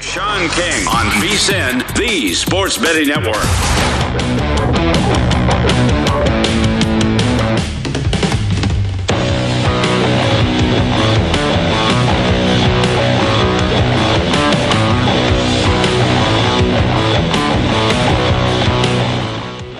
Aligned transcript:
Sean 0.00 0.48
King 0.50 0.86
on 0.86 1.06
VSIN, 1.20 1.96
the 1.96 2.32
Sports 2.34 2.78
Betting 2.78 3.08
Network. 3.08 3.34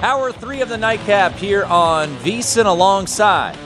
Hour 0.03 0.33
three 0.33 0.63
of 0.63 0.69
the 0.69 0.77
nightcap 0.77 1.35
here 1.35 1.65
on 1.65 2.09
VSIN 2.17 2.67
alongside 2.67 3.57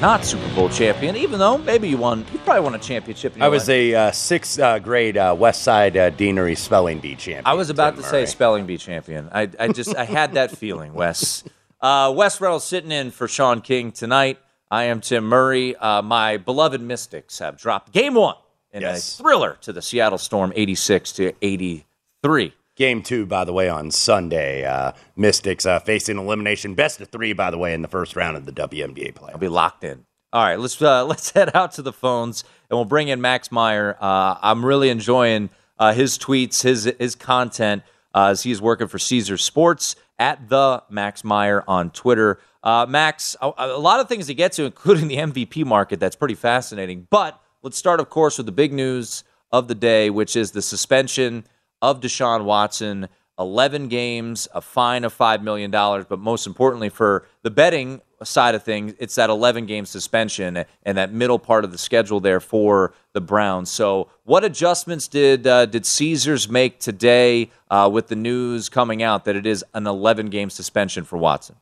not 0.00 0.24
Super 0.24 0.54
Bowl 0.54 0.68
champion, 0.68 1.14
even 1.16 1.38
though 1.38 1.58
maybe 1.58 1.88
you 1.88 1.98
won. 1.98 2.24
You 2.32 2.38
probably 2.40 2.62
won 2.62 2.74
a 2.74 2.78
championship. 2.78 3.34
I 3.40 3.48
was 3.48 3.68
a 3.68 3.94
uh, 3.94 4.10
sixth 4.12 4.58
uh, 4.58 4.78
grade 4.78 5.16
uh, 5.18 5.36
West 5.38 5.62
Side 5.62 5.96
uh, 5.96 6.10
Deanery 6.10 6.56
spelling 6.56 6.98
bee 7.00 7.14
champion. 7.16 7.42
I 7.46 7.54
was 7.54 7.68
about 7.70 7.94
Tim 7.96 8.04
to 8.04 8.10
Murray. 8.10 8.26
say 8.26 8.30
spelling 8.30 8.66
bee 8.66 8.78
champion. 8.78 9.28
I, 9.32 9.48
I 9.58 9.68
just 9.68 9.94
I 9.96 10.04
had 10.04 10.34
that 10.34 10.56
feeling, 10.56 10.94
Wes. 10.94 11.44
Uh, 11.80 12.12
Wes 12.16 12.40
Reynolds 12.40 12.64
sitting 12.64 12.92
in 12.92 13.10
for 13.10 13.28
Sean 13.28 13.60
King 13.60 13.92
tonight. 13.92 14.38
I 14.70 14.84
am 14.84 15.00
Tim 15.00 15.24
Murray. 15.24 15.76
Uh, 15.76 16.00
my 16.02 16.36
beloved 16.38 16.80
Mystics 16.80 17.38
have 17.40 17.56
dropped 17.58 17.92
game 17.92 18.14
one 18.14 18.36
in 18.72 18.82
Yes. 18.82 19.18
a 19.18 19.22
thriller 19.22 19.58
to 19.62 19.72
the 19.72 19.82
Seattle 19.82 20.18
Storm, 20.18 20.52
eighty-six 20.56 21.12
to 21.12 21.32
eighty-three. 21.42 22.54
Game 22.80 23.02
two, 23.02 23.26
by 23.26 23.44
the 23.44 23.52
way, 23.52 23.68
on 23.68 23.90
Sunday. 23.90 24.64
Uh, 24.64 24.92
Mystics 25.14 25.66
uh, 25.66 25.80
facing 25.80 26.16
elimination. 26.16 26.74
Best 26.74 26.98
of 27.02 27.08
three, 27.08 27.34
by 27.34 27.50
the 27.50 27.58
way, 27.58 27.74
in 27.74 27.82
the 27.82 27.88
first 27.88 28.16
round 28.16 28.38
of 28.38 28.46
the 28.46 28.52
WNBA 28.52 29.14
play. 29.14 29.30
I'll 29.30 29.38
be 29.38 29.48
locked 29.48 29.84
in. 29.84 30.06
All 30.32 30.42
right, 30.42 30.58
let's 30.58 30.80
uh, 30.80 31.04
let's 31.12 31.28
head 31.28 31.54
out 31.54 31.72
to 31.72 31.82
the 31.82 31.92
phones 31.92 32.42
and 32.70 32.78
we'll 32.78 32.86
bring 32.86 33.08
in 33.08 33.20
Max 33.20 33.52
Meyer. 33.52 33.98
Uh, 34.00 34.36
I'm 34.40 34.64
really 34.64 34.88
enjoying 34.88 35.50
uh, 35.78 35.92
his 35.92 36.16
tweets, 36.16 36.62
his 36.62 36.90
his 36.98 37.14
content 37.14 37.82
uh, 38.14 38.28
as 38.28 38.44
he's 38.44 38.62
working 38.62 38.88
for 38.88 38.98
Caesar 38.98 39.36
Sports 39.36 39.94
at 40.18 40.48
the 40.48 40.82
Max 40.88 41.22
Meyer 41.22 41.62
on 41.68 41.90
Twitter. 41.90 42.40
Max, 42.64 43.36
a, 43.42 43.52
a 43.58 43.78
lot 43.78 44.00
of 44.00 44.08
things 44.08 44.26
to 44.28 44.34
get 44.34 44.52
to, 44.52 44.64
including 44.64 45.08
the 45.08 45.16
MVP 45.16 45.66
market. 45.66 46.00
That's 46.00 46.16
pretty 46.16 46.34
fascinating. 46.34 47.08
But 47.10 47.38
let's 47.62 47.76
start, 47.76 48.00
of 48.00 48.08
course, 48.08 48.38
with 48.38 48.46
the 48.46 48.52
big 48.52 48.72
news 48.72 49.22
of 49.52 49.68
the 49.68 49.74
day, 49.74 50.08
which 50.08 50.34
is 50.34 50.52
the 50.52 50.62
suspension 50.62 51.44
of 51.82 52.00
Deshaun 52.00 52.44
Watson. 52.44 53.08
11 53.38 53.88
games, 53.88 54.46
a 54.54 54.60
fine 54.60 55.02
of 55.02 55.16
$5 55.16 55.42
million, 55.42 55.70
but 55.70 56.18
most 56.18 56.46
importantly, 56.46 56.90
for 56.90 57.26
the 57.42 57.50
betting 57.50 58.02
side 58.22 58.54
of 58.54 58.62
things, 58.62 58.94
it's 58.98 59.14
that 59.14 59.30
11 59.30 59.64
game 59.64 59.86
suspension 59.86 60.64
and 60.82 60.98
that 60.98 61.10
middle 61.10 61.38
part 61.38 61.64
of 61.64 61.72
the 61.72 61.78
schedule 61.78 62.20
there 62.20 62.40
for 62.40 62.92
the 63.14 63.20
Browns. 63.20 63.70
So, 63.70 64.10
what 64.24 64.44
adjustments 64.44 65.08
did 65.08 65.46
uh, 65.46 65.64
did 65.64 65.86
Caesars 65.86 66.50
make 66.50 66.80
today 66.80 67.50
uh, 67.70 67.88
with 67.90 68.08
the 68.08 68.16
news 68.16 68.68
coming 68.68 69.02
out 69.02 69.24
that 69.24 69.36
it 69.36 69.46
is 69.46 69.64
an 69.72 69.86
11 69.86 70.26
game 70.26 70.50
suspension 70.50 71.04
for 71.04 71.16
Watson? 71.16 71.56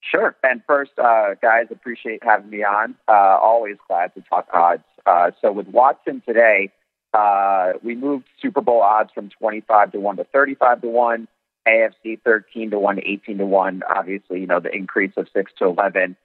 Sure. 0.00 0.36
And 0.42 0.62
first, 0.66 0.92
uh, 0.98 1.34
guys, 1.42 1.66
appreciate 1.70 2.22
having 2.22 2.48
me 2.48 2.64
on. 2.64 2.94
Uh, 3.06 3.12
always 3.42 3.76
glad 3.88 4.14
to 4.14 4.22
talk 4.22 4.48
odds. 4.54 4.84
Uh, 5.04 5.32
so 5.40 5.52
with 5.52 5.66
Watson 5.68 6.22
today, 6.26 6.70
uh, 7.14 7.72
we 7.82 7.94
moved 7.94 8.26
Super 8.40 8.60
Bowl 8.60 8.82
odds 8.82 9.10
from 9.14 9.30
25 9.30 9.92
to 9.92 10.00
1 10.00 10.16
to 10.16 10.24
35 10.24 10.82
to 10.82 10.88
1, 10.88 11.28
AFC 11.66 12.20
13 12.22 12.70
to 12.70 12.78
1 12.78 13.00
18 13.00 13.38
to 13.38 13.46
1. 13.46 13.82
Obviously, 13.94 14.40
you 14.40 14.46
know, 14.46 14.60
the 14.60 14.74
increase 14.74 15.12
of 15.16 15.26
6 15.32 15.52
to 15.58 15.64
11 15.66 16.16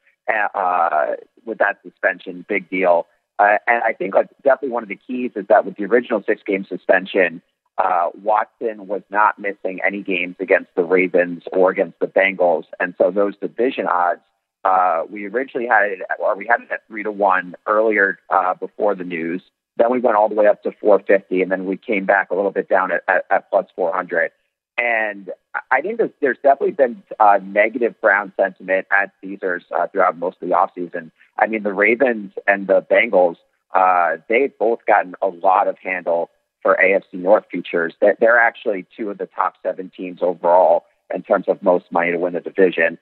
uh, 0.54 1.08
with 1.46 1.58
that 1.60 1.80
suspension, 1.84 2.46
big 2.48 2.70
deal. 2.70 3.08
Uh, 3.40 3.58
and 3.68 3.84
I 3.84 3.94
think 3.94 4.14
like, 4.16 4.30
definitely 4.44 4.70
one 4.70 4.84
of 4.84 4.90
the 4.90 5.00
keys 5.08 5.32
is 5.36 5.48
that 5.48 5.66
with 5.66 5.76
the 5.76 5.86
original 5.86 6.24
six 6.26 6.42
game 6.46 6.66
suspension, 6.66 7.42
uh, 7.78 8.10
Watson 8.22 8.88
was 8.88 9.02
not 9.10 9.40
missing 9.40 9.80
any 9.86 10.04
games 10.04 10.36
against 10.40 10.70
the 10.76 10.84
Ravens 10.84 11.44
or 11.52 11.72
against 11.72 12.00
the 12.00 12.06
Bengals, 12.06 12.66
and 12.80 12.94
so 13.00 13.10
those 13.10 13.36
division 13.38 13.88
odds 13.88 14.22
uh, 14.64 15.04
we 15.10 15.28
originally 15.28 15.68
had 15.68 15.84
it, 15.92 16.00
or 16.20 16.38
we 16.38 16.48
had 16.48 16.62
it 16.62 16.72
at 16.72 16.88
three 16.88 17.04
to 17.04 17.12
one 17.12 17.56
earlier 17.68 18.20
uh, 18.30 18.54
before 18.54 18.96
the 18.96 19.04
news. 19.04 19.42
Then 19.78 19.92
we 19.92 20.00
went 20.00 20.16
all 20.16 20.30
the 20.30 20.36
way 20.36 20.48
up 20.48 20.62
to 20.64 20.72
450, 20.72 21.42
and 21.42 21.52
then 21.52 21.66
we 21.66 21.78
came 21.78 22.06
back 22.06 22.30
a 22.30 22.36
little 22.36 22.52
bit 22.52 22.70
down 22.70 22.92
at, 22.92 23.04
at, 23.08 23.26
at 23.32 23.50
plus 23.50 23.66
400. 23.76 24.32
And 24.78 25.32
I 25.72 25.82
think 25.82 25.98
there's, 25.98 26.12
there's 26.22 26.38
definitely 26.42 26.72
been 26.72 27.04
uh, 27.20 27.40
negative 27.44 28.00
Brown 28.02 28.34
sentiment 28.38 28.88
at 28.92 29.12
Caesars 29.22 29.64
uh, 29.76 29.88
throughout 29.88 30.18
most 30.18 30.38
of 30.42 30.50
the 30.50 30.56
offseason. 30.56 31.12
I 31.38 31.48
mean, 31.48 31.64
the 31.64 31.74
Ravens 31.74 32.34
and 32.48 32.68
the 32.68 32.82
Bengals, 32.82 33.38
uh, 33.74 34.18
they've 34.30 34.56
both 34.58 34.80
gotten 34.88 35.16
a 35.22 35.28
lot 35.28 35.68
of 35.68 35.78
handle 35.78 36.30
for 36.62 36.78
AFC 36.82 37.14
North 37.14 37.46
futures. 37.52 37.94
They're, 38.00 38.18
they're 38.20 38.40
actually 38.40 38.86
two 38.96 39.10
of 39.10 39.18
the 39.18 39.28
top 39.28 39.56
seven 39.62 39.92
teams 39.96 40.20
overall 40.22 40.86
in 41.14 41.22
terms 41.22 41.46
of 41.48 41.62
most 41.62 41.86
money 41.92 42.12
to 42.12 42.18
win 42.18 42.34
the 42.34 42.40
division. 42.40 42.98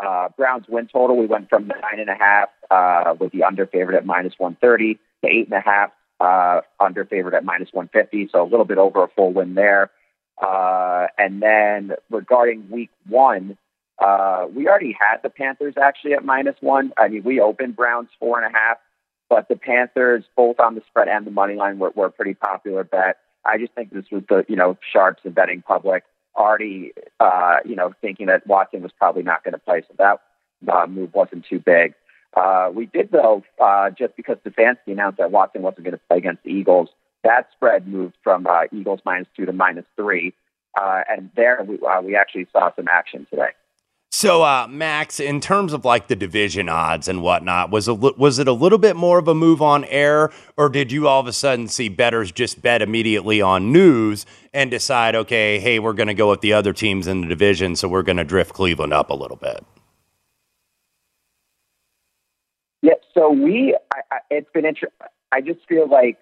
Uh, 0.00 0.28
Browns 0.36 0.66
win 0.68 0.86
total, 0.86 1.16
we 1.16 1.26
went 1.26 1.50
from 1.50 1.66
nine 1.66 1.98
and 1.98 2.08
a 2.08 2.14
half 2.14 2.48
uh, 2.70 3.14
with 3.18 3.32
the 3.32 3.42
under 3.42 3.66
favorite 3.66 3.96
at 3.96 4.06
minus 4.06 4.34
130 4.38 4.94
to 4.94 5.28
eight 5.28 5.46
and 5.46 5.54
a 5.54 5.60
half 5.60 5.90
uh, 6.20 6.60
under 6.78 7.04
favorite 7.04 7.34
at 7.34 7.44
minus 7.44 7.70
150. 7.72 8.28
So 8.30 8.42
a 8.42 8.48
little 8.48 8.66
bit 8.66 8.78
over 8.78 9.02
a 9.02 9.08
full 9.08 9.32
win 9.32 9.54
there. 9.54 9.90
Uh, 10.40 11.06
and 11.18 11.42
then 11.42 11.92
regarding 12.10 12.70
week 12.70 12.90
one, 13.08 13.56
uh, 13.98 14.46
we 14.54 14.68
already 14.68 14.96
had 14.98 15.18
the 15.22 15.30
Panthers 15.30 15.74
actually 15.80 16.14
at 16.14 16.24
minus 16.24 16.56
one. 16.60 16.92
I 16.96 17.08
mean, 17.08 17.22
we 17.22 17.40
opened 17.40 17.76
Browns 17.76 18.08
four 18.18 18.42
and 18.42 18.54
a 18.54 18.58
half, 18.58 18.78
but 19.28 19.48
the 19.48 19.56
Panthers, 19.56 20.24
both 20.36 20.58
on 20.58 20.74
the 20.74 20.82
spread 20.88 21.08
and 21.08 21.26
the 21.26 21.30
money 21.30 21.54
line, 21.54 21.78
were, 21.78 21.90
were 21.94 22.06
a 22.06 22.10
pretty 22.10 22.34
popular 22.34 22.84
bet. 22.84 23.18
I 23.44 23.58
just 23.58 23.72
think 23.72 23.92
this 23.92 24.06
was 24.10 24.22
the, 24.28 24.44
you 24.48 24.56
know, 24.56 24.78
sharps 24.92 25.22
and 25.24 25.34
betting 25.34 25.62
public 25.62 26.04
already, 26.36 26.92
uh, 27.18 27.56
you 27.64 27.76
know, 27.76 27.92
thinking 28.00 28.26
that 28.26 28.46
Watson 28.46 28.82
was 28.82 28.92
probably 28.92 29.22
not 29.22 29.44
going 29.44 29.52
to 29.52 29.58
play. 29.58 29.82
So 29.88 29.94
that 29.98 30.20
uh, 30.72 30.86
move 30.86 31.12
wasn't 31.14 31.44
too 31.48 31.58
big. 31.58 31.94
Uh, 32.36 32.70
we 32.72 32.86
did, 32.86 33.10
though, 33.10 33.42
uh, 33.62 33.90
just 33.90 34.16
because 34.16 34.36
Stefanski 34.46 34.92
announced 34.92 35.18
that 35.18 35.30
Watson 35.30 35.62
wasn't 35.62 35.84
going 35.84 35.92
to 35.92 36.00
play 36.08 36.18
against 36.18 36.42
the 36.44 36.50
Eagles, 36.50 36.88
that 37.24 37.48
spread 37.52 37.86
moved 37.86 38.14
from 38.22 38.46
uh, 38.46 38.62
Eagles 38.72 39.00
minus 39.04 39.28
two 39.36 39.46
to 39.46 39.52
minus 39.52 39.84
three. 39.96 40.32
Uh, 40.80 41.02
and 41.08 41.30
there 41.34 41.62
we, 41.66 41.78
uh, 41.80 42.00
we 42.00 42.16
actually 42.16 42.46
saw 42.52 42.70
some 42.76 42.86
action 42.88 43.26
today. 43.28 43.50
So, 44.12 44.42
uh, 44.42 44.66
Max, 44.68 45.20
in 45.20 45.40
terms 45.40 45.72
of 45.72 45.84
like 45.84 46.08
the 46.08 46.16
division 46.16 46.68
odds 46.68 47.08
and 47.08 47.22
whatnot, 47.22 47.70
was 47.70 47.88
a, 47.88 47.94
was 47.94 48.38
it 48.38 48.48
a 48.48 48.52
little 48.52 48.78
bit 48.78 48.96
more 48.96 49.18
of 49.18 49.28
a 49.28 49.34
move 49.34 49.62
on 49.62 49.84
air, 49.84 50.30
or 50.56 50.68
did 50.68 50.90
you 50.90 51.06
all 51.06 51.20
of 51.20 51.26
a 51.26 51.32
sudden 51.32 51.68
see 51.68 51.88
betters 51.88 52.32
just 52.32 52.60
bet 52.60 52.82
immediately 52.82 53.40
on 53.40 53.72
news 53.72 54.26
and 54.52 54.70
decide, 54.70 55.14
okay, 55.14 55.60
hey, 55.60 55.78
we're 55.78 55.92
going 55.92 56.08
to 56.08 56.14
go 56.14 56.28
with 56.28 56.40
the 56.40 56.52
other 56.52 56.72
teams 56.72 57.06
in 57.06 57.20
the 57.20 57.28
division, 57.28 57.76
so 57.76 57.88
we're 57.88 58.02
going 58.02 58.16
to 58.16 58.24
drift 58.24 58.52
Cleveland 58.52 58.92
up 58.92 59.10
a 59.10 59.14
little 59.14 59.36
bit? 59.36 59.64
Yeah, 62.82 62.94
so 63.14 63.30
we, 63.30 63.76
I, 63.92 64.00
I, 64.10 64.18
it's 64.30 64.50
been 64.52 64.64
interesting. 64.64 65.06
I 65.32 65.40
just 65.40 65.60
feel 65.68 65.88
like 65.88 66.18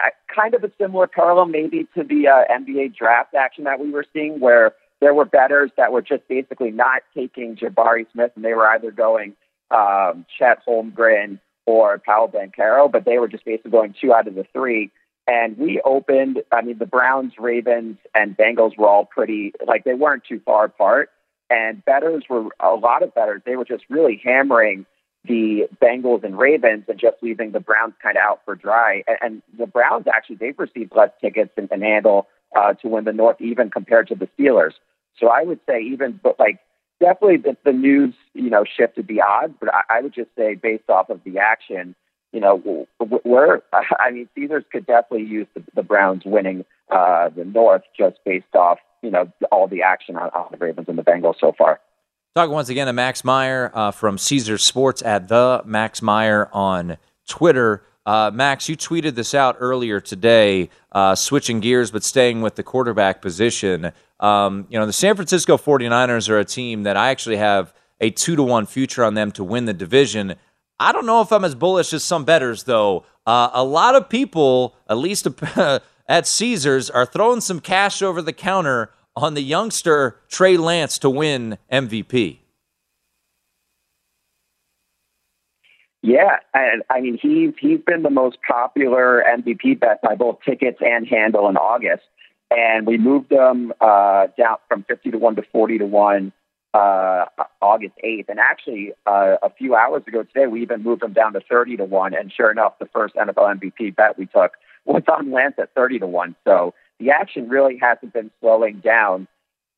I, 0.00 0.10
kind 0.34 0.54
of 0.54 0.64
a 0.64 0.72
similar 0.80 1.06
parallel 1.06 1.46
maybe 1.46 1.86
to 1.96 2.02
the 2.02 2.28
uh, 2.28 2.44
NBA 2.50 2.96
draft 2.96 3.34
action 3.34 3.64
that 3.64 3.80
we 3.80 3.90
were 3.90 4.04
seeing, 4.12 4.40
where 4.40 4.72
there 5.00 5.14
were 5.14 5.24
betters 5.24 5.70
that 5.76 5.92
were 5.92 6.02
just 6.02 6.26
basically 6.28 6.70
not 6.70 7.02
taking 7.14 7.56
Jabari 7.56 8.06
Smith, 8.12 8.32
and 8.34 8.44
they 8.44 8.54
were 8.54 8.66
either 8.68 8.90
going 8.90 9.34
um, 9.70 10.24
Chet 10.38 10.64
Holmgren 10.66 11.38
or 11.66 11.98
Paolo 11.98 12.28
Banchero, 12.28 12.90
but 12.90 13.04
they 13.04 13.18
were 13.18 13.28
just 13.28 13.44
basically 13.44 13.70
going 13.70 13.94
two 14.00 14.12
out 14.12 14.26
of 14.26 14.34
the 14.34 14.46
three. 14.52 14.90
And 15.26 15.56
we 15.56 15.80
opened, 15.84 16.42
I 16.52 16.60
mean, 16.62 16.78
the 16.78 16.86
Browns, 16.86 17.32
Ravens, 17.38 17.96
and 18.14 18.36
Bengals 18.36 18.76
were 18.76 18.88
all 18.88 19.06
pretty, 19.06 19.52
like, 19.66 19.84
they 19.84 19.94
weren't 19.94 20.24
too 20.28 20.40
far 20.44 20.66
apart. 20.66 21.10
And 21.48 21.82
betters 21.84 22.24
were, 22.28 22.48
a 22.60 22.74
lot 22.74 23.02
of 23.02 23.14
betters, 23.14 23.40
they 23.46 23.56
were 23.56 23.64
just 23.64 23.84
really 23.88 24.20
hammering 24.22 24.84
the 25.26 25.68
Bengals 25.82 26.22
and 26.22 26.38
Ravens 26.38 26.84
and 26.88 26.98
just 26.98 27.16
leaving 27.22 27.52
the 27.52 27.60
Browns 27.60 27.94
kind 28.02 28.16
of 28.16 28.22
out 28.22 28.40
for 28.44 28.54
dry. 28.54 29.02
And, 29.06 29.16
and 29.22 29.42
the 29.58 29.66
Browns 29.66 30.06
actually, 30.06 30.36
they've 30.36 30.58
received 30.58 30.92
less 30.94 31.10
tickets 31.20 31.50
than 31.56 31.68
and 31.70 31.82
handle 31.82 32.26
uh, 32.54 32.74
to 32.74 32.88
win 32.88 33.04
the 33.04 33.12
North 33.12 33.40
even 33.40 33.70
compared 33.70 34.08
to 34.08 34.14
the 34.14 34.28
Steelers. 34.38 34.72
So 35.18 35.28
I 35.28 35.42
would 35.42 35.60
say 35.68 35.80
even, 35.80 36.20
but 36.22 36.38
like, 36.38 36.60
definitely 37.00 37.38
the, 37.38 37.56
the 37.64 37.72
news, 37.72 38.14
you 38.34 38.50
know, 38.50 38.64
shifted 38.64 39.08
the 39.08 39.22
odds, 39.22 39.54
but 39.58 39.72
I, 39.72 39.98
I 39.98 40.00
would 40.02 40.14
just 40.14 40.30
say 40.36 40.54
based 40.54 40.88
off 40.88 41.10
of 41.10 41.20
the 41.24 41.38
action, 41.38 41.94
you 42.32 42.40
know, 42.40 42.86
we're, 43.24 43.60
I 43.72 44.10
mean, 44.10 44.28
Caesars 44.34 44.64
could 44.70 44.86
definitely 44.86 45.26
use 45.26 45.46
the, 45.54 45.62
the 45.74 45.82
Browns 45.82 46.22
winning 46.24 46.64
uh, 46.90 47.30
the 47.30 47.44
North 47.44 47.82
just 47.96 48.18
based 48.24 48.54
off, 48.54 48.78
you 49.02 49.10
know, 49.10 49.32
all 49.50 49.68
the 49.68 49.82
action 49.82 50.16
on, 50.16 50.28
on 50.30 50.48
the 50.50 50.58
Ravens 50.58 50.88
and 50.88 50.98
the 50.98 51.02
Bengals 51.02 51.40
so 51.40 51.52
far. 51.56 51.80
Talking 52.34 52.52
once 52.52 52.68
again 52.68 52.88
to 52.88 52.92
Max 52.92 53.22
Meyer 53.22 53.70
uh, 53.74 53.92
from 53.92 54.18
Caesar 54.18 54.58
Sports 54.58 55.02
at 55.02 55.28
the 55.28 55.62
Max 55.64 56.02
Meyer 56.02 56.50
on 56.52 56.96
Twitter. 57.28 57.84
Uh, 58.04 58.32
Max, 58.34 58.68
you 58.68 58.76
tweeted 58.76 59.14
this 59.14 59.34
out 59.34 59.56
earlier 59.60 60.00
today, 60.00 60.68
uh, 60.90 61.14
switching 61.14 61.60
gears 61.60 61.92
but 61.92 62.02
staying 62.02 62.42
with 62.42 62.56
the 62.56 62.64
quarterback 62.64 63.22
position. 63.22 63.92
Um, 64.18 64.66
you 64.68 64.76
know, 64.76 64.84
the 64.84 64.92
San 64.92 65.14
Francisco 65.14 65.56
49ers 65.56 66.28
are 66.28 66.40
a 66.40 66.44
team 66.44 66.82
that 66.82 66.96
I 66.96 67.10
actually 67.10 67.36
have 67.36 67.72
a 68.00 68.10
two 68.10 68.34
to 68.34 68.42
one 68.42 68.66
future 68.66 69.04
on 69.04 69.14
them 69.14 69.30
to 69.30 69.44
win 69.44 69.66
the 69.66 69.72
division. 69.72 70.34
I 70.80 70.90
don't 70.90 71.06
know 71.06 71.20
if 71.20 71.30
I'm 71.30 71.44
as 71.44 71.54
bullish 71.54 71.92
as 71.92 72.02
some 72.02 72.24
betters, 72.24 72.64
though. 72.64 73.06
Uh, 73.24 73.50
a 73.52 73.62
lot 73.62 73.94
of 73.94 74.08
people, 74.08 74.74
at 74.88 74.98
least 74.98 75.28
at 76.08 76.26
Caesars, 76.26 76.90
are 76.90 77.06
throwing 77.06 77.40
some 77.40 77.60
cash 77.60 78.02
over 78.02 78.20
the 78.20 78.32
counter 78.32 78.90
on 79.16 79.34
the 79.34 79.42
youngster 79.42 80.20
Trey 80.28 80.56
Lance 80.56 80.98
to 80.98 81.10
win 81.10 81.58
MVP. 81.70 82.38
Yeah, 86.02 86.36
and 86.52 86.82
I 86.90 87.00
mean 87.00 87.18
he's 87.20 87.54
he's 87.58 87.80
been 87.80 88.02
the 88.02 88.10
most 88.10 88.36
popular 88.46 89.24
MVP 89.26 89.80
bet 89.80 90.02
by 90.02 90.14
both 90.14 90.38
tickets 90.44 90.78
and 90.80 91.06
handle 91.06 91.48
in 91.48 91.56
August, 91.56 92.02
and 92.50 92.86
we 92.86 92.98
moved 92.98 93.32
him 93.32 93.72
uh, 93.80 94.26
down 94.36 94.56
from 94.68 94.84
fifty 94.84 95.10
to 95.10 95.18
one 95.18 95.36
to 95.36 95.42
forty 95.50 95.78
to 95.78 95.86
one 95.86 96.32
uh, 96.74 97.26
August 97.62 97.94
8th. 98.04 98.28
And 98.28 98.40
actually, 98.40 98.92
uh, 99.06 99.36
a 99.42 99.50
few 99.50 99.76
hours 99.76 100.02
ago 100.08 100.24
today, 100.24 100.46
we 100.46 100.60
even 100.60 100.82
moved 100.82 101.02
him 101.02 101.12
down 101.12 101.32
to 101.34 101.40
30 101.40 101.78
to 101.78 101.84
1. 101.84 102.14
And 102.14 102.32
sure 102.32 102.50
enough, 102.50 102.78
the 102.80 102.86
first 102.86 103.14
NFL 103.14 103.60
MVP 103.60 103.94
bet 103.94 104.18
we 104.18 104.26
took 104.26 104.52
was 104.84 105.04
on 105.08 105.30
Lance 105.30 105.54
at 105.58 105.72
30 105.74 106.00
to 106.00 106.06
1. 106.06 106.34
So 106.44 106.74
the 106.98 107.10
action 107.10 107.48
really 107.48 107.78
hasn't 107.80 108.12
been 108.12 108.30
slowing 108.40 108.80
down. 108.80 109.28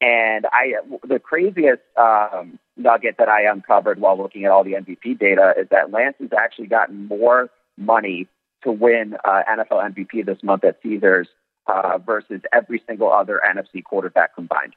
And 0.01 0.45
I, 0.53 0.75
the 1.07 1.19
craziest 1.19 1.83
um, 1.97 2.59
nugget 2.77 3.17
that 3.19 3.29
I 3.29 3.51
uncovered 3.51 3.99
while 3.99 4.19
looking 4.19 4.45
at 4.45 4.51
all 4.51 4.63
the 4.63 4.75
MVP 4.75 5.19
data 5.19 5.55
is 5.59 5.69
that 5.71 5.91
Lance 5.91 6.17
has 6.21 6.31
actually 6.39 6.67
gotten 6.67 7.07
more 7.07 7.49
money 7.79 8.29
to 8.63 8.73
win 8.73 9.17
uh, 9.25 9.43
NFL 9.49 9.95
MVP 9.95 10.27
this 10.27 10.43
month 10.43 10.65
at 10.65 10.79
Caesars 10.83 11.29
uh, 11.67 11.99
versus 11.99 12.43
every 12.53 12.83
single 12.87 13.13
other 13.13 13.41
NFC 13.47 13.83
quarterback 13.83 14.35
combined. 14.35 14.75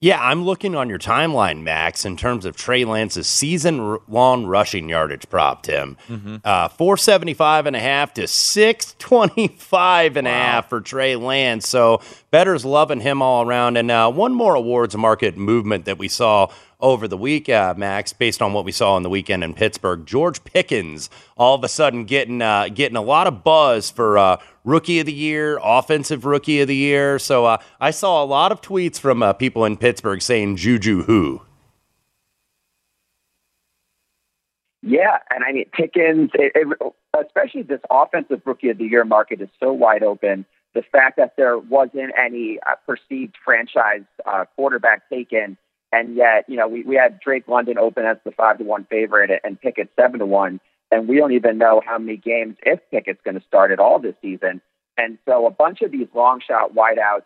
Yeah, 0.00 0.20
I'm 0.20 0.44
looking 0.44 0.74
on 0.74 0.90
your 0.90 0.98
timeline, 0.98 1.62
Max, 1.62 2.04
in 2.04 2.18
terms 2.18 2.44
of 2.44 2.56
Trey 2.56 2.84
Lance's 2.84 3.26
season 3.26 3.98
long 4.06 4.44
rushing 4.44 4.88
yardage 4.88 5.26
prop, 5.30 5.62
Tim. 5.62 5.96
Mm-hmm. 6.08 6.36
Uh, 6.44 6.68
475 6.68 7.66
and 7.66 7.74
a 7.74 7.80
half 7.80 8.12
to 8.14 8.26
625 8.26 10.16
and 10.18 10.26
wow. 10.26 10.30
a 10.30 10.34
half 10.34 10.68
for 10.68 10.82
Trey 10.82 11.16
Lance. 11.16 11.68
So 11.68 12.02
betters 12.30 12.66
loving 12.66 13.00
him 13.00 13.22
all 13.22 13.46
around. 13.46 13.78
And 13.78 13.90
uh, 13.90 14.12
one 14.12 14.34
more 14.34 14.54
awards 14.54 14.94
market 14.94 15.38
movement 15.38 15.86
that 15.86 15.96
we 15.96 16.08
saw 16.08 16.48
over 16.80 17.08
the 17.08 17.16
week, 17.16 17.48
uh, 17.48 17.74
Max, 17.76 18.12
based 18.12 18.42
on 18.42 18.52
what 18.52 18.64
we 18.64 18.72
saw 18.72 18.94
on 18.94 19.02
the 19.02 19.08
weekend 19.08 19.44
in 19.44 19.54
Pittsburgh. 19.54 20.06
George 20.06 20.42
Pickens 20.44 21.10
all 21.36 21.54
of 21.54 21.64
a 21.64 21.68
sudden 21.68 22.04
getting 22.04 22.42
uh, 22.42 22.68
getting 22.68 22.96
a 22.96 23.02
lot 23.02 23.26
of 23.26 23.44
buzz 23.44 23.90
for 23.90 24.18
uh, 24.18 24.36
rookie 24.64 25.00
of 25.00 25.06
the 25.06 25.12
year, 25.12 25.58
offensive 25.62 26.24
rookie 26.24 26.60
of 26.60 26.68
the 26.68 26.76
year. 26.76 27.18
So 27.18 27.46
uh, 27.46 27.58
I 27.80 27.90
saw 27.90 28.22
a 28.22 28.26
lot 28.26 28.52
of 28.52 28.60
tweets 28.60 28.98
from 28.98 29.22
uh, 29.22 29.32
people 29.32 29.64
in 29.64 29.76
Pittsburgh 29.76 30.22
saying 30.22 30.56
Juju 30.56 31.02
who. 31.02 31.42
Yeah, 34.82 35.18
and 35.30 35.42
I 35.44 35.52
mean 35.52 35.66
Pickens, 35.72 36.30
it, 36.34 36.52
it, 36.54 36.94
especially 37.18 37.62
this 37.62 37.80
offensive 37.90 38.42
rookie 38.44 38.68
of 38.68 38.78
the 38.78 38.84
year 38.84 39.04
market 39.04 39.40
is 39.40 39.48
so 39.58 39.72
wide 39.72 40.02
open. 40.02 40.44
The 40.74 40.82
fact 40.82 41.16
that 41.18 41.34
there 41.36 41.56
wasn't 41.56 42.12
any 42.18 42.58
uh, 42.66 42.74
perceived 42.84 43.36
franchise 43.44 44.02
quarterback 44.56 45.08
taken 45.08 45.56
and 45.94 46.16
yet, 46.16 46.44
you 46.48 46.56
know, 46.56 46.66
we, 46.66 46.82
we 46.82 46.96
had 46.96 47.20
Drake 47.20 47.46
London 47.46 47.78
open 47.78 48.04
as 48.04 48.16
the 48.24 48.32
five 48.32 48.58
to 48.58 48.64
one 48.64 48.84
favorite 48.90 49.30
and 49.44 49.60
Pickett 49.60 49.90
seven 49.94 50.18
to 50.18 50.26
one. 50.26 50.60
And 50.90 51.06
we 51.06 51.16
don't 51.16 51.32
even 51.32 51.56
know 51.56 51.80
how 51.86 51.98
many 51.98 52.16
games, 52.16 52.56
if 52.66 52.80
Pickett's 52.90 53.20
going 53.24 53.38
to 53.38 53.46
start 53.46 53.70
at 53.70 53.78
all 53.78 54.00
this 54.00 54.16
season. 54.20 54.60
And 54.98 55.18
so 55.24 55.46
a 55.46 55.50
bunch 55.50 55.82
of 55.82 55.92
these 55.92 56.08
long 56.12 56.40
shot 56.40 56.74
wideouts, 56.74 57.22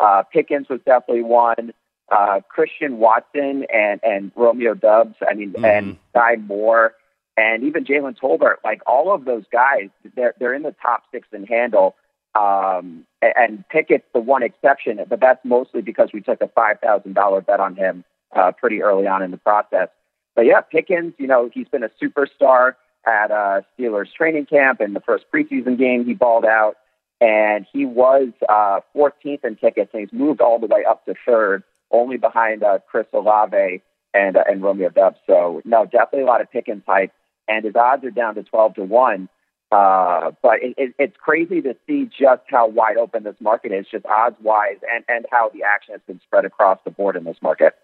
uh, 0.00 0.24
Pickens 0.32 0.68
was 0.68 0.80
definitely 0.84 1.22
one. 1.22 1.72
Uh, 2.10 2.40
Christian 2.48 2.98
Watson 2.98 3.66
and, 3.72 4.00
and 4.02 4.32
Romeo 4.34 4.74
Doubs, 4.74 5.14
I 5.28 5.34
mean, 5.34 5.52
mm-hmm. 5.52 5.64
and 5.64 5.98
Skyy 6.12 6.44
Moore, 6.44 6.94
and 7.36 7.62
even 7.62 7.84
Jalen 7.84 8.18
Tolbert, 8.18 8.56
like 8.64 8.82
all 8.84 9.14
of 9.14 9.26
those 9.26 9.44
guys, 9.52 9.90
they're, 10.16 10.34
they're 10.40 10.54
in 10.54 10.62
the 10.62 10.74
top 10.82 11.04
six 11.12 11.28
in 11.32 11.44
handle. 11.44 11.94
Um, 12.34 13.04
and 13.20 13.64
Pickett's 13.68 14.06
the 14.12 14.20
one 14.20 14.42
exception, 14.42 15.00
but 15.08 15.20
that's 15.20 15.44
mostly 15.44 15.82
because 15.82 16.10
we 16.12 16.20
took 16.20 16.40
a 16.40 16.48
$5,000 16.48 17.46
bet 17.46 17.60
on 17.60 17.76
him 17.76 18.04
uh, 18.34 18.52
pretty 18.52 18.82
early 18.82 19.06
on 19.06 19.22
in 19.22 19.30
the 19.30 19.36
process. 19.38 19.88
But 20.34 20.46
yeah, 20.46 20.60
Pickens, 20.60 21.14
you 21.18 21.26
know, 21.26 21.50
he's 21.52 21.68
been 21.68 21.82
a 21.82 21.90
superstar 22.00 22.74
at 23.06 23.30
uh, 23.30 23.62
Steelers 23.76 24.12
training 24.12 24.46
camp. 24.46 24.80
In 24.80 24.92
the 24.92 25.00
first 25.00 25.24
preseason 25.34 25.78
game, 25.78 26.04
he 26.04 26.14
balled 26.14 26.44
out, 26.44 26.76
and 27.20 27.66
he 27.72 27.84
was 27.84 28.28
uh, 28.48 28.80
14th 28.94 29.44
in 29.44 29.56
tickets, 29.56 29.90
and 29.92 30.02
he's 30.02 30.12
moved 30.12 30.40
all 30.40 30.58
the 30.58 30.66
way 30.66 30.84
up 30.84 31.04
to 31.06 31.14
third, 31.26 31.64
only 31.90 32.18
behind 32.18 32.62
uh, 32.62 32.78
Chris 32.88 33.06
Olave 33.12 33.82
and 34.14 34.36
uh, 34.36 34.44
and 34.46 34.62
Romeo 34.62 34.90
Doubs. 34.90 35.18
So 35.26 35.62
no, 35.64 35.84
definitely 35.84 36.22
a 36.22 36.26
lot 36.26 36.40
of 36.40 36.50
Pickens 36.50 36.82
hype, 36.86 37.12
and 37.48 37.64
his 37.64 37.74
odds 37.74 38.04
are 38.04 38.10
down 38.10 38.34
to 38.36 38.42
12 38.42 38.74
to 38.76 38.84
one. 38.84 39.28
Uh, 39.70 40.30
but 40.42 40.62
it, 40.62 40.74
it, 40.78 40.94
it's 40.98 41.16
crazy 41.18 41.60
to 41.60 41.76
see 41.86 42.06
just 42.06 42.42
how 42.48 42.66
wide 42.66 42.96
open 42.96 43.22
this 43.22 43.36
market 43.38 43.70
is, 43.70 43.86
just 43.90 44.06
odds 44.06 44.36
wise, 44.40 44.78
and, 44.90 45.04
and 45.08 45.26
how 45.30 45.50
the 45.52 45.62
action 45.62 45.92
has 45.92 46.00
been 46.06 46.20
spread 46.20 46.46
across 46.46 46.78
the 46.84 46.90
board 46.90 47.16
in 47.16 47.24
this 47.24 47.36
market. 47.42 47.74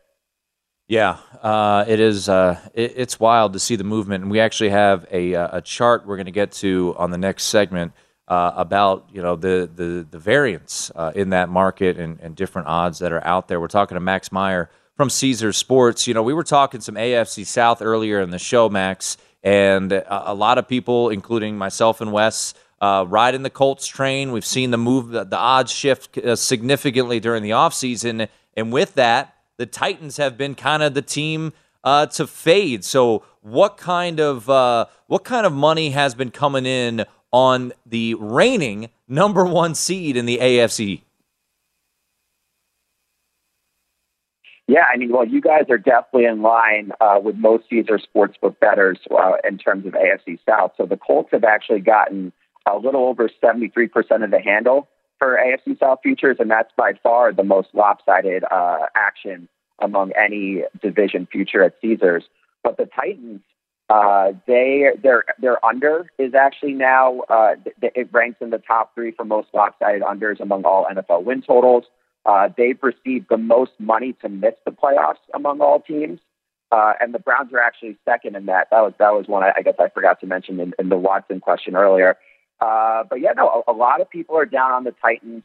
Yeah, 0.87 1.17
uh, 1.43 1.85
it 1.88 1.99
is. 1.99 2.29
Uh, 2.29 2.59
it, 2.75 2.93
it's 2.97 3.19
wild 3.19 3.55
to 3.55 3.59
see 3.59 3.76
the 3.76 3.85
movement, 3.85 4.23
and 4.23 4.31
we 4.31 4.41
actually 4.41 4.69
have 4.71 5.07
a, 5.11 5.35
uh, 5.35 5.59
a 5.59 5.61
chart 5.62 6.07
we're 6.07 6.17
going 6.17 6.26
to 6.26 6.33
get 6.33 6.53
to 6.53 6.95
on 6.99 7.11
the 7.11 7.17
next 7.19 7.45
segment 7.45 7.93
uh, 8.29 8.53
about 8.55 9.09
you 9.11 9.23
know 9.23 9.35
the 9.35 9.71
the, 9.75 10.07
the 10.11 10.19
variance 10.19 10.91
uh, 10.95 11.12
in 11.14 11.31
that 11.31 11.49
market 11.49 11.99
and, 11.99 12.21
and 12.21 12.37
different 12.37 12.69
odds 12.69 12.99
that 12.99 13.12
are 13.12 13.25
out 13.26 13.49
there. 13.49 13.61
We're 13.61 13.69
talking 13.69 13.95
to 13.95 14.00
Max 14.00 14.31
Meyer 14.31 14.69
from 14.95 15.09
Caesar 15.09 15.55
Sports. 15.55 16.07
You 16.07 16.12
know, 16.12 16.23
we 16.23 16.35
were 16.35 16.45
talking 16.45 16.83
some 16.83 16.97
AFC 16.97 17.47
South 17.47 17.81
earlier 17.81 18.21
in 18.21 18.31
the 18.31 18.38
show, 18.38 18.69
Max 18.69 19.17
and 19.43 19.91
a, 19.93 20.33
a 20.33 20.35
lot 20.35 20.59
of 20.59 20.69
people, 20.69 21.09
including 21.09 21.57
myself 21.57 22.03
and 22.03 22.12
Wes, 22.12 22.53
uh, 22.83 23.07
riding 23.09 23.43
the 23.43 23.50
Colts 23.50 23.87
train. 23.87 24.33
We've 24.33 24.45
seen 24.45 24.71
the 24.71 24.79
move, 24.79 25.09
the, 25.09 25.25
the 25.25 25.38
odds 25.38 25.73
shift 25.73 26.19
significantly 26.37 27.21
during 27.21 27.43
the 27.43 27.50
offseason. 27.50 28.29
And 28.57 28.73
with 28.73 28.95
that, 28.95 29.34
the 29.56 29.66
Titans 29.66 30.16
have 30.16 30.37
been 30.37 30.54
kind 30.54 30.82
of 30.82 30.94
the 30.94 31.02
team 31.02 31.52
uh, 31.82 32.06
to 32.06 32.26
fade. 32.26 32.84
So, 32.84 33.25
what 33.40 33.76
kind 33.76 34.20
of 34.20 34.49
uh, 34.49 34.87
what 35.06 35.25
kind 35.25 35.46
of 35.46 35.52
money 35.52 35.90
has 35.90 36.14
been 36.14 36.30
coming 36.30 36.66
in 36.66 37.04
on 37.30 37.73
the 37.84 38.14
reigning 38.14 38.90
number 39.08 39.44
one 39.44 39.75
seed 39.75 40.16
in 40.16 40.25
the 40.26 40.38
AFC 40.38 41.02
Yeah, 44.66 44.84
I 44.92 44.96
mean, 44.96 45.12
well, 45.12 45.26
you 45.26 45.42
guys 45.42 45.64
are 45.68 45.78
definitely 45.78 46.25
in 46.25 46.40
line 46.40 46.92
uh, 47.00 47.20
with 47.23 47.37
most 47.37 47.64
Caesar 47.68 47.99
sportsbook 47.99 48.58
bettors 48.61 48.99
uh, 49.11 49.32
in 49.46 49.58
terms 49.58 49.84
of 49.84 49.92
AFC 49.92 50.38
South. 50.49 50.73
So 50.76 50.87
the 50.87 50.96
Colts 50.96 51.30
have 51.32 51.44
actually 51.44 51.80
gotten 51.80 52.32
a 52.66 52.78
little 52.78 53.04
over 53.04 53.28
73% 53.42 54.25
of 54.25 54.30
the 54.30 54.40
handle 54.40 54.88
for 55.18 55.38
AFC 55.38 55.78
South 55.78 56.00
futures, 56.02 56.37
and 56.38 56.50
that's 56.50 56.73
by 56.76 56.92
far 57.02 57.33
the 57.33 57.44
most 57.44 57.68
lopsided 57.73 58.44
uh, 58.50 58.87
action 58.94 59.49
among 59.80 60.12
any 60.12 60.64
division 60.83 61.26
future 61.30 61.62
at 61.62 61.75
Caesars. 61.80 62.25
But 62.62 62.76
the 62.76 62.87
Titans, 62.87 63.40
uh, 63.90 64.33
they 64.47 64.90
their 65.02 65.25
their 65.38 65.64
under 65.64 66.11
is 66.18 66.35
actually 66.35 66.73
now 66.73 67.21
uh, 67.28 67.56
it 67.83 68.09
ranks 68.12 68.38
in 68.40 68.50
the 68.50 68.59
top 68.59 68.94
three 68.94 69.12
for 69.12 69.25
most 69.25 69.49
lopsided 69.52 70.02
unders 70.02 70.40
among 70.40 70.64
all 70.64 70.87
NFL 70.87 71.25
win 71.25 71.42
totals. 71.42 71.85
Uh, 72.26 72.49
they've 72.56 72.83
received 72.83 73.26
the 73.28 73.37
most 73.37 73.73
money 73.78 74.14
to 74.23 74.28
miss 74.28 74.54
the 74.64 74.71
playoffs 74.71 75.18
among 75.35 75.61
all 75.61 75.80
teams. 75.80 76.21
Uh, 76.73 76.94
and 77.00 77.14
the 77.14 77.18
Browns 77.18 77.52
are 77.52 77.61
actually 77.61 77.97
second 78.04 78.35
in 78.35 78.47
that. 78.47 78.68
That 78.71 78.80
was 78.80 78.94
that 78.99 79.12
was 79.12 79.28
one 79.28 79.44
I, 79.44 79.52
I 79.56 79.62
guess 79.62 79.75
I 79.78 79.88
forgot 79.90 80.21
to 80.21 80.26
mention 80.26 80.59
in, 80.59 80.75
in 80.78 80.88
the 80.88 80.97
Watson 80.97 81.40
question 81.40 81.76
earlier. 81.76 82.16
Uh, 82.61 83.04
but 83.08 83.20
yeah, 83.20 83.32
no, 83.37 83.64
a, 83.66 83.73
a 83.73 83.75
lot 83.75 84.00
of 84.00 84.08
people 84.08 84.37
are 84.37 84.46
down 84.46 84.73
on 84.73 84.84
the 84.84 84.94
Titans, 85.02 85.42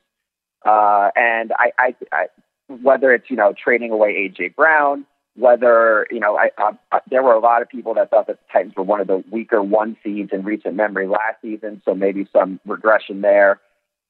uh, 0.65 1.09
and 1.15 1.51
I, 1.57 1.71
I, 1.77 1.95
I, 2.11 2.25
whether 2.67 3.11
it's 3.11 3.29
you 3.29 3.35
know 3.35 3.53
trading 3.53 3.91
away 3.91 4.29
AJ 4.29 4.55
Brown, 4.55 5.05
whether 5.35 6.05
you 6.11 6.19
know, 6.19 6.37
I, 6.37 6.49
I, 6.91 6.99
there 7.09 7.23
were 7.23 7.33
a 7.33 7.39
lot 7.39 7.61
of 7.61 7.69
people 7.69 7.93
that 7.95 8.09
thought 8.09 8.27
that 8.27 8.39
the 8.39 8.53
Titans 8.53 8.75
were 8.75 8.83
one 8.83 8.99
of 8.99 9.07
the 9.07 9.23
weaker 9.31 9.61
one 9.61 9.95
seeds 10.03 10.31
in 10.33 10.43
recent 10.43 10.75
memory 10.75 11.07
last 11.07 11.41
season, 11.41 11.81
so 11.85 11.95
maybe 11.95 12.27
some 12.33 12.59
regression 12.65 13.21
there. 13.21 13.59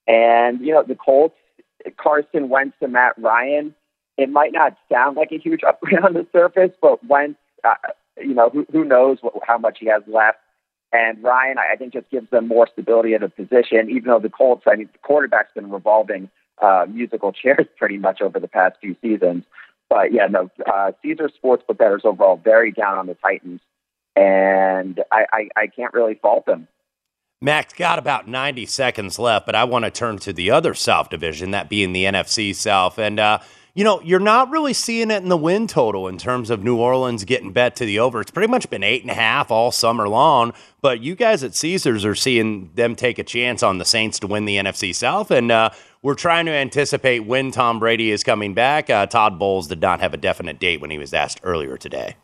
And 0.08 0.60
you 0.62 0.74
know, 0.74 0.84
the 0.84 0.96
Colts, 0.96 1.36
Carson 1.98 2.50
Wentz 2.50 2.76
to 2.82 2.88
Matt 2.88 3.14
Ryan. 3.18 3.76
It 4.18 4.30
might 4.30 4.52
not 4.52 4.76
sound 4.92 5.16
like 5.16 5.32
a 5.32 5.38
huge 5.38 5.62
upgrade 5.68 6.00
on 6.00 6.14
the 6.14 6.28
surface, 6.34 6.72
but 6.82 7.04
Wentz, 7.06 7.40
uh, 7.64 7.76
you 8.18 8.34
know, 8.34 8.50
who, 8.50 8.66
who 8.72 8.84
knows 8.84 9.20
what, 9.22 9.34
how 9.48 9.58
much 9.58 9.78
he 9.80 9.86
has 9.86 10.02
left. 10.08 10.40
And 10.92 11.24
Ryan, 11.24 11.58
I 11.60 11.76
think, 11.76 11.94
just 11.94 12.10
gives 12.10 12.30
them 12.32 12.48
more 12.48 12.68
stability 12.72 13.14
at 13.14 13.22
a 13.22 13.30
position, 13.30 13.90
even 13.90 14.06
though 14.06 14.20
the 14.20 14.30
Colts, 14.30 14.64
I 14.68 14.76
mean, 14.76 14.90
the 14.92 14.98
quarterback's 15.00 15.54
been 15.54 15.70
revolving 15.70 16.30
uh, 16.62 16.86
musical 16.90 17.32
chairs 17.44 17.68
pretty 17.78 17.98
much 17.98 18.22
over 18.22 18.40
the 18.40 18.48
past 18.48 18.78
few 18.82 18.96
seasons. 19.02 19.44
But 19.90 20.14
yeah, 20.14 20.28
no, 20.28 20.50
uh, 20.72 20.92
Caesar 21.02 21.30
Sportsbook 21.44 21.78
bettors 21.78 22.02
overall 22.04 22.38
very 22.38 22.72
down 22.72 22.98
on 22.98 23.08
the 23.08 23.16
Titans, 23.16 23.62
and 24.16 25.02
I, 25.12 25.26
I, 25.32 25.50
I 25.56 25.68
can't 25.68 25.94
really 25.94 26.14
fault 26.16 26.46
them. 26.46 26.68
Max 27.42 27.74
got 27.74 27.98
about 27.98 28.28
90 28.28 28.66
seconds 28.66 29.18
left, 29.18 29.46
but 29.46 29.56
I 29.56 29.64
want 29.64 29.86
to 29.86 29.92
turn 29.92 30.18
to 30.20 30.34
the 30.34 30.52
other 30.52 30.74
South 30.74 31.10
division, 31.10 31.52
that 31.52 31.70
being 31.70 31.94
the 31.94 32.04
NFC 32.04 32.54
South. 32.54 33.00
And, 33.00 33.20
uh, 33.20 33.40
you 33.80 33.86
know, 33.86 34.02
you're 34.02 34.20
not 34.20 34.50
really 34.50 34.74
seeing 34.74 35.10
it 35.10 35.24
in 35.24 35.30
the 35.30 35.38
win 35.38 35.66
total 35.66 36.10
in 36.10 36.18
terms 36.18 36.50
of 36.50 36.62
New 36.62 36.76
Orleans 36.76 37.24
getting 37.24 37.54
bet 37.54 37.78
to 37.78 37.86
the 37.86 38.00
over. 38.00 38.20
It's 38.20 38.30
pretty 38.30 38.52
much 38.52 38.70
been 38.70 38.84
eight 38.84 39.04
and 39.04 39.10
a 39.10 39.14
half 39.14 39.52
all 39.52 39.72
summer 39.72 40.10
long. 40.10 40.52
But 40.82 41.00
you 41.00 41.16
guys 41.16 41.46
at 41.46 41.56
Caesars 41.56 42.04
are 42.04 42.14
seeing 42.14 42.72
them 42.76 42.94
take 42.94 43.20
a 43.20 43.24
chance 43.24 43.64
on 43.64 43.78
the 43.78 43.86
Saints 43.86 44.20
to 44.20 44.28
win 44.28 44.44
the 44.44 44.58
NFC 44.58 44.94
South. 44.94 45.32
And 45.32 45.50
uh, 45.50 45.70
we're 46.02 46.16
trying 46.16 46.46
to 46.48 46.52
anticipate 46.52 47.20
when 47.20 47.52
Tom 47.52 47.80
Brady 47.80 48.12
is 48.12 48.22
coming 48.22 48.54
back. 48.54 48.90
Uh, 48.90 49.06
Todd 49.06 49.40
Bowles 49.40 49.70
did 49.70 49.80
not 49.80 50.02
have 50.02 50.14
a 50.14 50.18
definite 50.18 50.60
date 50.60 50.82
when 50.82 50.92
he 50.92 50.98
was 50.98 51.14
asked 51.14 51.40
earlier 51.42 51.78
today. 51.78 52.18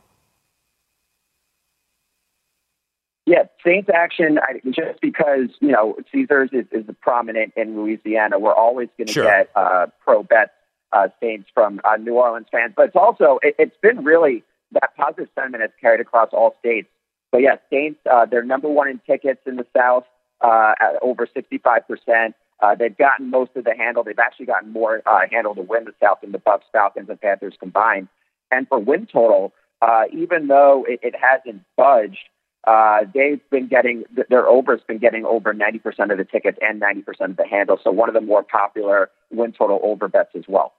Yeah, 3.25 3.43
Saints 3.65 3.89
action. 3.93 4.39
I, 4.39 4.59
just 4.65 4.99
because 5.01 5.47
you 5.61 5.71
know 5.71 5.95
Caesars 6.11 6.49
is, 6.51 6.65
is 6.73 6.83
prominent 7.01 7.53
in 7.55 7.75
Louisiana, 7.75 8.39
we're 8.39 8.53
always 8.53 8.89
going 8.97 9.07
to 9.07 9.13
sure. 9.13 9.23
get 9.23 9.49
uh, 9.55 9.87
pro 10.03 10.21
bets 10.21 10.51
uh, 10.95 11.09
Saints 11.21 11.47
from 11.53 11.81
uh, 11.83 11.97
New 11.97 12.15
Orleans 12.15 12.47
fans. 12.51 12.73
But 12.75 12.87
it's 12.87 12.95
also 12.95 13.39
it, 13.43 13.55
it's 13.59 13.75
been 13.81 14.03
really 14.03 14.43
that 14.71 14.95
positive 14.97 15.29
sentiment 15.35 15.61
has 15.61 15.71
carried 15.79 16.01
across 16.01 16.29
all 16.31 16.55
states. 16.59 16.87
But 17.31 17.41
yeah, 17.41 17.57
Saints 17.69 17.99
uh, 18.11 18.25
they're 18.25 18.43
number 18.43 18.69
one 18.69 18.87
in 18.87 18.99
tickets 19.05 19.41
in 19.45 19.57
the 19.57 19.65
South 19.75 20.05
uh, 20.41 20.73
at 20.79 20.95
over 21.01 21.27
sixty 21.31 21.57
five 21.57 21.87
percent. 21.87 22.35
Uh, 22.61 22.73
they've 22.73 22.97
gotten 22.97 23.29
most 23.29 23.51
of 23.55 23.65
the 23.65 23.75
handle. 23.75 24.03
They've 24.03 24.17
actually 24.17 24.45
gotten 24.45 24.71
more 24.71 25.01
uh, 25.05 25.21
handle 25.29 25.53
to 25.55 25.61
win 25.61 25.83
the 25.83 25.93
South 26.01 26.19
than 26.21 26.31
the 26.31 26.39
Bucs, 26.39 26.61
Falcons, 26.71 27.09
and 27.09 27.19
Panthers 27.19 27.55
combined. 27.59 28.07
And 28.49 28.67
for 28.67 28.79
win 28.79 29.07
total, 29.07 29.51
uh, 29.81 30.03
even 30.13 30.47
though 30.47 30.85
it, 30.87 30.99
it 31.03 31.15
hasn't 31.19 31.63
budged, 31.75 32.29
uh, 32.65 33.01
they've 33.13 33.41
been 33.49 33.67
getting 33.67 34.03
their 34.29 34.47
over's 34.47 34.81
been 34.87 34.97
getting 34.97 35.25
over 35.25 35.53
90% 35.53 36.11
of 36.11 36.17
the 36.17 36.23
tickets 36.23 36.57
and 36.61 36.81
90% 36.81 37.05
of 37.31 37.37
the 37.37 37.47
handle. 37.47 37.77
So 37.83 37.91
one 37.91 38.09
of 38.09 38.15
the 38.15 38.21
more 38.21 38.43
popular 38.43 39.09
win 39.31 39.51
total 39.51 39.79
over 39.83 40.07
bets 40.07 40.31
as 40.35 40.43
well. 40.47 40.73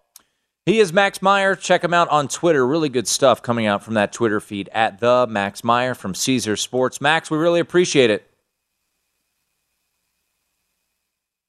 He 0.66 0.80
is 0.80 0.92
Max 0.92 1.23
Meyer. 1.23 1.54
Check 1.54 1.85
him 1.85 1.94
out 1.94 2.08
on 2.08 2.26
Twitter. 2.26 2.66
Really 2.66 2.88
good 2.88 3.06
stuff 3.06 3.40
coming 3.40 3.66
out 3.66 3.85
from 3.85 3.94
that 3.94 4.12
Twitter 4.12 4.40
feed 4.40 4.68
at 4.73 4.99
the 4.99 5.25
Max 5.30 5.62
Meyer 5.62 5.94
from 5.94 6.12
Caesar 6.12 6.56
Sports. 6.56 7.00
Max, 7.00 7.30
we 7.30 7.38
really 7.38 7.61
appreciate 7.61 8.11
it. 8.11 8.28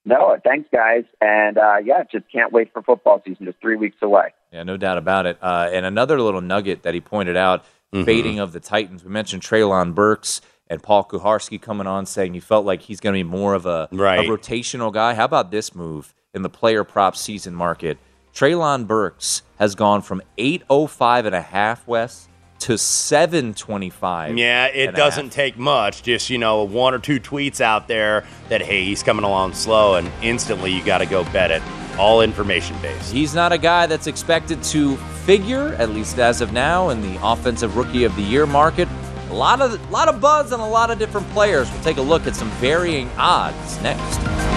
No, 0.06 0.38
thanks, 0.44 0.70
guys. 0.72 1.04
And 1.20 1.58
uh, 1.58 1.78
yeah, 1.84 2.04
just 2.10 2.32
can't 2.32 2.54
wait 2.54 2.72
for 2.72 2.84
football 2.84 3.22
season. 3.26 3.48
Just 3.48 3.60
three 3.60 3.76
weeks 3.76 3.98
away. 4.04 4.34
Yeah, 4.54 4.62
no 4.62 4.78
doubt 4.78 5.00
about 5.00 5.26
it. 5.26 5.40
Uh, 5.42 5.68
and 5.74 5.84
another 5.84 6.22
little 6.22 6.40
nugget 6.40 6.84
that 6.84 6.94
he 6.94 7.02
pointed 7.02 7.36
out 7.36 7.66
mm-hmm. 7.92 8.04
fading 8.04 8.38
of 8.40 8.54
the 8.54 8.60
Titans. 8.60 9.04
We 9.04 9.10
mentioned 9.10 9.42
Treylon 9.42 9.96
Burks 9.96 10.42
and 10.68 10.82
Paul 10.84 11.04
Kuharsky 11.04 11.60
coming 11.60 11.88
on 11.88 12.06
saying 12.06 12.36
you 12.36 12.42
felt 12.42 12.68
like 12.68 12.84
he's 12.84 13.00
going 13.00 13.14
to 13.14 13.18
be 13.18 13.24
more 13.24 13.56
of 13.56 13.66
a, 13.66 13.90
right. 13.92 14.20
a 14.20 14.30
rotational 14.30 14.94
guy. 14.94 15.16
How 15.16 15.26
about 15.26 15.50
this 15.50 15.74
move 15.74 16.14
in 16.36 16.44
the 16.44 16.50
player 16.50 16.84
prop 16.84 17.16
season 17.16 17.56
market? 17.56 17.98
Treylon 18.38 18.86
Burks 18.86 19.42
has 19.58 19.74
gone 19.74 20.04
from 20.04 20.22
805 20.38 21.26
and 21.26 21.34
a 21.34 21.42
half, 21.42 21.88
Wes, 21.88 22.30
to 22.60 22.78
725. 22.78 24.38
Yeah, 24.38 24.68
it 24.68 24.94
doesn't 24.94 25.32
take 25.32 25.58
much. 25.58 26.04
Just, 26.04 26.30
you 26.30 26.38
know, 26.38 26.64
one 26.64 26.94
or 26.94 27.00
two 27.00 27.20
tweets 27.20 27.62
out 27.62 27.88
there 27.88 28.28
that, 28.50 28.62
hey, 28.62 28.84
he's 28.84 29.02
coming 29.02 29.26
along 29.26 29.56
slow, 29.56 29.96
and 29.96 30.12
instantly 30.22 30.72
you 30.72 30.86
got 30.86 31.00
to 31.00 31.08
go 31.08 31.24
bet 31.24 31.50
it. 31.50 31.64
All 31.98 32.22
information 32.22 32.80
based. 32.80 33.12
He's 33.12 33.34
not 33.34 33.54
a 33.54 33.58
guy 33.58 33.88
that's 33.88 34.06
expected 34.06 34.62
to 34.66 34.98
figure, 35.26 35.74
at 35.80 35.90
least 35.90 36.20
as 36.20 36.40
of 36.40 36.54
now, 36.54 36.90
in 36.90 37.02
the 37.02 37.20
offensive 37.24 37.76
rookie 37.76 38.04
of 38.04 38.16
the 38.16 38.22
year 38.22 38.46
market. 38.46 38.88
A 39.32 39.34
lot 39.34 39.62
of, 39.62 39.90
lot 39.90 40.10
of 40.10 40.22
buzz 40.22 40.54
on 40.54 40.60
a 40.60 40.70
lot 40.70 40.92
of 40.92 41.00
different 41.00 41.28
players. 41.32 41.72
We'll 41.72 41.82
take 41.82 41.98
a 41.98 42.04
look 42.04 42.28
at 42.28 42.36
some 42.36 42.52
varying 42.52 43.10
odds 43.18 43.82
next. 43.82 44.57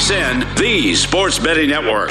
VSIN, 0.00 0.56
the 0.56 0.94
Sports 0.94 1.38
Betting 1.38 1.68
Network. 1.68 2.10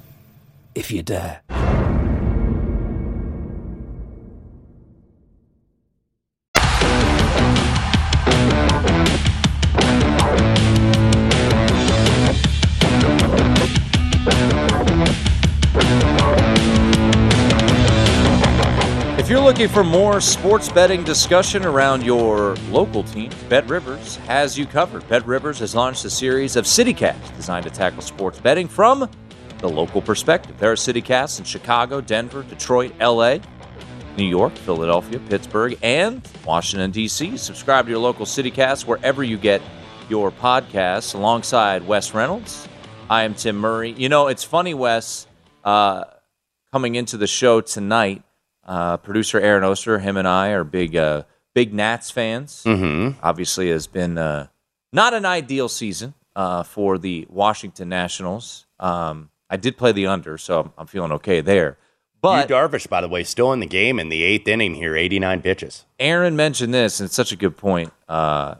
if 0.75 0.91
you 0.91 1.03
dare. 1.03 1.41
If 19.17 19.29
you're 19.29 19.39
looking 19.39 19.69
for 19.69 19.83
more 19.83 20.19
sports 20.19 20.69
betting 20.69 21.03
discussion 21.03 21.63
around 21.63 22.03
your 22.03 22.55
local 22.69 23.03
teams, 23.03 23.35
Bet 23.43 23.69
Rivers 23.69 24.17
has 24.27 24.57
you 24.57 24.65
covered. 24.65 25.07
Bet 25.07 25.25
Rivers 25.25 25.59
has 25.59 25.73
launched 25.73 26.03
a 26.05 26.09
series 26.09 26.55
of 26.55 26.65
CityCasts 26.65 27.35
designed 27.37 27.65
to 27.65 27.69
tackle 27.69 28.01
sports 28.01 28.39
betting 28.39 28.67
from 28.67 29.09
the 29.61 29.69
local 29.69 30.01
perspective. 30.01 30.57
There 30.59 30.71
are 30.71 30.75
city 30.75 31.01
casts 31.01 31.39
in 31.39 31.45
Chicago, 31.45 32.01
Denver, 32.01 32.43
Detroit, 32.43 32.93
LA, 32.99 33.37
New 34.17 34.25
York, 34.25 34.53
Philadelphia, 34.55 35.19
Pittsburgh, 35.29 35.77
and 35.81 36.27
Washington, 36.45 36.91
D.C. 36.91 37.37
Subscribe 37.37 37.85
to 37.85 37.91
your 37.91 37.99
local 37.99 38.25
CityCast 38.25 38.85
wherever 38.85 39.23
you 39.23 39.37
get 39.37 39.61
your 40.09 40.31
podcasts 40.31 41.15
alongside 41.15 41.87
Wes 41.87 42.13
Reynolds. 42.13 42.67
I 43.09 43.23
am 43.23 43.33
Tim 43.33 43.55
Murray. 43.55 43.91
You 43.91 44.09
know, 44.09 44.27
it's 44.27 44.43
funny, 44.43 44.73
Wes, 44.73 45.27
uh, 45.63 46.03
coming 46.71 46.95
into 46.95 47.17
the 47.17 47.27
show 47.27 47.61
tonight, 47.61 48.23
uh, 48.65 48.97
producer 48.97 49.39
Aaron 49.39 49.63
Oster, 49.63 49.99
him 49.99 50.17
and 50.17 50.27
I 50.27 50.49
are 50.49 50.63
big, 50.63 50.95
uh, 50.95 51.23
big 51.53 51.73
Nats 51.73 52.11
fans. 52.11 52.63
Mm-hmm. 52.65 53.19
Obviously, 53.23 53.69
has 53.69 53.87
been 53.87 54.17
uh, 54.17 54.47
not 54.93 55.13
an 55.13 55.25
ideal 55.25 55.69
season 55.69 56.13
uh, 56.35 56.63
for 56.63 56.97
the 56.97 57.25
Washington 57.29 57.89
Nationals. 57.89 58.65
Um, 58.79 59.30
I 59.51 59.57
did 59.57 59.77
play 59.77 59.91
the 59.91 60.07
under, 60.07 60.37
so 60.39 60.61
I'm, 60.61 60.73
I'm 60.79 60.87
feeling 60.87 61.11
okay 61.11 61.41
there. 61.41 61.77
But 62.21 62.49
Yu 62.49 62.55
Darvish, 62.55 62.87
by 62.89 63.01
the 63.01 63.07
way, 63.07 63.23
still 63.23 63.51
in 63.51 63.59
the 63.59 63.65
game 63.67 63.99
in 63.99 64.09
the 64.09 64.23
eighth 64.23 64.47
inning 64.47 64.75
here, 64.75 64.95
89 64.95 65.41
pitches. 65.41 65.85
Aaron 65.99 66.35
mentioned 66.35 66.73
this, 66.73 66.99
and 66.99 67.05
it's 67.05 67.15
such 67.15 67.31
a 67.31 67.35
good 67.35 67.57
point. 67.57 67.91
Uh, 68.07 68.55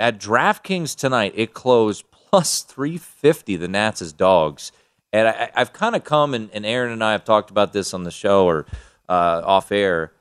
at 0.00 0.18
DraftKings 0.18 0.96
tonight, 0.96 1.32
it 1.36 1.54
closed 1.54 2.04
plus 2.10 2.62
350, 2.62 3.56
the 3.56 3.68
Nats 3.68 4.00
as 4.02 4.12
dogs. 4.12 4.72
And 5.12 5.28
I, 5.28 5.50
I've 5.54 5.72
kind 5.72 5.94
of 5.94 6.04
come, 6.04 6.34
and, 6.34 6.50
and 6.52 6.64
Aaron 6.64 6.90
and 6.92 7.04
I 7.04 7.12
have 7.12 7.24
talked 7.24 7.50
about 7.50 7.72
this 7.72 7.92
on 7.92 8.04
the 8.04 8.10
show 8.10 8.46
or 8.46 8.66
uh, 9.08 9.42
off 9.44 9.70
air. 9.70 10.12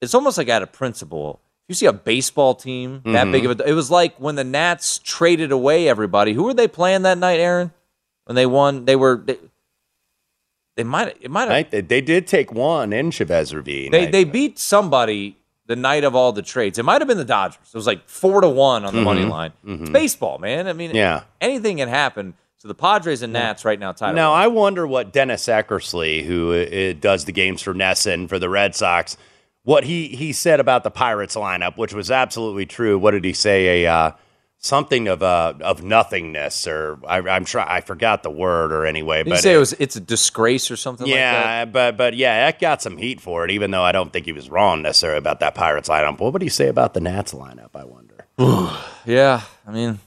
It's 0.00 0.14
almost 0.14 0.38
like 0.38 0.48
out 0.48 0.62
of 0.62 0.72
principle. 0.72 1.40
You 1.68 1.74
see 1.74 1.86
a 1.86 1.92
baseball 1.92 2.54
team 2.54 3.02
that 3.04 3.24
Mm-hmm. 3.24 3.32
big 3.32 3.46
of 3.46 3.60
a. 3.60 3.68
It 3.68 3.72
was 3.74 3.90
like 3.90 4.16
when 4.18 4.34
the 4.36 4.44
Nats 4.44 4.98
traded 4.98 5.52
away 5.52 5.88
everybody. 5.88 6.32
Who 6.32 6.44
were 6.44 6.54
they 6.54 6.68
playing 6.68 7.02
that 7.02 7.18
night, 7.18 7.38
Aaron? 7.40 7.72
When 8.24 8.36
they 8.36 8.46
won, 8.46 8.84
they 8.84 8.96
were. 8.96 9.22
They, 9.24 9.38
they 10.76 10.84
might. 10.84 11.16
It 11.20 11.30
might 11.30 11.48
have. 11.50 11.70
They, 11.70 11.80
they 11.82 12.00
did 12.00 12.26
take 12.26 12.52
one 12.52 12.92
in 12.92 13.10
Chavez 13.10 13.54
Ravine. 13.54 13.90
They 13.92 14.06
they 14.10 14.24
beat 14.24 14.58
somebody 14.58 15.36
the 15.66 15.76
night 15.76 16.02
of 16.04 16.14
all 16.14 16.32
the 16.32 16.42
trades. 16.42 16.78
It 16.78 16.84
might 16.84 17.00
have 17.00 17.08
been 17.08 17.18
the 17.18 17.24
Dodgers. 17.24 17.58
It 17.66 17.74
was 17.76 17.86
like 17.86 18.08
four 18.08 18.40
to 18.40 18.48
one 18.48 18.84
on 18.84 18.94
the 18.94 19.02
money 19.02 19.24
line. 19.24 19.52
It's 19.66 19.90
baseball, 19.90 20.38
man. 20.38 20.66
I 20.66 20.72
mean, 20.72 20.88
Mm-hmm. 20.90 20.96
Yeah. 20.96 21.22
anything 21.40 21.76
can 21.76 21.88
happen. 21.88 22.34
So 22.58 22.68
the 22.68 22.74
Padres 22.74 23.22
and 23.22 23.32
Nats 23.32 23.64
right 23.64 23.78
now 23.78 23.92
tied. 23.92 24.14
Now. 24.14 24.32
I 24.32 24.46
wonder 24.46 24.86
what 24.86 25.12
Dennis 25.12 25.46
Eckersley, 25.46 26.24
who 26.24 26.52
uh, 26.52 26.94
does 27.00 27.24
the 27.24 27.32
games 27.32 27.60
for 27.60 27.74
NESN 27.74 28.28
for 28.28 28.38
the 28.38 28.48
Red 28.48 28.74
Sox, 28.76 29.16
what 29.64 29.84
he, 29.84 30.08
he 30.08 30.32
said 30.32 30.60
about 30.60 30.84
the 30.84 30.90
Pirates 30.90 31.34
lineup, 31.34 31.76
which 31.76 31.92
was 31.92 32.10
absolutely 32.10 32.66
true. 32.66 32.98
What 32.98 33.12
did 33.12 33.24
he 33.24 33.32
say? 33.32 33.84
A 33.84 33.92
uh, 33.92 34.12
something 34.62 35.08
of 35.08 35.22
uh, 35.22 35.54
of 35.60 35.82
nothingness, 35.82 36.66
or 36.66 36.98
I, 37.06 37.18
I'm 37.18 37.44
sure 37.44 37.60
I 37.60 37.80
forgot 37.80 38.22
the 38.22 38.30
word, 38.30 38.72
or 38.72 38.86
anyway. 38.86 39.18
Did 39.24 39.30
but 39.30 39.36
you 39.36 39.42
say 39.42 39.52
it- 39.52 39.56
it 39.56 39.58
was 39.58 39.72
it's 39.74 39.96
a 39.96 40.00
disgrace 40.00 40.70
or 40.70 40.76
something 40.76 41.06
like 41.06 41.14
that? 41.14 41.44
yeah, 41.44 41.64
but 41.66 41.96
but 41.96 42.14
yeah, 42.14 42.46
Eck 42.46 42.60
got 42.60 42.80
some 42.80 42.96
heat 42.96 43.20
for 43.20 43.44
it, 43.44 43.50
even 43.50 43.70
though 43.70 43.82
I 43.82 43.92
don't 43.92 44.12
think 44.12 44.24
he 44.26 44.32
was 44.32 44.48
wrong 44.48 44.82
necessarily 44.82 45.18
about 45.18 45.40
that 45.40 45.54
Pirates 45.54 45.88
lineup. 45.88 46.20
What 46.20 46.32
would 46.32 46.42
he 46.42 46.48
say 46.48 46.68
about 46.68 46.94
the 46.94 47.00
Nats 47.00 47.34
lineup? 47.34 47.70
I 47.74 47.84
wonder. 47.84 48.26
Yeah, 49.04 49.40
I 49.66 49.72
mean, 49.72 49.98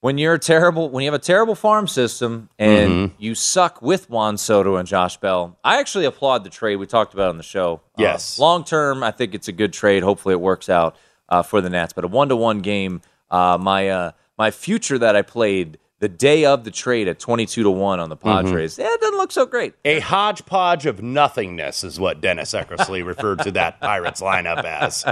when 0.00 0.16
you're 0.16 0.34
a 0.34 0.38
terrible, 0.38 0.90
when 0.90 1.02
you 1.02 1.10
have 1.10 1.20
a 1.20 1.24
terrible 1.24 1.56
farm 1.56 1.88
system 1.88 2.48
and 2.58 2.90
Mm-hmm. 2.92 3.14
you 3.22 3.34
suck 3.34 3.82
with 3.82 4.08
Juan 4.08 4.36
Soto 4.38 4.76
and 4.76 4.86
Josh 4.86 5.16
Bell, 5.16 5.58
I 5.64 5.80
actually 5.80 6.04
applaud 6.04 6.44
the 6.44 6.50
trade. 6.50 6.76
We 6.76 6.86
talked 6.86 7.14
about 7.14 7.30
on 7.30 7.36
the 7.36 7.42
show. 7.42 7.80
Yes. 7.98 8.38
long 8.38 8.62
term, 8.64 9.02
I 9.02 9.10
think 9.10 9.34
it's 9.34 9.48
a 9.48 9.52
good 9.52 9.72
trade. 9.72 10.04
Hopefully, 10.04 10.34
it 10.34 10.40
works 10.40 10.68
out 10.68 10.94
uh, 11.28 11.42
for 11.42 11.60
the 11.60 11.68
Nats. 11.68 11.92
But 11.92 12.04
a 12.04 12.08
one 12.08 12.28
to 12.28 12.36
one 12.36 12.60
game, 12.60 13.00
uh, 13.32 13.58
my 13.60 13.88
uh, 13.88 14.12
my 14.38 14.50
future 14.52 14.98
that 14.98 15.16
I 15.16 15.22
played 15.22 15.78
the 15.98 16.08
day 16.08 16.44
of 16.44 16.62
the 16.64 16.70
trade 16.70 17.08
at 17.08 17.18
twenty 17.18 17.46
two 17.46 17.64
to 17.64 17.70
one 17.70 17.98
on 17.98 18.08
the 18.08 18.16
Mm-hmm. 18.16 18.46
Padres, 18.46 18.78
yeah, 18.78 18.92
it 18.92 19.00
doesn't 19.00 19.16
look 19.18 19.32
so 19.32 19.46
great. 19.46 19.74
A 19.84 19.98
hodgepodge 20.00 20.86
of 20.86 21.02
nothingness 21.02 21.82
is 21.82 21.98
what 21.98 22.20
Dennis 22.20 22.52
Eckersley 22.52 23.04
referred 23.04 23.40
to 23.40 23.50
that 23.52 23.80
Pirates 23.80 24.20
lineup 24.20 24.62
as. 24.64 25.04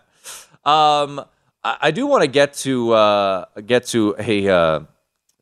Um, 0.64 1.24
I, 1.64 1.76
I 1.82 1.90
do 1.92 2.06
want 2.06 2.22
to 2.22 2.28
get 2.28 2.52
to 2.54 2.92
uh, 2.92 3.44
get 3.64 3.86
to 3.86 4.14
a 4.18 4.48
uh, 4.48 4.80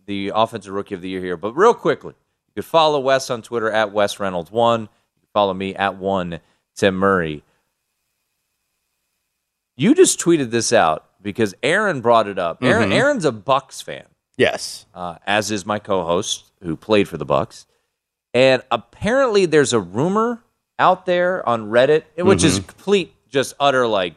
the 0.06 0.30
offensive 0.35 0.73
rookie 0.73 0.94
of 0.94 1.00
the 1.00 1.08
year 1.08 1.20
here, 1.20 1.37
but 1.37 1.52
real 1.54 1.75
quickly, 1.75 2.14
you 2.46 2.54
could 2.62 2.64
follow 2.64 3.00
Wes 3.00 3.28
on 3.28 3.42
Twitter 3.42 3.68
at 3.68 3.92
Wes 3.92 4.20
Reynolds 4.20 4.52
one. 4.52 4.82
You 4.82 4.87
can 5.20 5.28
follow 5.35 5.54
me 5.54 5.75
at 5.75 5.96
one 5.96 6.38
Tim 6.76 6.94
Murray. 6.94 7.42
You 9.76 9.94
just 9.96 10.20
tweeted 10.20 10.50
this 10.50 10.73
out 10.73 11.05
because 11.26 11.54
Aaron 11.62 12.00
brought 12.00 12.28
it 12.28 12.38
up. 12.38 12.62
Aaron, 12.62 12.92
Aaron's 12.92 13.25
a 13.25 13.33
Bucks 13.33 13.80
fan, 13.80 14.04
Yes. 14.37 14.87
uh, 14.95 15.16
as 15.26 15.50
is 15.50 15.66
my 15.66 15.80
co-host 15.80 16.52
who 16.62 16.76
played 16.76 17.09
for 17.09 17.16
the 17.18 17.25
Bucks, 17.25 17.66
and 18.33 18.62
apparently 18.71 19.45
there's 19.45 19.73
a 19.73 19.80
rumor 19.80 20.45
out 20.78 21.04
there 21.04 21.47
on 21.49 21.68
Reddit, 21.71 22.04
which 22.16 22.45
is 22.45 22.61
complete, 22.61 23.12
just 23.28 23.54
utter 23.59 23.87
like 23.88 24.14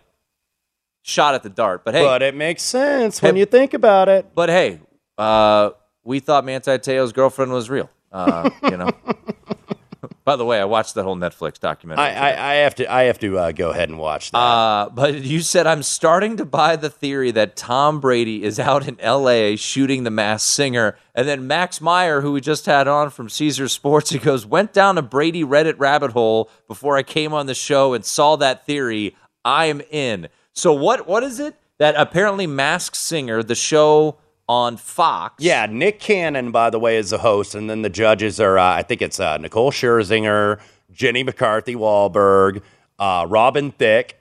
shot 1.02 1.34
at 1.34 1.42
the 1.42 1.50
dart. 1.50 1.84
But 1.84 1.96
hey, 1.96 2.04
But 2.04 2.22
it 2.22 2.36
makes 2.36 2.62
sense 2.62 3.22
when 3.22 3.34
Hey- 3.36 3.40
you 3.40 3.46
think 3.48 3.74
about 3.74 4.08
it. 4.08 4.28
but 4.36 4.50
hey, 4.50 4.80
uh, 5.18 5.72
we 6.04 6.20
thought 6.20 6.46
Manti 6.46 6.78
Te'o's 6.78 7.12
girlfriend 7.12 7.52
was 7.52 7.70
real. 7.70 7.90
Uh, 8.12 8.50
you 8.64 8.78
know. 8.78 8.90
By 10.24 10.36
the 10.36 10.46
way, 10.46 10.60
I 10.60 10.66
watched 10.66 10.96
that 10.96 11.04
whole 11.04 11.16
Netflix 11.16 11.60
documentary. 11.60 12.06
I, 12.06 12.32
I, 12.32 12.52
I 12.52 12.54
have 12.56 12.76
to 12.76 12.92
I 12.92 13.04
have 13.04 13.20
to 13.20 13.38
uh, 13.38 13.52
go 13.52 13.72
ahead 13.72 13.90
and 13.90 14.00
watch 14.00 14.32
that. 14.32 14.38
uh, 14.38 14.90
but 14.90 15.16
you 15.16 15.42
said 15.42 15.68
I'm 15.68 15.84
starting 15.84 16.38
to 16.38 16.46
buy 16.46 16.76
the 16.76 16.90
theory 16.90 17.32
that 17.32 17.56
Tom 17.56 18.00
Brady 18.00 18.44
is 18.44 18.60
out 18.60 18.88
in 18.88 19.00
L.A. 19.00 19.56
shooting 19.56 20.04
the 20.04 20.12
Masked 20.12 20.52
Singer, 20.52 20.98
and 21.16 21.28
then 21.28 21.48
Max 21.48 21.82
Meyer, 21.82 22.22
who 22.22 22.34
we 22.34 22.42
just 22.42 22.66
had 22.66 22.88
on 22.88 23.10
from 23.10 23.30
Caesar 23.30 23.68
Sports, 23.68 24.10
he 24.12 24.20
goes 24.20 24.46
went 24.46 24.74
down 24.74 24.98
a 24.98 25.02
Brady 25.02 25.44
Reddit 25.44 25.76
rabbit 25.78 26.12
hole 26.12 26.50
before 26.68 26.98
I 26.98 27.04
came 27.04 27.34
on 27.34 27.46
the 27.46 27.56
show 27.56 27.94
and 27.94 28.06
saw 28.06 28.36
that 28.38 28.66
theory. 28.66 29.16
I'm 29.44 29.82
in. 29.90 30.28
So 30.54 30.74
what? 30.74 31.08
What 31.08 31.24
is 31.24 31.40
it 31.40 31.56
that 31.78 31.96
apparently 31.96 32.46
Masked 32.46 32.98
Singer, 32.98 33.42
the 33.42 33.56
show 33.56 34.18
on 34.50 34.76
Fox? 34.76 35.36
yeah, 35.42 35.68
Nick 35.68 36.00
Cannon, 36.00 36.52
by 36.52 36.70
the 36.72 36.80
way, 36.80 36.98
is 36.98 37.12
the 37.12 37.20
host, 37.20 37.56
and 37.56 37.70
then 37.70 37.84
the 37.84 37.90
judges 37.90 38.42
are 38.42 38.58
uh, 38.58 38.76
I 38.76 38.82
think 38.82 39.02
it's 39.02 39.20
uh, 39.20 39.38
Nicole 39.38 39.72
Scherzinger, 39.72 40.60
Jenny 40.92 41.24
McCarthy 41.24 41.76
Wahlberg, 41.76 42.62
uh, 42.98 43.26
Robin 43.30 43.72
Thicke, 43.72 44.16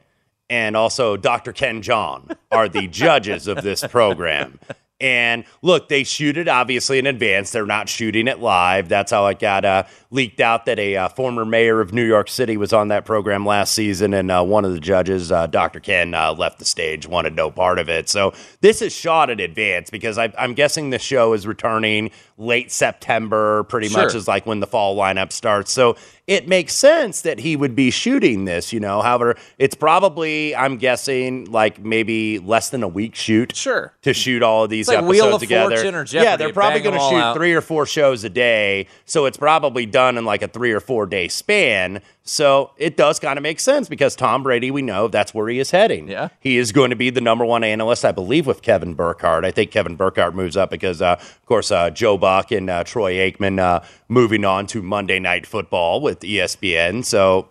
and 0.51 0.77
also 0.77 1.17
Dr. 1.17 1.53
Ken 1.53 1.83
Jeong 1.83 2.37
are 2.53 2.69
the 2.69 2.87
judges 2.87 3.49
of 3.49 3.63
this 3.63 3.85
program. 3.87 4.61
And 5.01 5.45
look, 5.63 5.89
they 5.89 6.03
shoot 6.03 6.37
it 6.37 6.49
obviously 6.49 6.99
in 6.99 7.07
advance. 7.07 7.53
They're 7.53 7.67
not 7.67 7.89
shooting 7.89 8.27
it 8.27 8.41
live. 8.41 8.89
That's 8.89 9.13
how 9.13 9.27
it 9.29 9.39
got 9.39 9.65
uh, 9.65 9.85
leaked 10.11 10.41
out 10.41 10.67
that 10.67 10.81
a 10.81 10.97
uh, 10.97 11.09
former 11.11 11.45
mayor 11.45 11.81
of 11.81 11.93
New 11.93 12.05
York 12.05 12.29
City 12.29 12.57
was 12.57 12.73
on 12.73 12.89
that 12.89 13.05
program 13.05 13.47
last 13.47 13.75
season, 13.75 14.13
and 14.13 14.29
uh, 14.31 14.43
one 14.43 14.65
of 14.65 14.73
the 14.73 14.81
judges, 14.81 15.31
uh, 15.31 15.47
Dr. 15.47 15.79
Ken, 15.79 16.15
uh, 16.15 16.33
left 16.33 16.59
the 16.59 16.65
stage, 16.65 17.07
wanted 17.07 17.37
no 17.37 17.49
part 17.49 17.79
of 17.79 17.89
it. 17.89 18.09
So 18.09 18.33
this 18.61 18.83
is 18.83 18.93
shot 18.93 19.31
in 19.31 19.39
advance 19.39 19.89
because 19.89 20.19
I, 20.19 20.33
I'm 20.37 20.55
guessing 20.55 20.91
the 20.91 20.99
show 20.99 21.33
is 21.33 21.47
returning 21.47 22.11
late 22.39 22.71
September, 22.71 23.65
pretty 23.65 23.89
much 23.89 24.15
is 24.15 24.29
like 24.29 24.47
when 24.47 24.61
the 24.61 24.67
fall 24.67 24.97
lineup 24.97 25.33
starts. 25.33 25.73
So 25.73 25.97
it 26.29 26.47
makes 26.47 26.75
sense 26.75 27.23
that 27.23 27.39
he 27.41 27.57
would 27.57 27.75
be 27.75 27.91
shooting 27.91 28.45
this, 28.45 28.73
you 28.73 28.79
know. 28.81 29.03
However, 29.03 29.37
it's 29.59 29.75
probably, 29.75 30.55
I'm 30.55 30.77
guessing, 30.77 31.51
like 31.51 31.81
maybe 31.83 32.39
less 32.39 32.71
than 32.71 32.83
a 32.83 32.89
week 32.89 33.15
shoot 33.15 33.57
Sure. 33.57 33.93
to 34.03 34.13
shoot 34.15 34.43
all 34.43 34.65
of 34.65 34.71
these 34.71 34.89
It's 34.89 34.95
like 34.95 34.99
episodes 34.99 35.11
Wheel 35.11 35.35
of 35.35 35.41
together. 35.41 35.77
Fortune 35.77 35.95
or 35.95 36.05
yeah, 36.11 36.37
they're 36.37 36.53
probably 36.53 36.81
going 36.81 36.95
to 36.95 37.01
shoot 37.01 37.17
out. 37.17 37.35
three 37.37 37.55
or 37.55 37.61
four 37.61 37.87
shows 37.87 38.25
a 38.25 38.29
day, 38.31 38.87
so 39.05 39.25
it's 39.27 39.39
probably 39.39 39.87
done 39.87 40.17
in 40.19 40.25
like 40.25 40.43
a 40.43 40.49
three 40.49 40.73
or 40.73 40.81
four 40.81 41.07
day 41.07 41.29
span. 41.29 42.01
So 42.29 42.73
it 42.77 42.97
does 42.97 43.19
kind 43.19 43.39
of 43.39 43.43
make 43.43 43.61
sense 43.61 43.89
because 43.89 44.15
Tom 44.15 44.43
Brady, 44.43 44.71
we 44.71 44.83
know 44.83 45.09
that's 45.09 45.33
where 45.33 45.49
he 45.49 45.59
is 45.59 45.71
heading. 45.71 46.09
Yeah. 46.09 46.29
he 46.41 46.59
is 46.59 46.73
going 46.73 46.91
to 46.91 46.97
be 46.97 47.11
the 47.11 47.21
number 47.21 47.45
one 47.45 47.65
analyst, 47.65 48.05
I 48.05 48.13
believe, 48.13 48.47
with 48.47 48.63
Kevin 48.63 48.95
Burkhardt. 48.95 49.45
I 49.45 49.51
think 49.51 49.71
Kevin 49.71 49.97
Burkhardt 49.97 50.35
moves 50.35 50.57
up 50.57 50.71
because, 50.71 51.01
uh, 51.01 51.17
of 51.19 51.47
course, 51.47 51.71
uh, 51.71 51.91
Joe 51.91 52.19
Buck 52.19 52.51
and 52.53 52.69
uh, 52.69 52.85
Troy 52.85 53.15
Aikman 53.15 53.59
uh, 53.59 53.81
moving 54.09 54.45
on 54.45 54.67
to 54.69 54.83
Monday 54.83 55.19
Night 55.19 55.47
Football 55.47 56.01
with 56.01 56.21
ESPN. 56.21 57.05
So 57.05 57.49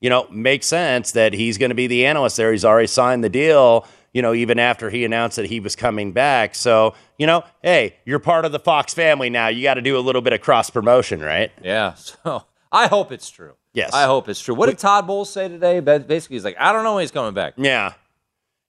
you 0.00 0.08
know, 0.08 0.26
makes 0.30 0.66
sense 0.66 1.12
that 1.12 1.34
he's 1.34 1.58
going 1.58 1.68
to 1.68 1.74
be 1.74 1.86
the 1.86 2.06
analyst 2.06 2.36
there. 2.38 2.52
He's 2.52 2.64
already 2.64 2.86
signed 2.86 3.22
the 3.22 3.28
deal, 3.28 3.86
you 4.12 4.22
know, 4.22 4.32
even 4.32 4.58
after 4.58 4.90
he 4.90 5.04
announced 5.04 5.36
that 5.36 5.46
he 5.46 5.60
was 5.60 5.76
coming 5.76 6.12
back. 6.12 6.54
So, 6.54 6.94
you 7.18 7.26
know, 7.26 7.44
hey, 7.62 7.96
you're 8.06 8.18
part 8.18 8.44
of 8.46 8.52
the 8.52 8.58
Fox 8.58 8.94
family 8.94 9.28
now. 9.28 9.48
You 9.48 9.62
got 9.62 9.74
to 9.74 9.82
do 9.82 9.98
a 9.98 10.00
little 10.00 10.22
bit 10.22 10.32
of 10.32 10.40
cross 10.40 10.70
promotion, 10.70 11.20
right? 11.20 11.52
Yeah. 11.62 11.94
So 12.24 12.44
I 12.72 12.86
hope 12.86 13.10
it's 13.12 13.30
true. 13.30 13.54
Yes. 13.72 13.92
I 13.92 14.04
hope 14.04 14.28
it's 14.28 14.40
true. 14.40 14.54
What 14.54 14.66
did 14.66 14.78
Todd 14.78 15.06
Bowles 15.06 15.32
say 15.32 15.48
today? 15.48 15.80
Basically, 15.80 16.34
he's 16.36 16.44
like, 16.44 16.56
I 16.58 16.72
don't 16.72 16.82
know 16.82 16.94
when 16.96 17.02
he's 17.02 17.10
coming 17.12 17.34
back. 17.34 17.54
Yeah. 17.56 17.92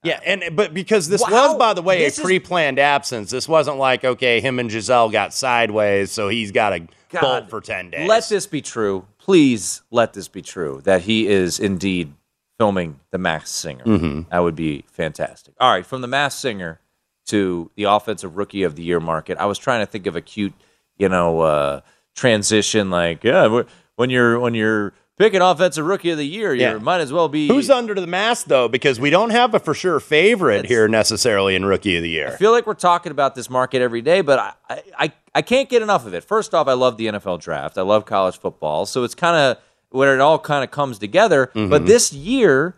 Yeah, 0.04 0.20
and 0.26 0.56
but 0.56 0.74
because 0.74 1.08
this 1.10 1.22
Wow. 1.22 1.30
was, 1.50 1.58
by 1.58 1.74
the 1.76 1.82
way, 1.84 2.02
a 2.02 2.06
This 2.08 2.18
is- 2.18 2.24
pre-planned 2.24 2.80
absence. 2.80 3.30
This 3.30 3.48
wasn't 3.48 3.78
like 3.78 4.04
okay, 4.04 4.40
him 4.42 4.58
and 4.58 4.68
Gisele 4.70 5.10
got 5.10 5.32
sideways, 5.32 6.12
so 6.12 6.28
he's 6.28 6.52
got 6.52 6.72
to 6.72 6.80
God, 7.10 7.22
bolt 7.22 7.50
for 7.52 7.62
ten 7.62 7.92
days. 7.92 8.08
Let 8.10 8.28
this 8.28 8.48
be 8.48 8.62
true. 8.64 9.06
Please 9.20 9.84
let 9.92 10.14
this 10.14 10.28
be 10.28 10.42
true 10.42 10.82
that 10.86 11.02
he 11.02 11.28
is 11.28 11.60
indeed 11.60 12.14
filming 12.58 13.00
The 13.12 13.20
Masked 13.20 13.50
Singer. 13.50 13.84
Mm-hmm. 13.84 14.22
That 14.32 14.40
would 14.40 14.56
be 14.56 14.86
fantastic. 14.92 15.54
All 15.60 15.72
right, 15.72 15.86
from 15.86 16.02
The 16.02 16.08
Masked 16.08 16.42
Singer 16.42 16.80
to 17.28 17.70
the 17.76 17.84
Offensive 17.84 18.38
Rookie 18.38 18.64
of 18.64 18.76
the 18.76 18.82
Year 18.82 19.00
market, 19.00 19.38
I 19.38 19.46
was 19.46 19.60
trying 19.60 19.82
to 19.82 19.86
think 19.86 20.08
of 20.08 20.16
a 20.16 20.22
cute, 20.22 20.54
you 20.98 21.10
know, 21.10 21.42
uh, 21.42 21.82
transition. 22.16 22.90
Like, 22.90 23.24
yeah, 23.24 23.62
when 24.02 24.10
you're 24.10 24.40
when 24.40 24.56
you're 24.56 24.94
picking 25.18 25.42
Offensive 25.42 25.86
Rookie 25.86 26.10
of 26.10 26.18
the 26.18 26.26
Year, 26.26 26.56
Yeah. 26.56 26.74
you 26.74 26.80
might 26.80 27.02
as 27.02 27.14
well 27.14 27.30
be. 27.30 27.48
Who's 27.48 27.70
under 27.70 27.94
the 27.94 28.08
mask 28.08 28.48
though? 28.48 28.68
Because 28.68 29.00
we 29.00 29.12
don't 29.12 29.30
have 29.30 29.54
a 29.54 29.60
for 29.60 29.76
sure 29.76 30.00
favorite 30.00 30.66
here 30.66 30.88
necessarily 30.88 31.54
in 31.56 31.64
Rookie 31.66 31.96
of 31.98 32.02
the 32.02 32.10
Year. 32.10 32.30
I 32.30 32.38
feel 32.38 32.52
like 32.52 32.66
we're 32.66 32.74
talking 32.74 33.12
about 33.12 33.36
this 33.36 33.48
market 33.48 33.80
every 33.84 34.02
day, 34.02 34.22
but 34.22 34.40
I, 34.68 34.82
I, 34.98 35.14
I, 35.36 35.42
can't 35.44 35.70
get 35.70 35.84
enough 35.84 36.08
of 36.08 36.16
it. 36.16 36.24
First 36.24 36.56
off, 36.56 36.68
I 36.68 36.74
love 36.74 36.98
the 36.98 37.06
NFL 37.08 37.40
draft. 37.42 37.78
I 37.78 37.84
love 37.84 38.06
college 38.06 38.40
football. 38.40 38.88
So 38.88 39.04
it's 39.04 39.14
kind 39.14 39.38
of 39.38 39.64
where 39.92 40.16
it 40.16 40.20
all 40.20 40.40
kind 40.40 40.64
of 40.64 40.72
comes 40.72 40.98
together. 40.98 41.52
Mm-hmm. 41.54 41.70
But 41.70 41.86
this 41.86 42.12
year, 42.12 42.76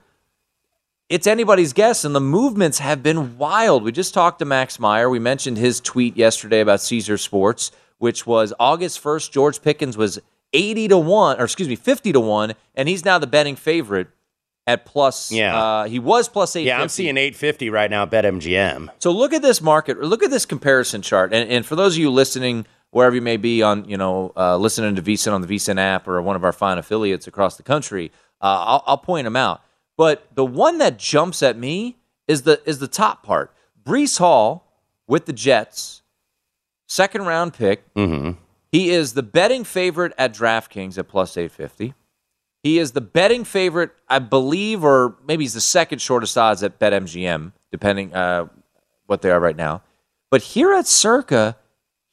it's 1.07 1.25
anybody's 1.25 1.71
guess, 1.71 2.03
and 2.03 2.13
the 2.13 2.19
movements 2.19 2.79
have 2.79 3.01
been 3.01 3.37
wild. 3.37 3.83
We 3.83 3.93
just 3.93 4.13
talked 4.13 4.39
to 4.39 4.45
Max 4.45 4.77
Meyer. 4.77 5.09
We 5.09 5.19
mentioned 5.19 5.57
his 5.57 5.79
tweet 5.79 6.17
yesterday 6.17 6.59
about 6.59 6.81
Caesar 6.81 7.17
Sports. 7.17 7.71
which 7.99 8.27
was 8.27 8.53
August 8.59 9.01
1st. 9.01 9.31
George 9.31 9.61
Pickens 9.61 9.95
was 9.95 10.19
80 10.53 10.89
to 10.89 10.97
1, 10.97 11.39
or 11.39 11.43
excuse 11.43 11.67
me, 11.67 11.75
50 11.75 12.13
to 12.13 12.19
1, 12.19 12.53
and 12.75 12.87
he's 12.87 13.03
now 13.03 13.17
the 13.17 13.27
betting 13.27 13.55
favorite 13.55 14.07
at 14.65 14.85
plus. 14.85 15.31
Yeah. 15.31 15.57
Uh, 15.57 15.83
he 15.85 15.99
was 15.99 16.29
plus 16.29 16.55
850. 16.55 16.67
Yeah, 16.67 16.81
I'm 16.81 16.89
seeing 16.89 17.17
850 17.17 17.69
right 17.69 17.89
now 17.89 18.03
at 18.03 18.11
BetMGM. 18.11 18.89
So 18.99 19.11
look 19.11 19.33
at 19.33 19.41
this 19.41 19.61
market. 19.61 19.99
Look 19.99 20.23
at 20.23 20.29
this 20.29 20.45
comparison 20.45 21.01
chart. 21.01 21.33
And, 21.33 21.49
and 21.49 21.65
for 21.65 21.75
those 21.75 21.95
of 21.95 21.99
you 21.99 22.09
listening, 22.09 22.65
wherever 22.91 23.15
you 23.15 23.21
may 23.21 23.37
be 23.37 23.61
on, 23.61 23.89
you 23.89 23.97
know, 23.97 24.31
uh, 24.37 24.57
listening 24.57 24.95
to 24.95 25.01
VSIN 25.01 25.33
on 25.33 25.41
the 25.41 25.47
VSIN 25.47 25.77
app 25.77 26.07
or 26.07 26.21
one 26.21 26.35
of 26.35 26.43
our 26.43 26.53
fine 26.53 26.77
affiliates 26.77 27.27
across 27.27 27.57
the 27.57 27.63
country, 27.63 28.11
uh, 28.41 28.63
I'll, 28.65 28.83
I'll 28.87 28.97
point 28.97 29.25
them 29.25 29.35
out. 29.35 29.61
But 29.97 30.27
the 30.33 30.45
one 30.45 30.77
that 30.77 30.97
jumps 30.97 31.43
at 31.43 31.57
me 31.57 31.97
is 32.27 32.43
the 32.43 32.61
is 32.65 32.79
the 32.79 32.87
top 32.87 33.23
part. 33.23 33.53
Breece 33.83 34.17
Hall 34.17 34.65
with 35.07 35.25
the 35.25 35.33
Jets, 35.33 36.01
second 36.87 37.25
round 37.25 37.53
pick. 37.53 37.93
Mm-hmm. 37.93 38.39
He 38.73 38.89
is 38.89 39.13
the 39.13 39.21
betting 39.21 39.63
favorite 39.63 40.13
at 40.17 40.33
DraftKings 40.33 40.97
at 40.97 41.07
plus 41.07 41.37
850. 41.37 41.93
He 42.63 42.79
is 42.79 42.93
the 42.93 43.01
betting 43.01 43.43
favorite, 43.43 43.91
I 44.09 44.17
believe, 44.17 44.83
or 44.83 45.15
maybe 45.27 45.43
he's 45.43 45.53
the 45.53 45.61
second 45.61 45.99
shortest 45.99 46.35
odds 46.35 46.63
at 46.63 46.79
BetMGM, 46.79 47.51
depending 47.71 48.15
uh, 48.15 48.47
what 49.05 49.21
they 49.21 49.29
are 49.29 49.39
right 49.39 49.55
now. 49.55 49.83
But 50.31 50.41
here 50.41 50.73
at 50.73 50.87
Circa, 50.87 51.55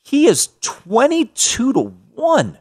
he 0.05 0.27
is 0.27 0.51
22 0.61 1.73
to 1.73 1.81
1. 1.81 2.59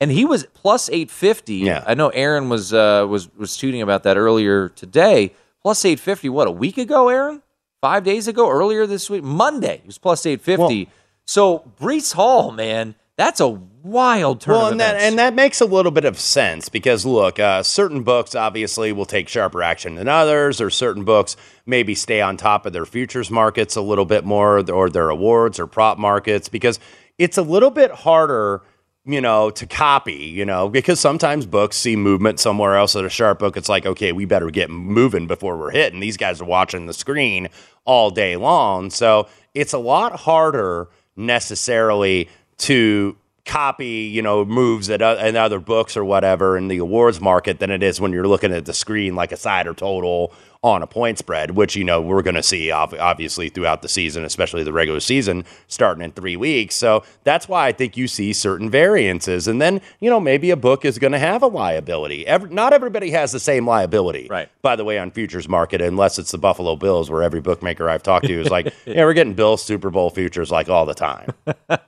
And 0.00 0.10
he 0.10 0.24
was 0.24 0.44
plus 0.54 0.88
850. 0.88 1.54
Yeah. 1.54 1.84
I 1.86 1.94
know 1.94 2.08
Aaron 2.08 2.48
was 2.48 2.72
uh, 2.74 3.06
was 3.08 3.32
was 3.36 3.50
tweeting 3.52 3.82
about 3.82 4.02
that 4.02 4.16
earlier 4.16 4.68
today. 4.68 5.32
Plus 5.62 5.84
850, 5.84 6.28
what, 6.28 6.48
a 6.48 6.52
week 6.52 6.76
ago, 6.76 7.08
Aaron? 7.08 7.42
Five 7.80 8.02
days 8.02 8.26
ago, 8.26 8.50
earlier 8.50 8.84
this 8.86 9.08
week? 9.08 9.22
Monday, 9.22 9.78
he 9.82 9.86
was 9.86 9.98
plus 9.98 10.26
850. 10.26 10.88
so 11.24 11.70
Breece 11.80 12.14
Hall, 12.14 12.50
man, 12.50 12.96
that's 13.18 13.40
a 13.40 13.48
wild 13.48 14.40
turn 14.40 14.54
Well, 14.54 14.66
and 14.68 14.80
that 14.80 14.94
and 14.94 15.18
that 15.18 15.34
makes 15.34 15.60
a 15.60 15.66
little 15.66 15.90
bit 15.90 16.04
of 16.04 16.18
sense 16.20 16.68
because 16.68 17.04
look, 17.04 17.40
uh, 17.40 17.64
certain 17.64 18.04
books 18.04 18.36
obviously 18.36 18.92
will 18.92 19.04
take 19.04 19.28
sharper 19.28 19.60
action 19.60 19.96
than 19.96 20.06
others, 20.06 20.60
or 20.60 20.70
certain 20.70 21.04
books 21.04 21.36
maybe 21.66 21.96
stay 21.96 22.20
on 22.20 22.36
top 22.36 22.64
of 22.64 22.72
their 22.72 22.86
futures 22.86 23.28
markets 23.28 23.74
a 23.74 23.80
little 23.82 24.04
bit 24.04 24.24
more, 24.24 24.70
or 24.70 24.88
their 24.88 25.10
awards 25.10 25.58
or 25.58 25.66
prop 25.66 25.98
markets 25.98 26.48
because 26.48 26.78
it's 27.18 27.36
a 27.36 27.42
little 27.42 27.70
bit 27.70 27.90
harder. 27.90 28.62
You 29.04 29.22
know, 29.22 29.48
to 29.48 29.66
copy, 29.66 30.26
you 30.26 30.44
know, 30.44 30.68
because 30.68 31.00
sometimes 31.00 31.46
books 31.46 31.78
see 31.78 31.96
movement 31.96 32.40
somewhere 32.40 32.76
else 32.76 32.94
at 32.94 33.06
a 33.06 33.08
sharp 33.08 33.38
book. 33.38 33.56
It's 33.56 33.68
like, 33.68 33.86
okay, 33.86 34.12
we 34.12 34.26
better 34.26 34.50
get 34.50 34.68
moving 34.68 35.26
before 35.26 35.56
we're 35.56 35.70
hitting. 35.70 35.98
These 35.98 36.18
guys 36.18 36.42
are 36.42 36.44
watching 36.44 36.84
the 36.84 36.92
screen 36.92 37.48
all 37.86 38.10
day 38.10 38.36
long. 38.36 38.90
So 38.90 39.26
it's 39.54 39.72
a 39.72 39.78
lot 39.78 40.20
harder 40.20 40.90
necessarily 41.16 42.28
to 42.58 43.16
copy, 43.48 44.10
you 44.12 44.20
know, 44.20 44.44
moves 44.44 44.90
at 44.90 45.00
in 45.00 45.34
other 45.34 45.58
books 45.58 45.96
or 45.96 46.04
whatever 46.04 46.56
in 46.56 46.68
the 46.68 46.78
awards 46.78 47.20
market 47.20 47.58
than 47.58 47.70
it 47.70 47.82
is 47.82 48.00
when 48.00 48.12
you're 48.12 48.28
looking 48.28 48.52
at 48.52 48.66
the 48.66 48.74
screen 48.74 49.16
like 49.16 49.32
a 49.32 49.36
side 49.36 49.66
or 49.66 49.72
total 49.74 50.32
on 50.62 50.82
a 50.82 50.86
point 50.86 51.16
spread, 51.16 51.52
which 51.52 51.76
you 51.76 51.84
know 51.84 52.00
we're 52.00 52.20
going 52.20 52.34
to 52.34 52.42
see 52.42 52.70
ob- 52.70 52.94
obviously 52.94 53.48
throughout 53.48 53.80
the 53.80 53.88
season, 53.88 54.24
especially 54.24 54.64
the 54.64 54.72
regular 54.72 55.00
season 55.00 55.44
starting 55.68 56.02
in 56.04 56.10
three 56.12 56.36
weeks. 56.36 56.74
So 56.74 57.04
that's 57.24 57.48
why 57.48 57.68
I 57.68 57.72
think 57.72 57.96
you 57.96 58.08
see 58.08 58.32
certain 58.32 58.68
variances, 58.68 59.48
and 59.48 59.62
then 59.62 59.80
you 60.00 60.10
know 60.10 60.20
maybe 60.20 60.50
a 60.50 60.56
book 60.56 60.84
is 60.84 60.98
going 60.98 61.12
to 61.12 61.18
have 61.18 61.42
a 61.42 61.46
liability. 61.46 62.26
Every, 62.26 62.50
not 62.50 62.72
everybody 62.72 63.10
has 63.12 63.32
the 63.32 63.40
same 63.40 63.66
liability, 63.66 64.26
Right. 64.28 64.48
By 64.60 64.76
the 64.76 64.84
way, 64.84 64.98
on 64.98 65.10
futures 65.10 65.48
market, 65.48 65.80
unless 65.80 66.18
it's 66.18 66.32
the 66.32 66.38
Buffalo 66.38 66.76
Bills, 66.76 67.08
where 67.08 67.22
every 67.22 67.40
bookmaker 67.40 67.88
I've 67.88 68.02
talked 68.02 68.26
to 68.26 68.40
is 68.40 68.50
like, 68.50 68.74
yeah, 68.84 69.04
we're 69.04 69.14
getting 69.14 69.34
Bills 69.34 69.62
Super 69.62 69.90
Bowl 69.90 70.10
futures 70.10 70.50
like 70.50 70.68
all 70.68 70.84
the 70.84 70.94
time. 70.94 71.32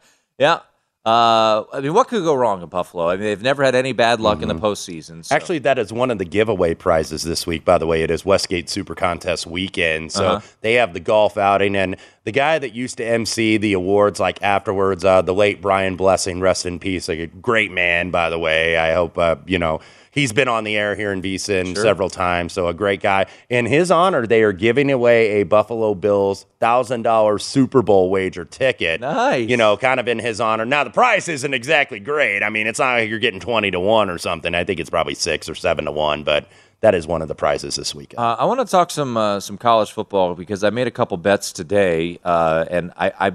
Yeah. 0.40 0.60
Uh, 1.06 1.64
I 1.72 1.80
mean, 1.80 1.94
what 1.94 2.08
could 2.08 2.24
go 2.24 2.34
wrong 2.34 2.62
in 2.62 2.68
Buffalo? 2.68 3.08
I 3.08 3.14
mean, 3.16 3.24
they've 3.24 3.40
never 3.42 3.64
had 3.64 3.74
any 3.74 3.92
bad 3.92 4.20
luck 4.20 4.42
in 4.42 4.48
the 4.48 4.54
postseason. 4.54 5.24
so- 5.24 5.34
Actually, 5.34 5.60
that 5.60 5.78
is 5.78 5.92
one 5.94 6.10
of 6.10 6.18
the 6.18 6.26
giveaway 6.26 6.74
prizes 6.74 7.22
this 7.22 7.46
week, 7.46 7.64
by 7.64 7.78
the 7.78 7.86
way. 7.86 8.02
It 8.02 8.10
is 8.10 8.22
Westgate 8.24 8.68
Super 8.68 8.94
Contest 8.94 9.46
weekend. 9.46 10.12
So 10.12 10.26
Uh-huh. 10.26 10.40
they 10.60 10.74
have 10.74 10.92
the 10.92 11.00
golf 11.00 11.38
outing. 11.38 11.74
And 11.74 11.96
the 12.24 12.32
guy 12.32 12.58
that 12.58 12.74
used 12.74 12.98
to 12.98 13.04
MC 13.04 13.56
the 13.56 13.72
awards, 13.72 14.20
like 14.20 14.42
afterwards, 14.42 15.02
uh, 15.04 15.22
the 15.22 15.32
late 15.34 15.62
Brian 15.62 15.96
Blessing, 15.96 16.38
rest 16.40 16.66
in 16.66 16.78
peace. 16.78 17.08
Like 17.08 17.18
a 17.18 17.26
great 17.28 17.70
man, 17.72 18.10
by 18.10 18.28
the 18.28 18.38
way. 18.38 18.76
I 18.76 18.92
hope, 18.92 19.16
uh, 19.16 19.36
you 19.46 19.58
know, 19.58 19.80
he's 20.10 20.32
been 20.32 20.48
on 20.48 20.64
the 20.64 20.76
air 20.76 20.94
here 20.94 21.12
in 21.12 21.22
VSIN 21.22 21.76
several 21.76 22.10
times. 22.10 22.52
So 22.52 22.68
a 22.68 22.74
great 22.74 23.00
guy. 23.00 23.26
In 23.48 23.66
his 23.66 23.90
honor, 23.90 24.26
they 24.26 24.42
are 24.42 24.52
giving 24.52 24.90
away 24.90 25.40
a 25.40 25.44
Buffalo 25.44 25.94
Bills 25.94 26.46
$1,000 26.60 27.40
Super 27.40 27.82
Bowl 27.82 28.10
wager 28.10 28.44
ticket. 28.44 29.00
Nice. 29.00 29.48
You 29.48 29.56
know, 29.56 29.76
kind 29.76 30.00
of 30.00 30.08
in 30.08 30.18
his 30.18 30.40
honor. 30.40 30.64
Now, 30.64 30.84
the 30.84 30.90
price 30.90 31.28
isn't 31.28 31.54
exactly 31.54 32.00
great. 32.00 32.42
I 32.42 32.50
mean, 32.50 32.66
it's 32.66 32.78
not 32.78 32.94
like 32.94 33.08
you're 33.08 33.18
getting 33.18 33.40
20 33.40 33.70
to 33.72 33.80
1 33.80 34.10
or 34.10 34.18
something. 34.18 34.54
I 34.54 34.64
think 34.64 34.80
it's 34.80 34.90
probably 34.90 35.14
6 35.14 35.48
or 35.48 35.54
7 35.54 35.84
to 35.84 35.92
1, 35.92 36.24
but 36.24 36.48
that 36.80 36.94
is 36.94 37.06
one 37.06 37.22
of 37.22 37.28
the 37.28 37.34
prizes 37.34 37.76
this 37.76 37.94
weekend. 37.94 38.20
Uh, 38.20 38.36
I 38.38 38.44
want 38.46 38.60
to 38.60 38.66
talk 38.66 38.90
some 38.90 39.16
uh, 39.16 39.38
some 39.40 39.58
college 39.58 39.92
football 39.92 40.34
because 40.34 40.64
I 40.64 40.70
made 40.70 40.86
a 40.86 40.90
couple 40.90 41.16
bets 41.18 41.52
today, 41.52 42.18
uh, 42.24 42.64
and 42.70 42.92
I, 42.96 43.12
I 43.28 43.32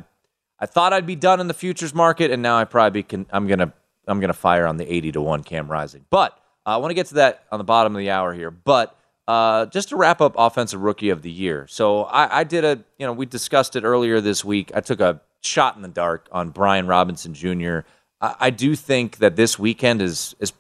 I 0.59 0.65
thought 0.65 0.93
I'd 0.93 1.05
be 1.05 1.15
done 1.15 1.39
in 1.39 1.47
the 1.47 1.53
futures 1.53 1.93
market, 1.93 2.31
and 2.31 2.41
now 2.41 2.57
I 2.57 2.65
probably 2.65 3.03
can. 3.03 3.27
I'm 3.29 3.45
gonna 3.47 3.71
I'm 4.07 4.19
gonna 4.19 4.33
fire 4.33 4.65
on 4.65 4.77
the 4.77 4.91
80 4.91 5.11
to 5.13 5.21
one 5.21 5.43
Cam 5.43 5.69
Rising, 5.69 6.05
but 6.09 6.39
I 6.65 6.77
want 6.77 6.91
to 6.91 6.95
get 6.95 7.07
to 7.07 7.15
that 7.15 7.43
on 7.51 7.59
the 7.59 7.63
bottom 7.63 7.95
of 7.95 7.99
the 7.99 8.09
hour 8.09 8.33
here. 8.33 8.51
But 8.51 8.97
uh, 9.27 9.67
just 9.67 9.89
to 9.89 9.95
wrap 9.95 10.21
up 10.21 10.35
offensive 10.37 10.81
rookie 10.81 11.09
of 11.09 11.21
the 11.21 11.31
year, 11.31 11.67
so 11.69 12.03
I, 12.03 12.39
I 12.39 12.43
did 12.43 12.63
a 12.63 12.83
you 12.97 13.05
know 13.05 13.13
we 13.13 13.25
discussed 13.25 13.75
it 13.75 13.83
earlier 13.83 14.21
this 14.21 14.43
week. 14.43 14.71
I 14.75 14.81
took 14.81 14.99
a 14.99 15.21
shot 15.41 15.75
in 15.75 15.81
the 15.81 15.87
dark 15.87 16.27
on 16.31 16.49
Brian 16.49 16.87
Robinson 16.87 17.33
Jr. 17.33 17.79
I, 18.21 18.35
I 18.39 18.49
do 18.49 18.75
think 18.75 19.17
that 19.17 19.35
this 19.35 19.57
weekend 19.59 20.01
is 20.01 20.35
is 20.39 20.53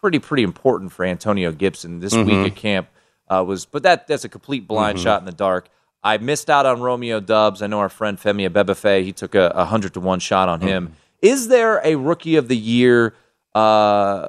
pretty 0.00 0.18
pretty 0.18 0.42
important 0.42 0.92
for 0.92 1.04
Antonio 1.04 1.52
Gibson. 1.52 2.00
This 2.00 2.14
week 2.14 2.46
at 2.46 2.56
camp 2.56 2.88
uh, 3.28 3.44
was, 3.46 3.64
but 3.64 3.82
that 3.84 4.06
that's 4.06 4.24
a 4.24 4.28
complete 4.28 4.66
blind 4.66 4.98
shot 5.00 5.20
in 5.20 5.26
the 5.26 5.32
dark. 5.32 5.68
I 6.04 6.18
missed 6.18 6.50
out 6.50 6.66
on 6.66 6.80
Romeo 6.80 7.20
Doubs. 7.20 7.62
I 7.62 7.68
know 7.68 7.78
our 7.78 7.88
friend 7.88 8.18
Femi 8.18 8.48
Abebefe, 8.48 9.04
he 9.04 9.12
took 9.12 9.34
a, 9.34 9.52
a 9.54 9.64
hundred 9.64 9.94
to 9.94 10.00
one 10.00 10.18
shot 10.18 10.48
on 10.48 10.60
him. 10.60 10.96
Is 11.22 11.46
there 11.48 11.80
a 11.84 11.94
rookie 11.94 12.34
of 12.34 12.48
the 12.48 12.56
year 12.56 13.14
uh, 13.54 14.26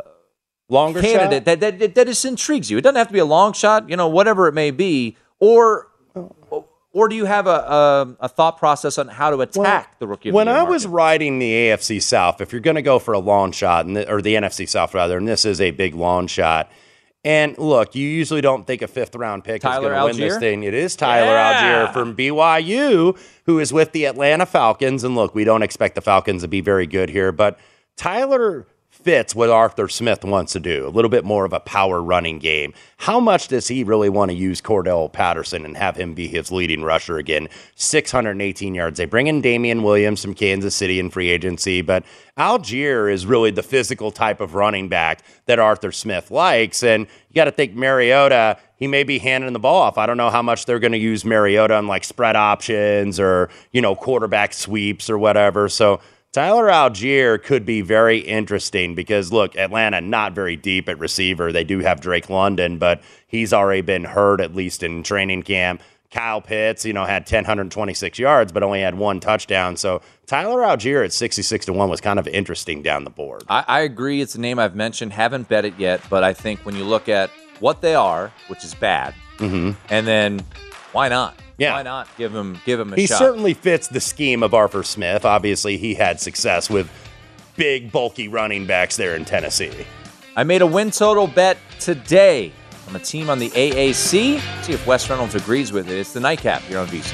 Longer 0.70 1.02
candidate 1.02 1.40
shot? 1.40 1.46
that, 1.46 1.60
that 1.60 1.80
that 1.80 1.96
that 1.96 2.08
just 2.08 2.26
intrigues 2.26 2.72
you? 2.72 2.78
It 2.78 2.82
doesn't 2.82 2.96
have 2.96 3.08
to 3.08 3.14
be 3.14 3.20
a 3.20 3.26
long 3.26 3.54
shot, 3.54 3.90
you 3.90 3.98
know, 3.98 4.08
whatever 4.08 4.48
it 4.48 4.54
may 4.54 4.72
be, 4.72 5.18
or 5.40 5.90
oh. 6.16 6.66
or 6.94 7.10
do 7.10 7.16
you 7.16 7.26
have 7.26 7.48
a 7.48 7.50
a, 7.50 8.16
a 8.22 8.30
thought 8.30 8.58
process 8.58 8.98
on 8.98 9.10
how 9.10 9.30
to 9.30 9.42
attack 9.42 10.00
the 10.00 10.08
rookie 10.08 10.30
of 10.30 10.36
when 10.36 10.48
the? 10.48 10.54
I 10.54 10.64
was 10.64 10.86
market? 10.86 10.96
riding 10.96 11.40
the 11.40 11.52
AFC 11.52 12.02
South, 12.02 12.40
if 12.40 12.52
you're 12.52 12.62
going 12.62 12.76
to 12.76 12.82
go 12.82 12.98
for 12.98 13.14
a 13.14 13.20
long 13.20 13.52
shot, 13.52 13.86
and 13.86 13.96
th- 13.96 14.08
or 14.08 14.22
the 14.22 14.36
NFC 14.36 14.68
South 14.68 14.94
rather, 14.94 15.18
and 15.18 15.28
this 15.28 15.46
is 15.46 15.60
a 15.60 15.72
big 15.72 15.96
long 15.96 16.28
shot. 16.28 16.72
And 17.26 17.58
look, 17.58 17.96
you 17.96 18.06
usually 18.06 18.42
don't 18.42 18.68
think 18.68 18.82
a 18.82 18.88
fifth 18.88 19.16
round 19.16 19.46
pick 19.46 19.62
Tyler 19.62 19.94
is 19.94 20.00
going 20.00 20.14
to 20.16 20.22
win 20.22 20.30
this 20.30 20.40
thing. 20.40 20.64
It 20.64 20.74
is 20.74 20.96
Tyler 20.96 21.28
Yeah. 21.28 21.88
Allgeier 21.88 21.94
from 21.94 22.16
BYU, 22.18 23.18
who 23.46 23.60
is 23.60 23.72
with 23.72 23.94
the 23.94 24.06
Atlanta 24.06 24.46
Falcons. 24.46 25.06
And 25.06 25.16
look, 25.16 25.34
we 25.34 25.46
don't 25.46 25.64
expect 25.64 25.96
the 25.96 26.02
Falcons 26.02 26.42
to 26.42 26.50
be 26.50 26.60
very 26.60 26.86
good 26.86 27.10
here, 27.10 27.32
but 27.32 27.58
Tyler 27.96 28.68
fits 29.04 29.36
what 29.36 29.50
Arthur 29.50 29.88
Smith 29.88 30.24
wants 30.24 30.54
to 30.54 30.60
do, 30.60 30.88
a 30.88 30.90
little 30.90 31.10
bit 31.10 31.26
more 31.26 31.46
of 31.46 31.54
a 31.54 31.60
power 31.60 32.02
running 32.02 32.40
game. 32.40 32.74
How 32.98 33.20
much 33.20 33.50
does 33.50 33.68
he 33.68 33.84
really 33.84 34.10
want 34.10 34.32
to 34.32 34.36
use 34.36 34.62
Cordarrelle 34.62 35.12
Patterson 35.12 35.66
and 35.66 35.76
have 35.76 35.98
him 35.98 36.14
be 36.14 36.28
his 36.28 36.52
leading 36.52 36.84
rusher 36.84 37.18
again? 37.18 37.50
618 37.76 38.74
yards. 38.74 38.98
They 38.98 39.06
bring 39.06 39.28
in 39.28 39.42
Damien 39.42 39.84
Williams 39.84 40.22
from 40.22 40.34
Kansas 40.34 40.76
City 40.76 41.00
in 41.00 41.10
free 41.10 41.30
agency, 41.30 41.82
but 41.82 42.04
Allgeier 42.38 43.12
is 43.12 43.26
really 43.26 43.52
the 43.52 43.62
physical 43.62 44.10
type 44.10 44.42
of 44.42 44.56
running 44.56 44.90
back 44.90 45.22
that 45.46 45.60
Arthur 45.60 45.92
Smith 45.92 46.32
likes. 46.32 46.82
And 46.82 47.06
you 47.30 47.36
got 47.36 47.46
to 47.46 47.52
think 47.52 47.76
Mariota, 47.76 48.58
he 48.78 48.88
may 48.88 49.04
be 49.04 49.20
handing 49.20 49.54
the 49.54 49.60
ball 49.60 49.82
off. 49.82 49.98
I 49.98 50.06
don't 50.06 50.18
know 50.18 50.30
how 50.30 50.42
much 50.42 50.66
they're 50.66 50.80
going 50.80 50.94
to 50.94 50.98
use 50.98 51.26
Mariota 51.26 51.76
on 51.76 51.88
like 51.88 52.04
spread 52.04 52.36
options 52.36 53.20
or, 53.20 53.50
you 53.72 53.82
know, 53.82 53.96
quarterback 53.96 54.54
sweeps 54.54 55.10
or 55.10 55.18
whatever. 55.18 55.70
So 55.70 56.00
Tyler 56.34 56.66
Allgeier 56.66 57.42
could 57.42 57.64
be 57.64 57.82
very 57.82 58.18
interesting 58.18 58.96
because 58.96 59.32
look, 59.32 59.56
Atlanta 59.56 60.02
not 60.02 60.34
very 60.34 60.56
deep 60.56 60.90
at 60.90 60.98
receiver. 60.98 61.52
They 61.52 61.64
do 61.64 61.78
have 61.80 62.02
Drake 62.02 62.28
London, 62.28 62.80
but 62.80 63.04
he's 63.28 63.54
already 63.54 63.82
been 63.82 64.04
hurt 64.04 64.42
at 64.42 64.56
least 64.56 64.82
in 64.82 65.04
training 65.04 65.44
camp. 65.44 65.84
Kyle 66.10 66.42
Pitts, 66.42 66.86
you 66.86 66.94
know, 66.94 67.06
had 67.06 67.30
1,026 67.30 68.18
yards, 68.18 68.52
but 68.52 68.64
only 68.64 68.82
had 68.82 68.96
one 68.96 69.20
touchdown. 69.20 69.78
So 69.78 70.02
Tyler 70.26 70.62
Allgeier 70.62 71.06
at 71.06 71.14
66 71.14 71.68
to 71.68 71.74
1 71.74 71.90
was 71.90 72.02
kind 72.02 72.18
of 72.18 72.28
interesting 72.28 72.82
down 72.82 73.04
the 73.04 73.12
board. 73.12 73.44
I, 73.48 73.64
I 73.68 73.80
agree. 73.82 74.20
It's 74.20 74.34
a 74.34 74.42
name 74.42 74.58
I've 74.58 74.76
mentioned. 74.76 75.14
Haven't 75.14 75.48
bet 75.50 75.66
it 75.66 75.78
yet, 75.78 76.02
but 76.10 76.24
I 76.24 76.34
think 76.34 76.62
when 76.62 76.76
you 76.76 76.84
look 76.84 77.10
at 77.10 77.30
what 77.60 77.82
they 77.82 77.94
are, 77.94 78.32
which 78.48 78.64
is 78.64 78.74
bad, 78.74 79.14
mm-hmm. 79.38 79.72
and 79.90 80.08
then 80.08 80.44
why 80.94 81.10
not? 81.10 81.36
Yeah. 81.58 81.74
Why 81.74 81.84
not 81.84 82.08
give 82.18 82.34
him 82.34 82.60
give 82.66 82.80
him 82.80 82.94
a 82.94 82.96
He 82.96 83.06
shot? 83.08 83.20
He 83.20 83.26
certainly 83.26 83.54
fits 83.54 83.88
the 83.88 84.00
scheme 84.00 84.44
of 84.44 84.54
Arthur 84.54 84.84
Smith. 84.84 85.24
Obviously, 85.26 85.78
he 85.78 85.94
had 85.94 86.20
success 86.20 86.70
with 86.70 86.90
big, 87.56 87.92
bulky 87.92 88.28
running 88.28 88.66
backs 88.66 88.98
there 88.98 89.16
in 89.16 89.26
Tennessee. 89.26 89.86
I 90.36 90.44
made 90.44 90.64
a 90.64 90.68
win 90.68 90.90
total 90.90 91.28
bet 91.28 91.58
today 91.80 92.52
on 92.88 92.96
a 92.96 93.00
team 93.00 93.30
on 93.30 93.38
the 93.38 93.50
AAC. 93.52 93.94
See 93.94 94.74
if 94.74 94.88
Wes 94.88 95.08
Reynolds 95.10 95.36
agrees 95.36 95.72
with 95.72 95.90
it. 95.90 95.98
It's 95.98 96.14
the 96.14 96.20
nightcap 96.20 96.62
here 96.64 96.80
on 96.80 96.88
VSiN. 96.88 97.14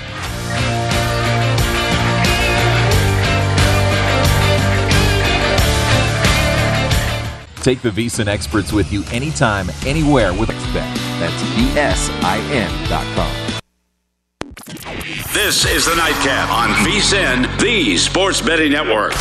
Take 7.62 7.82
the 7.82 7.90
VSIN 7.90 8.28
experts 8.28 8.72
with 8.72 8.92
you 8.92 9.04
anytime, 9.12 9.70
anywhere 9.86 10.34
with 10.34 10.48
Bet. 10.74 10.98
That's 11.20 11.44
VSIN 11.44 12.90
dot 12.90 13.04
com. 13.16 13.49
This 15.32 15.64
is 15.64 15.86
the 15.86 15.94
Nightcap 15.96 16.50
on 16.50 16.70
VSIN, 16.84 17.60
the 17.60 17.98
Sports 17.98 18.42
Betting 18.42 18.72
Network. 18.72 19.12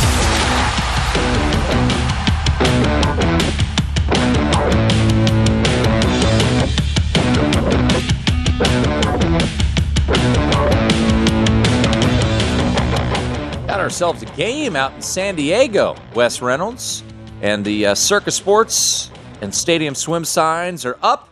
Got 13.66 13.78
ourselves 13.78 14.22
a 14.22 14.26
game 14.34 14.76
out 14.76 14.94
in 14.94 15.02
San 15.02 15.34
Diego. 15.36 15.94
Wes 16.14 16.40
Reynolds 16.40 17.04
and 17.42 17.62
the 17.62 17.88
uh, 17.88 17.94
Circa 17.94 18.30
Sports 18.30 19.10
and 19.42 19.54
Stadium 19.54 19.94
Swim 19.94 20.24
signs 20.24 20.86
are 20.86 20.96
up. 21.02 21.28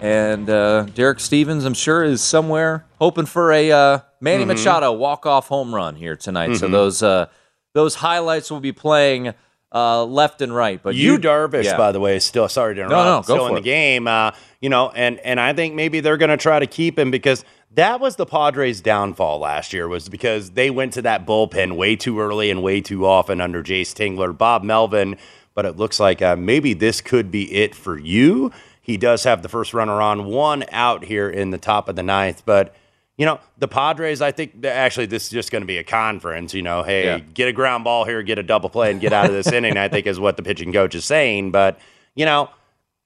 And 0.00 0.48
uh, 0.48 0.82
Derek 0.94 1.18
Stevens, 1.18 1.64
I'm 1.64 1.74
sure, 1.74 2.04
is 2.04 2.22
somewhere 2.22 2.85
hoping 2.96 3.26
for 3.26 3.52
a 3.52 3.70
uh, 3.70 3.98
Manny 4.20 4.44
Mm-hmm. 4.44 4.52
Machado 4.52 4.92
walk-off 4.92 5.48
home 5.48 5.74
run 5.74 5.96
here 5.96 6.16
tonight. 6.16 6.56
So 6.56 6.68
those 6.68 7.02
uh, 7.02 7.26
those 7.74 7.96
highlights 7.96 8.50
will 8.50 8.60
be 8.60 8.72
playing 8.72 9.34
uh, 9.72 10.04
left 10.04 10.40
and 10.40 10.54
right. 10.54 10.82
But 10.82 10.94
you, 10.94 11.12
you, 11.12 11.18
Darvish, 11.18 11.64
yeah. 11.64 11.76
by 11.76 11.92
the 11.92 12.00
way, 12.00 12.16
is 12.16 12.24
still 12.24 12.48
sorry 12.48 12.74
to 12.74 12.82
interrupt. 12.82 13.28
no, 13.28 13.34
go 13.34 13.34
still 13.42 13.46
in 13.48 13.54
the 13.54 13.60
it. 13.60 13.64
game. 13.64 14.08
Uh, 14.08 14.30
you 14.60 14.68
know, 14.68 14.90
and 14.90 15.18
and 15.20 15.38
I 15.38 15.52
think 15.52 15.74
maybe 15.74 16.00
they're 16.00 16.16
going 16.16 16.30
to 16.30 16.36
try 16.36 16.58
to 16.58 16.66
keep 16.66 16.98
him 16.98 17.10
because 17.10 17.44
that 17.72 18.00
was 18.00 18.16
the 18.16 18.24
Padres' 18.24 18.80
downfall 18.80 19.38
last 19.40 19.72
year. 19.72 19.86
Was 19.88 20.08
because 20.08 20.52
they 20.52 20.70
went 20.70 20.94
to 20.94 21.02
that 21.02 21.26
bullpen 21.26 21.76
way 21.76 21.96
too 21.96 22.20
early 22.20 22.50
and 22.50 22.62
way 22.62 22.80
too 22.80 23.04
often 23.06 23.40
under 23.40 23.62
Jayce 23.62 23.92
Tingler, 23.92 24.36
Bob 24.36 24.62
Melvin. 24.62 25.16
But 25.54 25.66
it 25.66 25.76
looks 25.76 25.98
like 26.00 26.22
uh, 26.22 26.36
maybe 26.36 26.74
this 26.74 27.00
could 27.00 27.30
be 27.30 27.52
it 27.54 27.74
for 27.74 27.98
you. 27.98 28.52
He 28.80 28.96
does 28.96 29.24
have 29.24 29.42
the 29.42 29.48
first 29.48 29.74
runner 29.74 30.00
on, 30.00 30.26
one 30.26 30.64
out 30.70 31.04
here 31.04 31.28
in 31.28 31.50
the 31.50 31.58
top 31.58 31.88
of 31.88 31.96
the 31.96 32.02
ninth, 32.02 32.42
but. 32.46 32.74
You 33.18 33.24
know, 33.24 33.40
the 33.56 33.66
Padres, 33.68 34.20
I 34.20 34.30
think 34.30 34.64
actually 34.64 35.06
this 35.06 35.24
is 35.24 35.30
just 35.30 35.50
going 35.50 35.62
to 35.62 35.66
be 35.66 35.78
a 35.78 35.84
conference. 35.84 36.52
You 36.52 36.62
know, 36.62 36.82
hey, 36.82 37.04
Yeah. 37.06 37.18
get 37.18 37.48
a 37.48 37.52
ground 37.52 37.84
ball 37.84 38.04
here, 38.04 38.22
get 38.22 38.38
a 38.38 38.42
double 38.42 38.68
play, 38.68 38.90
and 38.90 39.00
get 39.00 39.12
out 39.12 39.26
of 39.26 39.32
this 39.32 39.46
inning, 39.52 39.76
I 39.78 39.88
think 39.88 40.06
is 40.06 40.20
what 40.20 40.36
the 40.36 40.42
pitching 40.42 40.72
coach 40.72 40.94
is 40.94 41.04
saying. 41.06 41.50
But, 41.50 41.78
you 42.14 42.26
know, 42.26 42.50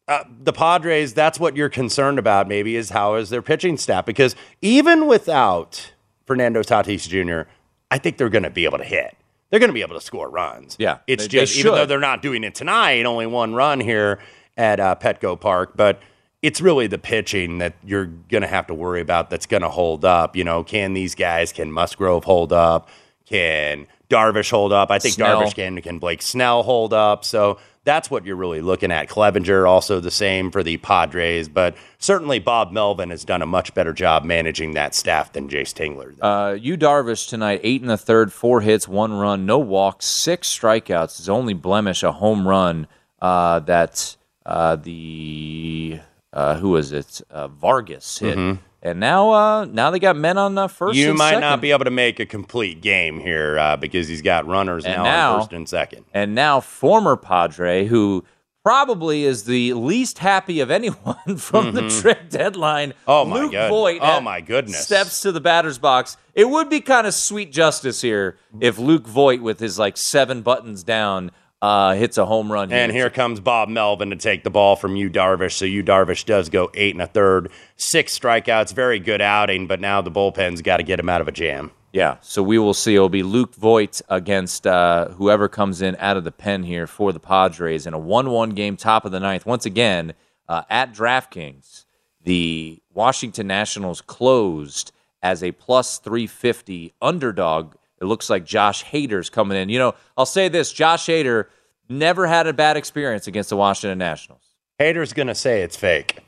uh, 0.09 0.25
the 0.43 0.53
Padres, 0.53 1.15
that's 1.15 1.39
what 1.39 1.55
you're 1.57 1.69
concerned 1.69 2.19
about, 2.19 2.49
maybe, 2.49 2.75
is 2.75 2.91
how 2.91 3.15
is 3.15 3.31
their 3.31 3.43
pitching 3.43 3.77
staff? 3.77 4.05
Because 4.05 4.35
even 4.61 5.07
without 5.07 5.93
Fernando 6.27 6.63
Tatis 6.63 7.09
Jr., 7.09 7.49
I 7.93 7.99
think 7.99 8.17
they're 8.17 8.29
going 8.29 8.43
to 8.43 8.51
be 8.51 8.65
able 8.65 8.79
to 8.79 8.85
hit. 8.85 9.17
They're 9.51 9.61
going 9.61 9.71
to 9.71 9.75
be 9.75 9.83
able 9.83 9.95
to 9.95 10.01
score 10.01 10.29
runs. 10.29 10.75
Yeah, 10.81 10.99
It's 11.07 11.25
they- 11.25 11.39
they 11.39 11.41
just, 11.43 11.57
even 11.57 11.73
though 11.75 11.87
they're 11.87 12.01
not 12.01 12.23
doing 12.23 12.43
it 12.43 12.57
tonight, 12.57 13.05
only 13.07 13.27
one 13.27 13.55
run 13.55 13.79
here 13.79 14.19
at 14.57 14.81
uh, 14.81 14.97
Petco 15.01 15.41
Park, 15.41 15.73
but 15.77 16.01
it's 16.43 16.61
really 16.61 16.87
the 16.87 16.99
pitching 16.99 17.59
that 17.59 17.75
you're 17.85 18.07
going 18.07 18.43
to 18.43 18.49
have 18.49 18.67
to 18.69 18.75
worry 18.75 19.01
about 19.01 19.31
that's 19.31 19.47
going 19.47 19.63
to 19.63 19.69
hold 19.69 20.05
up. 20.05 20.37
You 20.37 20.45
know, 20.45 20.65
can 20.65 20.95
these 20.95 21.15
guys, 21.15 21.53
can 21.53 21.71
Musgrove 21.71 22.25
hold 22.25 22.53
up? 22.53 22.89
Can 23.27 23.87
Darvish 24.09 24.51
hold 24.51 24.73
up? 24.73 24.91
I 24.91 24.99
think 24.99 25.15
Snell. 25.15 25.43
Darvish 25.43 25.55
can. 25.55 25.81
Can 25.83 25.99
Blake 25.99 26.23
Snell 26.23 26.63
hold 26.63 26.93
up? 26.93 27.25
So 27.25 27.59
that's 27.85 28.11
what 28.11 28.27
you're 28.27 28.37
really 28.37 28.61
looking 28.61 28.91
at. 28.91 29.09
Clevinger 29.09 29.69
also 29.69 30.01
the 30.01 30.11
same 30.11 30.51
for 30.51 30.63
the 30.63 30.79
Padres, 30.79 31.49
but 31.49 31.77
certainly 31.99 32.39
Bob 32.39 32.73
Melvin 32.73 33.11
has 33.11 33.25
done 33.25 33.41
a 33.41 33.47
much 33.47 33.73
better 33.73 33.93
job 33.93 34.25
managing 34.25 34.73
that 34.75 34.95
staff 34.95 35.33
than 35.33 35.49
Jayce 35.49 35.73
Tingler. 35.73 36.15
Uh, 36.21 36.55
Yu 36.55 36.77
Darvish 36.77 37.29
tonight, 37.29 37.61
eight 37.63 37.83
in 37.83 37.89
the 37.89 37.97
third, 37.97 38.33
four 38.33 38.61
hits, 38.63 38.89
one 38.89 39.13
run, 39.13 39.47
no 39.47 39.59
walks, 39.59 40.07
six 40.07 40.49
strikeouts. 40.55 41.19
His 41.19 41.29
only 41.29 41.55
blemish, 41.55 42.03
a 42.03 42.13
home 42.13 42.49
run 42.49 42.87
uh, 43.23 43.61
that 43.61 44.17
uh, 44.45 44.77
the 44.77 46.01
uh, 46.33 46.57
who 46.57 46.71
was 46.71 46.93
it? 46.93 47.21
Uh, 47.31 47.49
Vargas 47.49 48.19
hit. 48.19 48.59
And 48.83 48.99
now, 48.99 49.31
uh, 49.31 49.65
now 49.67 49.91
they 49.91 49.99
got 49.99 50.17
men 50.17 50.39
on 50.39 50.57
uh, 50.57 50.67
first. 50.67 50.99
Mm-hmm. 50.99 51.09
you 51.09 51.15
might 51.15 51.29
second. 51.31 51.41
not 51.43 51.61
be 51.61 51.71
able 51.71 51.85
to 51.85 51.91
make 51.91 52.19
a 52.19 52.25
complete 52.25 52.81
game 52.81 53.21
here 53.21 53.59
uh, 53.59 53.77
because 53.77 54.09
he's 54.09 54.23
got 54.23 54.47
runners 54.47 54.87
And 54.87 54.95
now, 54.97 55.03
now- 55.05 55.33
on 55.35 55.41
first 55.41 55.53
and 55.53 55.69
second. 55.69 56.05
and 56.15 56.35
now 56.35 56.61
former 56.61 57.17
Padre, 57.19 57.85
who 57.85 58.25
probably 58.65 59.25
is 59.25 59.45
the 59.45 59.73
least 59.75 60.19
happy 60.19 60.61
of 60.61 60.71
anyone 60.71 61.17
from 61.37 61.73
the 61.73 61.89
trade 62.01 62.29
deadline. 62.31 62.91
Mm-hmm. 62.91 63.11
Oh, 63.11 63.25
my 63.27 63.37
Luke. 63.41 63.53
Voit 63.53 63.99
Oh, 64.01 64.21
my 64.23 64.41
goodness. 64.41 64.83
Steps 64.85 65.21
to 65.23 65.33
the 65.33 65.41
batter's 65.41 65.79
box. 65.79 66.17
It 66.35 66.49
would 66.49 66.71
be 66.71 66.81
kind 66.81 67.07
of 67.07 67.13
sweet 67.15 67.53
justice 67.53 68.01
here 68.01 68.39
if 68.61 68.79
Luke 68.79 69.07
Voit, 69.07 69.41
with 69.43 69.61
his 69.61 69.79
like 69.79 69.97
seven 69.99 70.41
buttons 70.43 70.85
down, 70.85 71.33
uh, 71.63 71.95
hits 71.95 72.19
a 72.19 72.27
home 72.27 72.51
run. 72.51 72.73
And 72.73 72.93
here 72.93 73.11
comes 73.11 73.41
Bob 73.41 73.69
Melvin 73.69 74.11
to 74.11 74.17
take 74.17 74.45
the 74.45 74.51
ball 74.51 74.77
from 74.77 74.97
Yu, 74.97 75.11
Darvish. 75.11 75.53
So 75.53 75.65
Yu, 75.65 75.83
Darvish, 75.83 76.25
does 76.25 76.49
go 76.49 76.71
eight 76.75 76.95
and 76.95 77.03
a 77.03 77.07
third, 77.07 77.51
six 77.77 78.19
strikeouts, 78.19 78.73
very 78.73 78.99
good 78.99 79.21
outing. 79.21 79.67
But 79.67 79.81
now 79.81 80.01
the 80.01 80.11
bullpen's 80.11 80.63
got 80.63 80.79
to 80.79 80.83
get 80.83 80.99
him 80.99 81.09
out 81.09 81.21
of 81.21 81.29
a 81.29 81.33
jam. 81.33 81.71
Yeah, 81.93 82.19
so 82.21 82.43
we 82.43 82.57
will 82.57 82.75
see. 82.75 82.95
It'll 82.95 83.09
be 83.09 83.25
Luke 83.25 83.55
Voit 83.57 84.01
against 84.09 84.65
uh, 84.65 85.09
whoever 85.09 85.49
comes 85.49 85.83
in 85.83 85.97
out 85.99 86.17
of 86.17 86.23
the 86.23 86.31
pen 86.31 86.63
here 86.63 86.87
for 86.87 87.13
the 87.13 87.19
Padres 87.19 87.85
in 87.85 87.95
a 87.95 87.99
1 87.99 88.31
1 88.31 88.51
game, 88.51 88.77
top 88.77 89.05
of 89.05 89.11
the 89.11 89.19
ninth. 89.19 89.45
Once 89.45 89.67
again, 89.67 90.15
uh, 90.49 90.63
at 90.71 90.95
DraftKings, 90.95 91.87
the 92.23 92.81
Washington 92.95 93.49
Nationals 93.49 94.01
closed 94.01 94.93
as 95.21 95.43
a 95.43 95.51
plus 95.53 95.99
350 95.99 96.95
underdog. 97.03 97.75
It 98.01 98.07
looks 98.07 98.31
like 98.31 98.45
Josh 98.45 98.85
Hader's 98.85 99.29
coming 99.29 99.59
in. 99.59 99.69
You 99.69 99.79
know, 99.79 99.95
I'll 100.17 100.27
say 100.27 100.49
this 100.49 100.73
Josh 100.73 101.07
Hader 101.07 101.47
never 101.89 102.27
had 102.27 102.47
a 102.47 102.53
bad 102.53 102.77
experience 102.77 103.27
against 103.27 103.51
the 103.51 103.57
Washington 103.57 103.99
Nationals. 103.99 104.43
Hater's 104.79 105.13
going 105.13 105.29
to 105.29 105.35
say 105.35 105.63
it's 105.63 105.77
fake. 105.77 106.21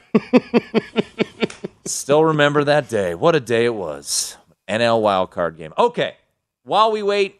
Still 1.85 2.23
remember 2.23 2.63
that 2.63 2.89
day. 2.89 3.13
What 3.13 3.35
a 3.35 3.39
day 3.39 3.65
it 3.65 3.75
was. 3.75 4.37
NL 4.67 5.01
wildcard 5.01 5.57
game. 5.57 5.73
Okay. 5.77 6.15
While 6.63 6.91
we 6.91 7.03
wait, 7.03 7.39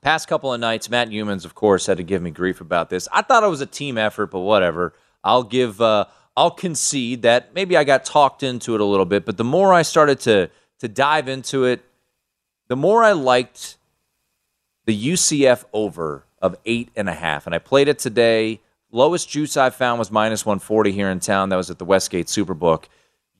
past 0.00 0.28
couple 0.28 0.52
of 0.52 0.60
nights, 0.60 0.90
Matt 0.90 1.08
Youmans, 1.08 1.44
of 1.44 1.54
course, 1.54 1.86
had 1.86 1.98
to 1.98 2.02
give 2.02 2.22
me 2.22 2.30
grief 2.30 2.60
about 2.60 2.90
this. 2.90 3.08
I 3.12 3.22
thought 3.22 3.42
it 3.42 3.48
was 3.48 3.60
a 3.60 3.66
team 3.66 3.98
effort, 3.98 4.26
but 4.26 4.40
whatever. 4.40 4.94
I'll 5.24 5.42
give 5.42 5.80
uh 5.80 6.06
I'll 6.36 6.52
concede 6.52 7.22
that 7.22 7.52
maybe 7.52 7.76
I 7.76 7.82
got 7.82 8.04
talked 8.04 8.44
into 8.44 8.74
it 8.76 8.80
a 8.80 8.84
little 8.84 9.04
bit, 9.04 9.26
but 9.26 9.36
the 9.36 9.44
more 9.44 9.74
I 9.74 9.82
started 9.82 10.20
to 10.20 10.50
to 10.78 10.88
dive 10.88 11.28
into 11.28 11.64
it, 11.64 11.84
the 12.68 12.76
more 12.76 13.02
I 13.02 13.12
liked 13.12 13.76
the 14.86 15.12
UCF 15.12 15.64
over 15.72 16.24
of 16.40 16.56
eight 16.64 16.90
and 16.96 17.08
a 17.08 17.14
half. 17.14 17.46
And 17.46 17.54
I 17.54 17.58
played 17.58 17.88
it 17.88 17.98
today. 17.98 18.60
Lowest 18.90 19.28
juice 19.28 19.56
I 19.56 19.70
found 19.70 19.98
was 19.98 20.10
minus 20.10 20.46
140 20.46 20.92
here 20.92 21.10
in 21.10 21.20
town. 21.20 21.50
That 21.50 21.56
was 21.56 21.70
at 21.70 21.78
the 21.78 21.84
Westgate 21.84 22.26
Superbook. 22.26 22.84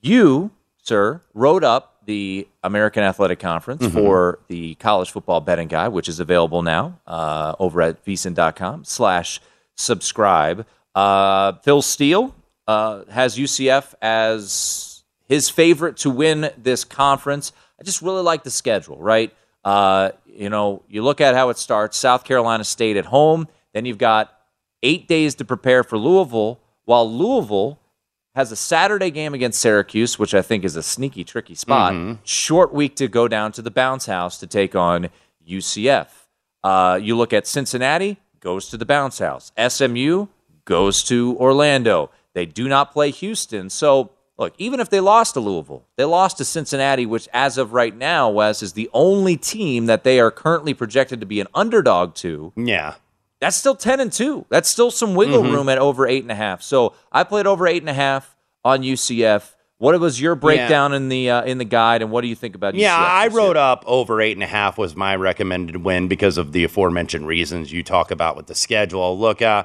You, 0.00 0.50
sir, 0.82 1.22
wrote 1.32 1.64
up 1.64 2.02
the 2.04 2.48
American 2.62 3.02
Athletic 3.02 3.38
Conference 3.38 3.86
for 3.86 4.40
the 4.48 4.74
college 4.76 5.10
football 5.10 5.40
betting 5.40 5.68
guide, 5.68 5.88
which 5.88 6.08
is 6.08 6.20
available 6.20 6.62
now 6.62 6.98
uh, 7.06 7.54
over 7.58 7.82
at 7.82 8.04
vsin.com 8.04 8.84
slash 8.84 9.40
subscribe. 9.74 10.66
Uh, 10.94 11.52
Phil 11.62 11.82
Steele 11.82 12.34
uh, 12.66 13.04
has 13.10 13.38
UCF 13.38 13.94
as 14.02 15.02
his 15.28 15.50
favorite 15.50 15.98
to 15.98 16.10
win 16.10 16.50
this 16.56 16.84
conference. 16.84 17.52
I 17.80 17.84
just 17.84 18.02
really 18.02 18.22
like 18.22 18.42
the 18.44 18.50
schedule, 18.50 18.98
right? 18.98 19.34
Uh, 19.64 20.10
you 20.26 20.48
know, 20.50 20.82
you 20.88 21.02
look 21.02 21.20
at 21.20 21.34
how 21.34 21.50
it 21.50 21.58
starts 21.58 21.96
South 21.96 22.24
Carolina 22.24 22.64
State 22.64 22.96
at 22.96 23.06
home, 23.06 23.48
then 23.74 23.84
you've 23.84 23.98
got 23.98 24.32
eight 24.82 25.08
days 25.08 25.34
to 25.36 25.44
prepare 25.44 25.82
for 25.84 25.98
Louisville, 25.98 26.60
while 26.84 27.10
Louisville 27.10 27.78
has 28.34 28.52
a 28.52 28.56
Saturday 28.56 29.10
game 29.10 29.34
against 29.34 29.60
Syracuse, 29.60 30.18
which 30.18 30.32
I 30.32 30.42
think 30.42 30.64
is 30.64 30.76
a 30.76 30.82
sneaky, 30.82 31.24
tricky 31.24 31.54
spot. 31.54 31.92
Short 32.24 32.72
week 32.72 32.94
to 32.96 33.08
go 33.08 33.26
down 33.28 33.52
to 33.52 33.62
the 33.62 33.70
bounce 33.70 34.06
house 34.06 34.38
to 34.38 34.46
take 34.46 34.76
on 34.76 35.08
UCF. 35.46 36.06
Uh, 36.62 36.98
you 37.02 37.16
look 37.16 37.32
at 37.32 37.46
Cincinnati, 37.46 38.18
goes 38.40 38.68
to 38.68 38.76
the 38.76 38.86
bounce 38.86 39.18
house. 39.18 39.50
SMU 39.68 40.26
goes 40.64 41.02
to 41.04 41.36
Orlando. 41.38 42.10
They 42.34 42.46
do 42.46 42.68
not 42.68 42.92
play 42.92 43.10
Houston. 43.10 43.70
So, 43.70 44.10
look, 44.38 44.54
even 44.58 44.80
if 44.80 44.88
they 44.88 45.00
lost 45.00 45.34
to 45.34 45.40
Louisville, 45.40 45.84
they 45.96 46.04
lost 46.04 46.38
to 46.38 46.44
Cincinnati, 46.44 47.04
which 47.06 47.28
as 47.32 47.58
of 47.58 47.72
right 47.72 47.96
now, 47.96 48.30
Wes, 48.30 48.62
is 48.62 48.72
the 48.74 48.88
only 48.92 49.36
team 49.36 49.86
that 49.86 50.04
they 50.04 50.20
are 50.20 50.30
currently 50.30 50.74
projected 50.74 51.20
to 51.20 51.26
be 51.26 51.40
an 51.40 51.48
underdog 51.54 52.14
to 52.16 52.52
Yeah. 52.56 52.94
that's 53.40 53.56
still 53.56 53.74
10 53.76 54.00
and 54.00 54.12
2 54.12 54.46
that's 54.48 54.68
still 54.70 54.90
some 54.90 55.14
wiggle 55.14 55.42
Mm-hmm. 55.42 55.54
room 55.54 55.68
at 55.68 55.78
over 55.78 56.06
eight 56.06 56.22
and 56.22 56.32
a 56.32 56.34
half 56.34 56.60
so 56.62 56.92
i 57.12 57.22
played 57.22 57.46
over 57.46 57.66
eight 57.68 57.82
and 57.82 57.88
a 57.90 57.94
half 57.94 58.36
on 58.64 58.82
ucf 58.82 59.54
what 59.78 59.98
was 60.00 60.20
your 60.20 60.34
breakdown 60.34 60.92
in 60.92 61.08
the 61.08 61.30
uh, 61.30 61.42
in 61.44 61.58
the 61.58 61.64
guide 61.64 62.02
and 62.02 62.10
what 62.10 62.22
do 62.22 62.26
you 62.28 62.34
think 62.34 62.56
about 62.56 62.74
Yeah, 62.74 62.96
I 62.96 63.28
wrote 63.28 63.56
up 63.56 63.84
over 63.86 64.20
eight 64.20 64.36
and 64.36 64.42
a 64.42 64.46
half 64.48 64.76
was 64.76 64.96
my 64.96 65.14
recommended 65.14 65.76
win 65.76 66.08
because 66.08 66.36
of 66.36 66.50
the 66.50 66.64
aforementioned 66.64 67.28
reasons 67.28 67.72
you 67.72 67.84
talk 67.84 68.10
about 68.10 68.36
with 68.36 68.48
the 68.48 68.56
schedule. 68.56 69.16
Look, 69.16 69.40
uh, 69.40 69.62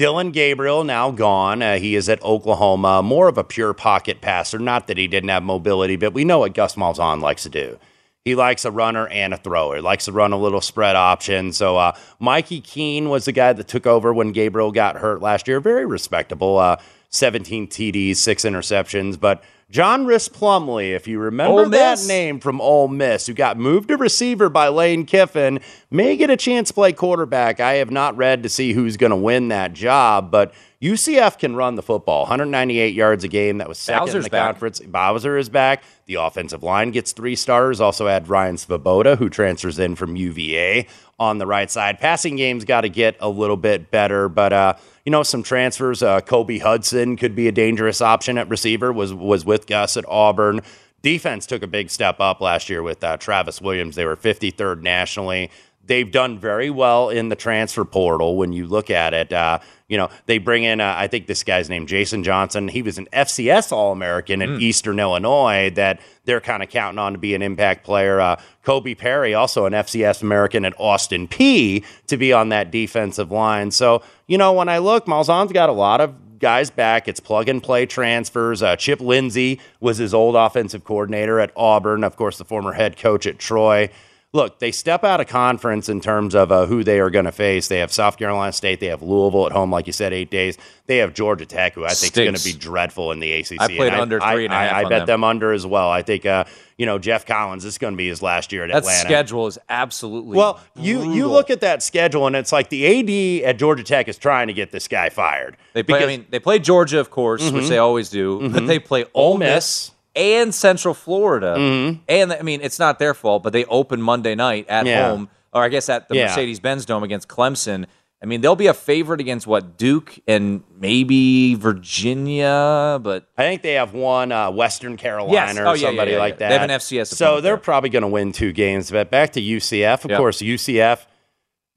Dillon 0.00 0.30
Gabriel 0.30 0.82
now 0.82 1.10
gone. 1.10 1.60
Uh, 1.60 1.76
he 1.76 1.94
is 1.94 2.08
at 2.08 2.22
Oklahoma, 2.22 3.02
more 3.02 3.28
of 3.28 3.36
a 3.36 3.44
pure 3.44 3.74
pocket 3.74 4.22
passer. 4.22 4.58
Not 4.58 4.86
that 4.86 4.96
he 4.96 5.06
didn't 5.06 5.28
have 5.28 5.42
mobility, 5.42 5.96
but 5.96 6.14
we 6.14 6.24
know 6.24 6.38
what 6.38 6.54
Gus 6.54 6.74
Malzahn 6.74 7.20
likes 7.20 7.42
to 7.42 7.50
do. 7.50 7.78
He 8.24 8.34
likes 8.34 8.64
a 8.64 8.70
runner 8.70 9.08
and 9.08 9.34
a 9.34 9.36
thrower. 9.36 9.82
Likes 9.82 10.06
to 10.06 10.12
run 10.12 10.32
a 10.32 10.38
little 10.38 10.62
spread 10.62 10.96
option. 10.96 11.52
So 11.52 11.76
uh, 11.76 11.92
Mikey 12.18 12.62
Keene 12.62 13.10
was 13.10 13.26
the 13.26 13.32
guy 13.32 13.52
that 13.52 13.68
took 13.68 13.86
over 13.86 14.14
when 14.14 14.32
Gabriel 14.32 14.72
got 14.72 14.96
hurt 14.96 15.20
last 15.20 15.46
year. 15.46 15.60
Very 15.60 15.84
respectable. 15.84 16.56
Uh, 16.56 16.78
17 17.10 17.66
TDs, 17.68 18.16
six 18.16 18.44
interceptions. 18.44 19.20
But 19.20 19.44
John 19.70 20.04
Rhys 20.04 20.28
Plumlee, 20.28 20.96
if 20.96 21.06
you 21.06 21.20
remember 21.20 21.68
that 21.68 22.04
name 22.08 22.40
from 22.40 22.60
Ole 22.60 22.88
Miss, 22.88 23.28
who 23.28 23.34
got 23.34 23.56
moved 23.56 23.88
to 23.88 23.96
receiver 23.96 24.48
by 24.48 24.66
Lane 24.66 25.06
Kiffin, 25.06 25.60
may 25.92 26.16
get 26.16 26.28
a 26.28 26.36
chance 26.36 26.68
to 26.68 26.74
play 26.74 26.92
quarterback. 26.92 27.60
I 27.60 27.74
have 27.74 27.92
not 27.92 28.16
read 28.16 28.42
to 28.42 28.48
see 28.48 28.72
who's 28.72 28.96
going 28.96 29.10
to 29.10 29.16
win 29.16 29.46
that 29.48 29.72
job, 29.72 30.32
but 30.32 30.52
UCF 30.82 31.38
can 31.38 31.54
run 31.54 31.76
the 31.76 31.82
football. 31.82 32.22
198 32.22 32.94
yards 32.94 33.22
a 33.22 33.28
game. 33.28 33.58
That 33.58 33.68
was 33.68 33.78
second 33.78 34.08
in 34.08 34.22
the 34.22 34.30
back. 34.30 34.46
conference. 34.54 34.80
Bowser 34.80 35.38
is 35.38 35.48
back. 35.48 35.84
The 36.06 36.16
offensive 36.16 36.64
line 36.64 36.90
gets 36.90 37.12
three 37.12 37.36
starters. 37.36 37.80
Also 37.80 38.08
add 38.08 38.28
Ryan 38.28 38.56
Swoboda, 38.56 39.14
who 39.14 39.28
transfers 39.28 39.78
in 39.78 39.94
from 39.94 40.16
UVA 40.16 40.88
on 41.20 41.38
the 41.38 41.46
right 41.46 41.70
side. 41.70 42.00
Passing 42.00 42.34
game's 42.34 42.64
got 42.64 42.80
to 42.80 42.88
get 42.88 43.16
a 43.20 43.28
little 43.28 43.58
bit 43.58 43.92
better, 43.92 44.28
but 44.28 44.52
uh, 44.52 44.74
you 45.10 45.16
know, 45.16 45.24
some 45.24 45.42
transfers. 45.42 46.04
Uh, 46.04 46.20
Kobe 46.20 46.58
Hudson 46.58 47.16
could 47.16 47.34
be 47.34 47.48
a 47.48 47.52
dangerous 47.52 48.00
option 48.00 48.38
at 48.38 48.48
receiver. 48.48 48.92
Was 48.92 49.12
was 49.12 49.44
with 49.44 49.66
Gus 49.66 49.96
at 49.96 50.04
Auburn. 50.06 50.60
Defense 51.02 51.46
took 51.46 51.64
a 51.64 51.66
big 51.66 51.90
step 51.90 52.20
up 52.20 52.40
last 52.40 52.70
year 52.70 52.80
with 52.80 53.02
uh, 53.02 53.16
Travis 53.16 53.60
Williams. 53.60 53.96
They 53.96 54.04
were 54.04 54.14
53rd 54.14 54.82
nationally. 54.82 55.50
They've 55.84 56.10
done 56.10 56.38
very 56.38 56.70
well 56.70 57.08
in 57.08 57.30
the 57.30 57.36
transfer 57.36 57.84
portal 57.84 58.36
when 58.36 58.52
you 58.52 58.66
look 58.66 58.90
at 58.90 59.12
it. 59.12 59.32
Uh, 59.32 59.58
you 59.88 59.96
know, 59.96 60.08
they 60.26 60.38
bring 60.38 60.62
in, 60.62 60.80
uh, 60.80 60.94
I 60.96 61.08
think 61.08 61.26
this 61.26 61.42
guy's 61.42 61.68
named 61.68 61.88
Jason 61.88 62.22
Johnson. 62.22 62.68
He 62.68 62.80
was 62.80 62.96
an 62.96 63.08
FCS 63.12 63.72
All 63.72 63.90
American 63.90 64.40
in 64.40 64.60
Eastern 64.60 65.00
Illinois 65.00 65.70
that 65.70 66.00
they're 66.24 66.40
kind 66.40 66.62
of 66.62 66.68
counting 66.68 67.00
on 67.00 67.12
to 67.14 67.18
be 67.18 67.34
an 67.34 67.42
impact 67.42 67.84
player. 67.84 68.20
Uh, 68.20 68.40
Kobe 68.62 68.94
Perry, 68.94 69.34
also 69.34 69.66
an 69.66 69.72
FCS 69.72 70.22
American 70.22 70.64
at 70.64 70.74
Austin 70.78 71.26
Peay, 71.26 71.84
to 72.06 72.16
be 72.16 72.32
on 72.32 72.50
that 72.50 72.70
defensive 72.70 73.32
line. 73.32 73.72
So, 73.72 74.02
you 74.28 74.38
know, 74.38 74.52
when 74.52 74.68
I 74.68 74.78
look, 74.78 75.06
Malzahn's 75.06 75.52
got 75.52 75.68
a 75.68 75.72
lot 75.72 76.00
of 76.00 76.38
guys 76.38 76.70
back. 76.70 77.08
It's 77.08 77.20
plug 77.20 77.48
and 77.48 77.62
play 77.62 77.86
transfers. 77.86 78.62
Uh, 78.62 78.76
Chip 78.76 79.00
Lindsey 79.00 79.60
was 79.80 79.98
his 79.98 80.12
old 80.12 80.36
offensive 80.36 80.84
coordinator 80.84 81.38
at 81.38 81.52
Auburn, 81.56 82.02
of 82.02 82.16
course, 82.16 82.38
the 82.38 82.44
former 82.44 82.72
head 82.72 82.96
coach 82.96 83.26
at 83.26 83.38
Troy. 83.38 83.90
Look, 84.32 84.60
they 84.60 84.70
step 84.70 85.02
out 85.02 85.20
of 85.20 85.26
conference 85.26 85.88
in 85.88 86.00
terms 86.00 86.36
of 86.36 86.52
uh, 86.52 86.66
who 86.66 86.84
they 86.84 87.00
are 87.00 87.10
going 87.10 87.24
to 87.24 87.32
face. 87.32 87.66
They 87.66 87.80
have 87.80 87.92
South 87.92 88.16
Carolina 88.16 88.52
State. 88.52 88.78
They 88.78 88.86
have 88.86 89.02
Louisville 89.02 89.46
at 89.46 89.50
home, 89.52 89.72
like 89.72 89.88
you 89.88 89.92
said, 89.92 90.12
eight 90.12 90.30
days. 90.30 90.56
They 90.86 90.98
have 90.98 91.14
Georgia 91.14 91.44
Tech, 91.46 91.74
who 91.74 91.84
I 91.84 91.88
think 91.88 92.16
is 92.16 92.24
going 92.24 92.34
to 92.36 92.44
be 92.44 92.52
dreadful 92.52 93.10
in 93.10 93.18
the 93.18 93.32
ACC. 93.32 93.56
I 93.60 93.66
played 93.66 93.92
And 93.92 94.00
under 94.00 94.22
I, 94.22 94.34
three 94.34 94.44
and 94.44 94.54
a 94.54 94.56
I- 94.56 94.64
half 94.66 94.72
I 94.76 94.82
on 94.84 94.88
bet 94.88 94.98
them. 95.00 95.06
them 95.06 95.24
under 95.24 95.52
as 95.52 95.66
well. 95.66 95.90
I 95.90 96.02
think, 96.02 96.26
uh, 96.26 96.44
you 96.78 96.86
know, 96.86 96.96
Geoff 97.00 97.26
Collins, 97.26 97.64
this 97.64 97.74
is 97.74 97.78
going 97.78 97.94
to 97.94 97.98
be 97.98 98.06
his 98.06 98.22
last 98.22 98.52
year 98.52 98.62
at 98.62 98.68
That 98.68 98.76
Atlanta. 98.78 99.00
schedule 99.00 99.48
is 99.48 99.58
absolutely 99.68 100.36
Well, 100.36 100.60
you 100.76 101.12
you 101.12 101.26
look 101.26 101.50
at 101.50 101.62
that 101.62 101.82
schedule, 101.82 102.28
and 102.28 102.36
it's 102.36 102.52
like 102.52 102.68
the 102.70 102.86
AD 102.86 103.48
at 103.50 103.58
Georgia 103.58 103.82
Tech 103.82 104.06
is 104.06 104.16
trying 104.16 104.46
to 104.46 104.52
get 104.52 104.70
this 104.70 104.86
guy 104.86 105.08
fired. 105.08 105.56
They 105.72 105.82
play. 105.82 106.04
I 106.04 106.06
mean, 106.06 106.26
they 106.30 106.38
play 106.38 106.60
Georgia, 106.60 107.00
of 107.00 107.10
course, 107.10 107.50
which 107.50 107.64
Mhm. 107.64 107.68
they 107.68 107.78
always 107.78 108.08
do. 108.10 108.38
But 108.48 108.62
Mhm. 108.62 108.66
they 108.68 108.78
play 108.78 109.06
Ole 109.12 109.32
Ole 109.32 109.38
Miss. 109.38 109.48
Miss 109.48 109.90
and 110.16 110.54
Central 110.54 110.94
Florida. 110.94 111.54
Mhm. 111.58 112.00
And 112.08 112.32
I 112.32 112.42
mean, 112.42 112.60
it's 112.62 112.78
not 112.78 112.98
their 112.98 113.14
fault, 113.14 113.42
but 113.42 113.52
they 113.52 113.64
open 113.66 114.00
Monday 114.02 114.34
night 114.34 114.66
at 114.68 114.86
Yeah. 114.86 115.08
home, 115.10 115.28
or 115.52 115.62
I 115.64 115.68
guess 115.68 115.88
at 115.88 116.08
the 116.08 116.16
Yeah. 116.16 116.26
Mercedes-Benz 116.26 116.84
Dome 116.86 117.02
against 117.02 117.28
Clemson. 117.28 117.86
I 118.22 118.26
mean, 118.26 118.42
they'll 118.42 118.54
be 118.56 118.66
a 118.66 118.74
favorite 118.74 119.18
against 119.20 119.46
what 119.46 119.78
Duke 119.78 120.18
and 120.28 120.62
maybe 120.78 121.54
Virginia, 121.54 122.98
but 123.02 123.24
I 123.38 123.42
think 123.44 123.62
they 123.62 123.74
have 123.74 123.94
one 123.94 124.30
uh, 124.32 124.50
Western 124.50 124.96
Carolina 124.96 125.32
Yes. 125.32 125.56
or 125.58 125.66
Oh, 125.66 125.72
yeah, 125.72 125.80
yeah, 125.80 125.86
somebody 125.88 126.16
like 126.16 126.38
that. 126.38 126.48
They 126.48 126.54
have 126.54 126.62
an 126.62 126.70
FCS 126.70 127.08
so 127.16 127.34
they're 127.40 127.52
there. 127.52 127.56
probably 127.56 127.90
going 127.90 128.02
to 128.02 128.08
win 128.08 128.32
two 128.32 128.52
games. 128.52 128.90
But 128.90 129.10
back 129.10 129.32
to 129.32 129.40
UCF, 129.40 130.04
of 130.04 130.10
Yep. 130.10 130.18
course, 130.18 130.42
UCF. 130.42 131.06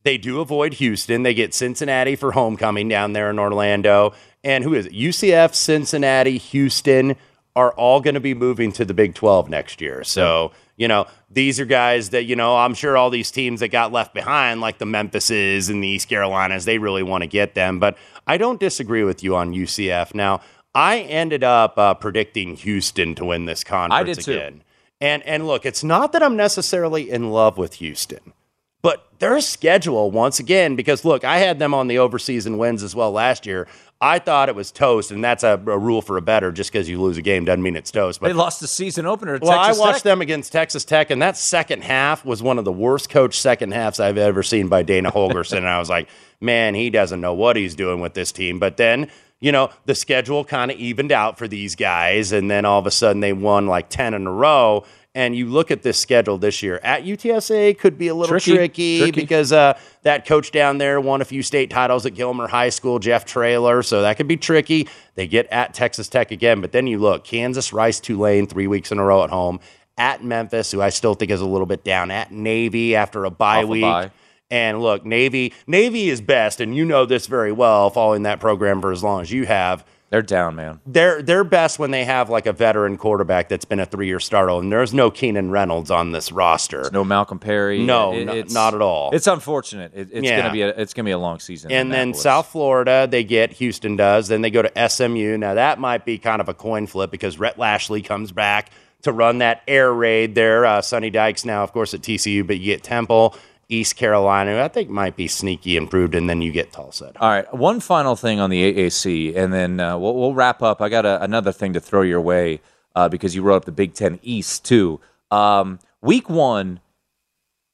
They 0.04 0.18
do 0.18 0.42
avoid 0.42 0.74
Houston. 0.76 1.24
They 1.24 1.34
get 1.34 1.54
Cincinnati 1.54 2.18
for 2.18 2.34
homecoming 2.34 2.90
down 2.90 3.14
there 3.14 3.30
in 3.30 3.40
Orlando. 3.40 4.14
And 4.44 4.66
who 4.66 4.74
is 4.74 4.88
it? 4.88 4.92
UCF, 4.94 5.56
Cincinnati, 5.56 6.38
Houston 6.38 7.16
are 7.56 7.72
all 7.74 8.02
going 8.02 8.16
to 8.16 8.20
be 8.20 8.34
moving 8.34 8.72
to 8.74 8.86
the 8.86 8.94
Big 8.94 9.14
12 9.14 9.50
next 9.50 9.80
year. 9.80 10.04
So, 10.04 10.52
you 10.76 10.88
know, 10.88 11.06
these 11.30 11.60
are 11.60 11.66
guys 11.66 12.10
that, 12.10 12.24
you 12.24 12.36
know, 12.36 12.58
I'm 12.58 12.74
sure 12.74 12.98
all 12.98 13.10
these 13.10 13.30
teams 13.30 13.60
that 13.60 13.68
got 13.68 13.92
left 13.92 14.14
behind, 14.14 14.60
like 14.60 14.80
the 14.80 14.86
Memphises 14.86 15.70
and 15.70 15.84
the 15.84 15.88
East 15.88 16.10
Carolinas, 16.10 16.66
they 16.66 16.80
really 16.80 17.04
want 17.04 17.22
to 17.22 17.28
get 17.28 17.54
them. 17.54 17.80
But 17.80 17.98
I 18.26 18.38
don't 18.38 18.60
disagree 18.60 19.04
with 19.04 19.24
you 19.24 19.36
on 19.36 19.54
UCF. 19.54 20.16
Now, 20.16 20.42
I 20.76 21.00
ended 21.00 21.44
up 21.44 21.78
uh, 21.78 21.94
predicting 21.94 22.56
Houston 22.56 23.14
to 23.16 23.26
win 23.26 23.46
this 23.46 23.64
conference 23.64 23.94
I 24.00 24.04
did 24.04 24.20
too. 24.20 24.32
again. 24.32 24.64
And 25.00 25.22
and 25.24 25.46
look, 25.46 25.66
it's 25.66 25.84
not 25.84 26.14
that 26.14 26.24
I'm 26.24 26.36
necessarily 26.36 27.10
in 27.10 27.30
love 27.30 27.58
with 27.58 27.76
Houston, 27.76 28.34
but 28.82 29.08
their 29.20 29.42
schedule 29.42 30.12
once 30.12 30.40
again 30.40 30.76
because 30.76 31.04
look, 31.04 31.24
I 31.24 31.40
had 31.40 31.60
them 31.60 31.74
on 31.74 31.88
the 31.88 31.98
overseason 31.98 32.58
wins 32.58 32.82
as 32.82 32.96
well 32.96 33.12
last 33.12 33.46
year. 33.46 33.68
I 34.04 34.20
thought 34.20 34.50
it 34.50 34.56
was 34.56 34.70
toast, 34.70 35.12
and 35.12 35.24
that's 35.24 35.46
a, 35.46 35.54
a 35.54 35.78
rule 35.78 36.02
for 36.02 36.18
a 36.18 36.22
better. 36.22 36.52
Just 36.52 36.74
because 36.74 36.90
you 36.90 37.02
lose 37.02 37.18
a 37.18 37.22
game 37.22 37.46
doesn't 37.46 37.64
mean 37.64 37.78
it's 37.78 37.90
toast. 37.90 38.20
But 38.20 38.28
they 38.28 38.34
lost 38.34 38.60
the 38.60 38.68
season 38.68 39.06
opener. 39.06 39.40
To 39.40 39.46
well, 39.46 39.58
Texas 39.64 39.82
I 39.82 39.86
watched 39.86 39.96
Tech. 40.00 40.04
them 40.04 40.22
against 40.22 40.52
Texas 40.52 40.84
Tech, 40.84 41.10
and 41.10 41.22
that 41.22 41.38
second 41.38 41.84
half 41.84 42.26
was 42.26 42.44
one 42.44 42.60
of 42.60 42.66
the 42.66 42.72
worst 42.72 43.10
coach 43.10 43.40
second 43.40 43.72
halves 43.72 44.02
I've 44.02 44.18
ever 44.18 44.44
seen 44.44 44.68
by 44.68 44.84
Dana 44.84 45.10
Holgorsen. 45.10 45.58
and 45.58 45.68
I 45.70 45.80
was 45.80 45.90
like, 45.90 46.10
man, 46.42 46.76
he 46.76 46.90
doesn't 46.90 47.22
know 47.22 47.34
what 47.34 47.56
he's 47.56 47.76
doing 47.76 48.02
with 48.02 48.14
this 48.14 48.34
team. 48.34 48.60
But 48.60 48.76
then, 48.76 49.10
you 49.40 49.54
know, 49.54 49.70
the 49.86 49.96
schedule 49.96 50.44
kind 50.44 50.70
of 50.70 50.78
evened 50.78 51.14
out 51.14 51.38
for 51.38 51.48
these 51.48 51.76
guys, 51.78 52.34
and 52.34 52.52
then 52.52 52.66
all 52.66 52.80
of 52.80 52.86
a 52.86 52.92
sudden 52.92 53.22
they 53.22 53.32
won 53.32 53.68
like 53.68 53.88
10 53.88 54.14
in 54.14 54.28
a 54.28 54.32
row. 54.32 54.84
And 55.16 55.36
you 55.36 55.46
look 55.48 55.70
at 55.70 55.84
this 55.84 56.00
schedule 56.00 56.40
this 56.40 56.64
year 56.64 56.80
at 56.82 57.04
UTSA 57.04 57.78
could 57.78 58.00
be 58.00 58.08
a 58.08 58.16
little 58.16 58.34
Tricky. 58.34 58.56
tricky, 58.56 59.00
Tricky. 59.00 59.22
because 59.22 59.52
uh, 59.52 59.78
that 60.02 60.26
coach 60.26 60.52
down 60.52 60.80
there 60.80 61.00
won 61.00 61.22
a 61.22 61.26
few 61.26 61.44
state 61.44 61.70
titles 61.70 62.06
at 62.08 62.16
Gilmer 62.16 62.48
High 62.48 62.70
School, 62.70 62.98
Jeff 62.98 63.24
Traylor. 63.24 63.84
So 63.84 64.02
that 64.02 64.18
could 64.18 64.28
be 64.28 64.38
tricky. 64.38 64.88
They 65.14 65.28
get 65.28 65.46
at 65.52 65.76
Texas 65.76 66.10
Tech 66.10 66.32
again, 66.32 66.62
but 66.62 66.72
then 66.72 66.88
you 66.88 66.98
look 66.98 67.24
Kansas, 67.24 67.72
Rice, 67.72 68.00
Tulane, 68.00 68.48
three 68.48 68.66
weeks 68.66 68.92
in 68.92 68.98
a 68.98 69.04
row 69.04 69.24
at 69.24 69.30
home. 69.30 69.60
At 70.00 70.24
Memphis, 70.24 70.72
who 70.72 70.82
I 70.82 70.90
still 70.90 71.14
think 71.14 71.30
is 71.30 71.42
a 71.42 71.46
little 71.46 71.68
bit 71.68 71.84
down. 71.84 72.10
At 72.10 72.32
Navy 72.32 72.96
after 72.96 73.26
a 73.26 73.30
bye 73.30 73.60
Off 73.60 73.66
a 73.66 73.68
week. 73.68 73.82
bye. 73.84 74.12
And 74.50 74.82
look, 74.82 75.06
Navy, 75.06 75.54
Navy 75.68 76.10
is 76.10 76.22
best, 76.22 76.60
and 76.60 76.76
you 76.76 76.86
know 76.86 77.06
this 77.06 77.28
very 77.28 77.52
well, 77.52 77.90
following 77.90 78.24
that 78.24 78.40
program 78.40 78.82
for 78.82 78.92
as 78.92 79.04
long 79.04 79.22
as 79.22 79.32
you 79.32 79.46
have. 79.46 79.86
They're 80.14 80.22
down, 80.22 80.56
man. 80.56 80.80
They're 80.86 81.24
they're 81.24 81.44
best 81.44 81.80
when 81.80 81.90
they 81.90 82.06
have 82.06 82.30
like 82.30 82.46
a 82.46 82.54
veteran 82.54 82.98
quarterback 82.98 83.50
that's 83.50 83.66
been 83.66 83.80
a 83.80 83.86
three 83.88 84.06
year 84.06 84.20
starter, 84.20 84.52
and 84.60 84.72
there's 84.72 84.94
no 84.94 85.10
Keenan 85.10 85.50
Reynolds 85.50 85.90
on 85.90 86.12
this 86.12 86.32
roster. 86.32 86.88
No 86.94 87.04
Malcolm 87.04 87.40
Perry. 87.40 87.80
No, 87.80 88.14
It- 88.14 88.30
it's- 88.30 88.54
not 88.54 88.76
at 88.76 88.82
all. 88.84 89.10
It's 89.12 89.26
unfortunate. 89.26 89.92
It, 89.96 90.10
it's 90.12 90.24
Yeah. 90.30 90.38
gonna 90.42 90.54
be 90.54 90.62
a 90.62 90.68
it's 90.70 90.94
gonna 90.94 91.06
be 91.06 91.12
a 91.14 91.18
long 91.18 91.40
season. 91.40 91.72
and 91.72 91.92
then. 91.92 92.14
South 92.14 92.46
Florida, 92.46 93.08
they 93.10 93.24
get 93.24 93.54
Houston 93.54 93.96
does. 93.96 94.28
Then 94.28 94.42
they 94.44 94.52
go 94.52 94.62
to 94.62 94.72
SMU. 94.78 95.36
Now 95.36 95.56
that 95.56 95.80
might 95.80 96.06
be 96.06 96.20
kind 96.20 96.42
of 96.42 96.48
a 96.48 96.54
coin 96.54 96.86
flip 96.86 97.10
because 97.10 97.40
Rhett 97.40 97.58
Lashlee 97.58 98.04
comes 98.04 98.32
back 98.32 98.70
to 99.02 99.12
run 99.12 99.40
that 99.40 99.64
air 99.68 99.92
raid 99.92 100.36
there. 100.36 100.64
Uh, 100.64 100.80
Sonny 100.82 101.10
Dykes 101.10 101.44
now, 101.44 101.64
of 101.64 101.74
course, 101.74 101.96
at 101.96 102.02
TCU, 102.04 102.44
but 102.46 102.60
you 102.60 102.66
get 102.68 102.84
Temple, 102.84 103.36
East 103.74 103.96
Carolina, 103.96 104.54
who 104.54 104.60
I 104.60 104.68
think 104.68 104.90
might 104.90 105.16
be 105.16 105.28
sneaky 105.28 105.76
improved, 105.76 106.16
and 106.16 106.30
then 106.30 106.42
you 106.42 106.52
get 106.52 106.72
Tulsa. 106.72 107.12
All 107.20 107.30
right, 107.30 107.52
one 107.54 107.80
final 107.80 108.16
thing 108.16 108.40
on 108.40 108.50
the 108.50 108.74
AAC, 108.74 109.36
and 109.36 109.52
then 109.52 109.80
uh, 109.80 109.98
we'll, 109.98 110.16
we'll 110.16 110.34
wrap 110.34 110.62
up. 110.62 110.82
I 110.82 110.90
got 110.90 111.06
a, 111.06 111.22
another 111.24 111.52
thing 111.52 111.74
to 111.74 111.80
throw 111.80 112.02
your 112.02 112.22
way 112.22 112.62
uh, 112.96 113.10
because 113.10 113.36
you 113.36 113.42
wrote 113.42 113.58
up 113.58 113.66
the 113.66 113.72
Big 113.72 113.94
Ten 113.94 114.20
East 114.22 114.64
too. 114.64 115.00
Um, 115.32 115.80
week 116.02 116.30
one, 116.30 116.80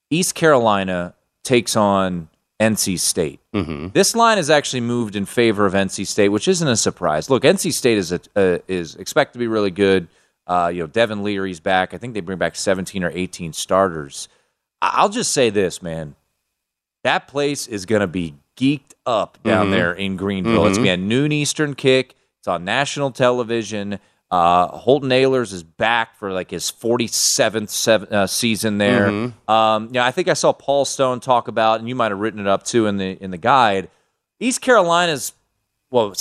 East 0.09 0.35
Carolina 0.35 1.15
takes 1.43 1.75
on 1.75 2.29
NC 2.59 2.99
State. 2.99 3.39
Mm-hmm. 3.53 3.89
This 3.93 4.15
line 4.15 4.37
has 4.37 4.49
actually 4.49 4.81
moved 4.81 5.15
in 5.15 5.25
favor 5.25 5.65
of 5.65 5.73
NC 5.73 6.07
State, 6.07 6.29
which 6.29 6.47
isn't 6.47 6.67
a 6.67 6.77
surprise. 6.77 7.29
Look, 7.29 7.43
NC 7.43 7.73
State 7.73 7.97
is 7.97 8.11
a, 8.11 8.21
uh, 8.35 8.57
is 8.67 8.95
expected 8.95 9.33
to 9.33 9.39
be 9.39 9.47
really 9.47 9.71
good. 9.71 10.07
Uh, 10.47 10.71
you 10.73 10.81
know, 10.81 10.87
Devin 10.87 11.23
Leary's 11.23 11.59
back. 11.59 11.93
I 11.93 11.97
think 11.97 12.13
they 12.13 12.21
bring 12.21 12.39
back 12.39 12.55
17 12.55 13.03
or 13.03 13.11
18 13.13 13.53
starters. 13.53 14.27
I'll 14.81 15.09
just 15.09 15.33
say 15.33 15.49
this, 15.49 15.81
man. 15.81 16.15
That 17.03 17.27
place 17.27 17.67
is 17.67 17.85
going 17.85 18.01
to 18.01 18.07
be 18.07 18.35
geeked 18.57 18.93
up 19.05 19.37
down 19.43 19.67
Mhm. 19.67 19.71
there 19.71 19.93
in 19.93 20.15
Greenville. 20.17 20.65
It's 20.67 20.77
Mhm. 20.77 20.83
going 20.83 20.99
to 20.99 21.05
be 21.05 21.05
a 21.05 21.07
noon 21.07 21.31
Eastern 21.31 21.73
kick. 21.75 22.15
It's 22.39 22.47
on 22.47 22.65
national 22.65 23.11
television. 23.11 23.99
Uh, 24.31 24.67
Holton 24.67 25.09
Ahlers 25.09 25.51
is 25.53 25.63
back 25.63 26.15
for 26.17 26.31
like 26.31 26.51
his 26.51 26.69
47th 26.69 27.69
seven, 27.69 28.13
uh, 28.13 28.27
season 28.27 28.77
there. 28.77 29.07
Mhm. 29.09 29.49
Um, 29.49 29.89
yeah, 29.91 30.05
I 30.05 30.11
think 30.11 30.27
I 30.27 30.33
saw 30.33 30.51
Paul 30.53 30.85
Stone 30.85 31.21
talk 31.21 31.47
about, 31.47 31.79
and 31.79 31.89
you 31.89 31.95
might 31.95 32.11
have 32.11 32.19
written 32.19 32.39
it 32.39 32.47
up 32.47 32.63
too 32.63 32.85
in 32.85 32.97
the 32.97 33.17
in 33.23 33.31
the 33.31 33.37
guide. 33.37 33.89
East 34.39 34.61
Carolina's 34.61 35.33
well 35.91 36.13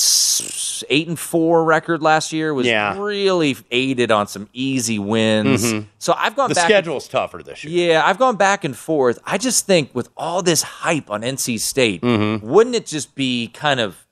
eight 0.88 1.08
and 1.08 1.18
four 1.18 1.64
record 1.64 2.02
last 2.02 2.32
year 2.32 2.54
was 2.54 2.66
Yeah. 2.66 2.98
really 2.98 3.56
aided 3.70 4.10
on 4.10 4.26
some 4.26 4.48
easy 4.52 4.98
wins. 4.98 5.64
Mhm. 5.64 5.86
So 5.98 6.14
I've 6.16 6.36
gone 6.36 6.48
The 6.48 6.54
back. 6.54 6.64
schedule's 6.64 7.08
tougher 7.08 7.42
this 7.42 7.64
year. 7.64 7.92
Yeah, 7.94 8.06
I've 8.06 8.18
gone 8.18 8.36
back 8.36 8.64
and 8.64 8.76
forth. 8.76 9.18
I 9.26 9.36
just 9.38 9.66
think 9.66 9.90
with 9.94 10.08
all 10.16 10.40
this 10.42 10.62
hype 10.62 11.10
on 11.10 11.22
NC 11.22 11.58
State, 11.58 12.00
Mm-hmm. 12.02 12.46
wouldn't 12.48 12.76
it 12.76 12.86
just 12.86 13.14
be 13.14 13.48
kind 13.48 13.80
of, 13.80 14.06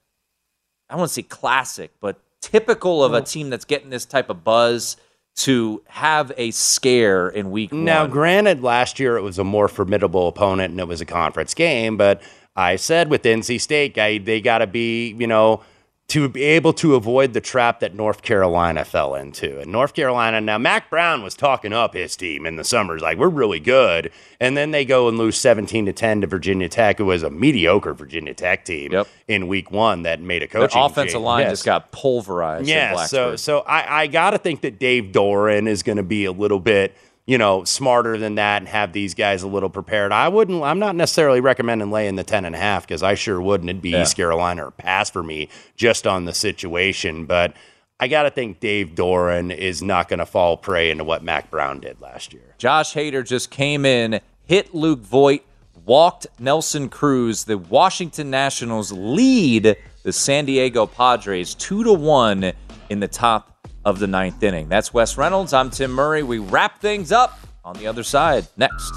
I 0.90 0.94
don't 0.94 1.00
want 1.00 1.10
to 1.10 1.14
say 1.14 1.22
classic, 1.22 1.92
but 2.00 2.18
typical 2.42 3.02
of 3.04 3.14
a 3.14 3.20
team 3.22 3.48
that's 3.50 3.64
getting 3.64 3.90
this 3.90 4.04
type 4.04 4.28
of 4.28 4.44
buzz 4.44 4.96
to 5.36 5.82
have 5.88 6.32
a 6.36 6.50
scare 6.50 7.28
in 7.28 7.50
week 7.50 7.72
Now, 7.72 7.76
one. 7.78 7.84
Now, 7.84 8.06
granted, 8.06 8.62
last 8.62 8.98
year 8.98 9.16
it 9.16 9.22
was 9.22 9.38
a 9.38 9.44
more 9.44 9.68
formidable 9.68 10.28
opponent 10.28 10.70
and 10.72 10.80
it 10.80 10.88
was 10.88 11.00
a 11.00 11.04
conference 11.06 11.54
game, 11.54 11.96
but 11.96 12.20
I 12.56 12.76
said 12.76 13.10
with 13.10 13.22
NC 13.22 13.60
State, 13.60 13.94
guy, 13.94 14.18
they 14.18 14.40
got 14.40 14.58
to 14.58 14.66
be, 14.66 15.10
you 15.18 15.26
know, 15.26 15.62
to 16.08 16.28
be 16.28 16.44
able 16.44 16.72
to 16.72 16.94
avoid 16.94 17.32
the 17.32 17.40
trap 17.40 17.80
that 17.80 17.92
North 17.92 18.22
Carolina 18.22 18.84
fell 18.84 19.16
into. 19.16 19.58
And 19.58 19.72
North 19.72 19.92
Carolina, 19.92 20.40
now 20.40 20.56
Mack 20.56 20.88
Brown 20.88 21.20
was 21.20 21.34
talking 21.34 21.72
up 21.72 21.94
his 21.94 22.14
team 22.14 22.46
in 22.46 22.54
the 22.54 22.62
summers, 22.62 23.02
like 23.02 23.18
we're 23.18 23.28
really 23.28 23.58
good, 23.58 24.12
and 24.40 24.56
then 24.56 24.70
they 24.70 24.84
go 24.84 25.08
and 25.08 25.18
lose 25.18 25.36
seventeen 25.36 25.84
to 25.86 25.92
ten 25.92 26.20
to 26.20 26.28
Virginia 26.28 26.68
Tech, 26.68 26.98
who 26.98 27.06
was 27.06 27.24
a 27.24 27.30
mediocre 27.30 27.92
Virginia 27.92 28.34
Tech 28.34 28.64
team 28.64 28.92
Yep. 28.92 29.08
in 29.26 29.48
week 29.48 29.72
one 29.72 30.02
that 30.02 30.20
made 30.20 30.44
a 30.44 30.46
Their 30.46 30.60
coaching 30.68 30.80
offensive 30.80 31.14
change. 31.14 31.24
line 31.24 31.40
Yes. 31.40 31.50
just 31.50 31.64
got 31.64 31.90
pulverized. 31.90 32.62
in 32.62 32.68
Yeah, 32.68 33.06
so 33.06 33.34
so 33.34 33.60
I, 33.66 34.02
I 34.02 34.06
got 34.06 34.30
to 34.30 34.38
think 34.38 34.60
that 34.60 34.78
Dave 34.78 35.06
Doeren 35.12 35.66
is 35.66 35.82
going 35.82 35.96
to 35.98 36.04
be 36.04 36.24
a 36.24 36.32
little 36.32 36.60
bit, 36.60 36.94
you 37.26 37.36
know, 37.38 37.64
smarter 37.64 38.16
than 38.16 38.36
that 38.36 38.62
and 38.62 38.68
have 38.68 38.92
these 38.92 39.14
guys 39.14 39.42
a 39.42 39.48
little 39.48 39.68
prepared. 39.68 40.12
I 40.12 40.28
wouldn't. 40.28 40.62
I'm 40.62 40.78
not 40.78 40.94
necessarily 40.94 41.40
recommending 41.40 41.90
laying 41.90 42.16
the 42.16 42.24
ten 42.24 42.44
and 42.44 42.54
a 42.54 42.58
half 42.58 42.86
because 42.86 43.02
I 43.02 43.14
sure 43.14 43.40
wouldn't. 43.40 43.68
It'd 43.68 43.82
be 43.82 43.90
Yeah. 43.90 44.02
East 44.02 44.16
Carolina 44.16 44.66
or 44.66 44.70
pass 44.70 45.10
for 45.10 45.22
me 45.22 45.48
just 45.76 46.06
on 46.06 46.24
the 46.24 46.32
situation. 46.32 47.26
But 47.26 47.54
I 47.98 48.08
got 48.08 48.22
to 48.24 48.30
think 48.30 48.60
Dave 48.60 48.90
Doeren 48.94 49.54
is 49.54 49.82
not 49.82 50.08
going 50.08 50.18
to 50.20 50.26
fall 50.26 50.56
prey 50.56 50.90
into 50.90 51.02
what 51.02 51.24
Mack 51.24 51.50
Brown 51.50 51.80
did 51.80 52.00
last 52.00 52.32
year. 52.32 52.54
Josh 52.58 52.94
Hader 52.94 53.26
just 53.26 53.50
came 53.50 53.84
in, 53.84 54.20
hit 54.44 54.74
Luke 54.74 55.00
Voit, 55.00 55.42
walked 55.84 56.26
Nelson 56.38 56.88
Cruz. 56.88 57.44
The 57.44 57.58
Washington 57.58 58.30
Nationals 58.30 58.92
lead 58.92 59.76
the 60.04 60.12
San 60.12 60.44
Diego 60.44 60.86
Padres 60.86 61.54
two 61.54 61.82
to 61.82 61.92
one 61.92 62.52
in 62.88 63.00
the 63.00 63.08
top 63.08 63.55
of 63.86 64.00
the 64.00 64.06
ninth 64.08 64.42
inning. 64.42 64.68
That's 64.68 64.92
Wes 64.92 65.16
Reynolds. 65.16 65.52
I'm 65.52 65.70
Tim 65.70 65.92
Murray. 65.92 66.24
We 66.24 66.38
wrap 66.38 66.80
things 66.80 67.12
up 67.12 67.38
on 67.64 67.76
the 67.76 67.86
other 67.86 68.02
side 68.02 68.48
next. 68.56 68.92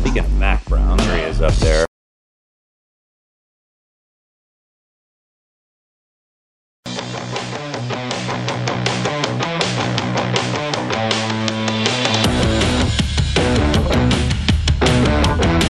Speaking 0.00 0.24
of 0.24 0.32
Mack 0.38 0.64
Brown, 0.64 0.96
there 0.96 1.16
he 1.18 1.22
is 1.24 1.42
up 1.42 1.52
there. 1.56 1.91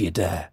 you 0.00 0.10
dare. 0.10 0.50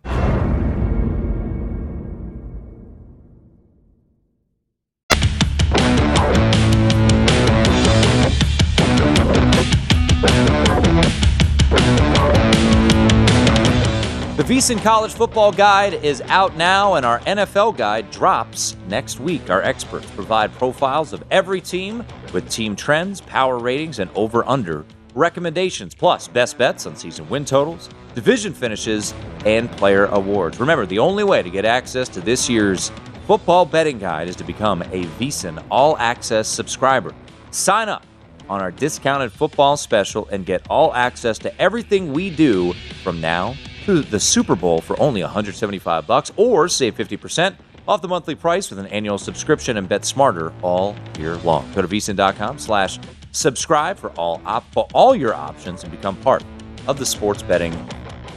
The 14.38 14.44
VSiN 14.44 14.84
College 14.84 15.14
Football 15.14 15.52
Guide 15.52 15.96
is 15.96 16.22
out 16.28 16.56
now, 16.56 16.94
and 16.94 17.06
our 17.06 17.20
NFL 17.22 17.76
Guide 17.76 18.10
drops 18.12 18.78
next 18.88 19.20
week. 19.20 19.50
Our 19.50 19.64
experts 19.64 20.10
provide 20.12 20.54
profiles 20.54 21.12
of 21.12 21.24
every 21.32 21.60
team 21.60 22.06
with 22.34 22.48
team 22.50 22.76
trends, 22.76 23.20
power 23.20 23.58
ratings, 23.58 24.00
and 24.00 24.12
over 24.14 24.48
under 24.48 24.86
recommendations, 25.18 25.94
plus 25.94 26.28
best 26.28 26.58
bets 26.58 26.86
on 26.86 26.96
season 26.96 27.28
win 27.30 27.44
totals, 27.44 27.90
division 28.16 28.54
finishes, 28.54 29.14
and 29.46 29.70
player 29.72 30.06
awards. 30.06 30.60
Remember, 30.60 30.86
the 30.86 31.00
only 31.00 31.24
way 31.24 31.42
to 31.42 31.50
get 31.50 31.66
access 31.66 32.08
to 32.10 32.22
this 32.22 32.50
year's 32.50 32.92
football 33.26 33.66
betting 33.66 34.00
guide 34.00 34.30
is 34.30 34.36
to 34.38 34.44
become 34.44 34.82
a 34.84 35.04
VSiN 35.20 35.64
All 35.70 35.98
Access 35.98 36.48
subscriber. 36.48 37.14
Sign 37.52 37.90
up 37.90 38.06
on 38.50 38.62
our 38.62 38.72
discounted 38.72 39.32
football 39.32 39.76
special 39.76 40.28
and 40.32 40.46
get 40.46 40.66
all 40.70 40.94
access 40.94 41.38
to 41.40 41.62
everything 41.62 42.14
we 42.14 42.30
do 42.30 42.74
from 43.04 43.20
now 43.20 43.56
to 43.86 44.02
the 44.02 44.20
Super 44.20 44.56
Bowl 44.56 44.80
for 44.80 45.00
only 45.00 45.22
175 45.22 46.08
bucks 46.08 46.32
or 46.38 46.68
save 46.68 46.96
50% 46.96 47.56
off 47.88 48.02
the 48.02 48.08
monthly 48.08 48.36
price 48.36 48.70
with 48.70 48.80
an 48.80 48.88
annual 48.88 49.18
subscription 49.18 49.78
and 49.78 49.88
bet 49.88 50.06
smarter 50.06 50.54
all 50.62 50.96
year 51.18 51.38
long. 51.38 51.70
Go 51.74 51.82
to 51.82 51.88
vsin.com 51.88 52.60
slash 52.60 53.00
subscribe 53.32 53.98
for 53.98 54.10
all 54.12 54.42
op- 54.46 54.72
for 54.74 54.88
all 54.94 55.16
your 55.16 55.34
options 55.34 55.84
and 55.84 55.92
become 55.92 56.16
part 56.18 56.44
of 56.88 56.98
the 56.98 57.06
sports 57.06 57.42
betting 57.44 57.74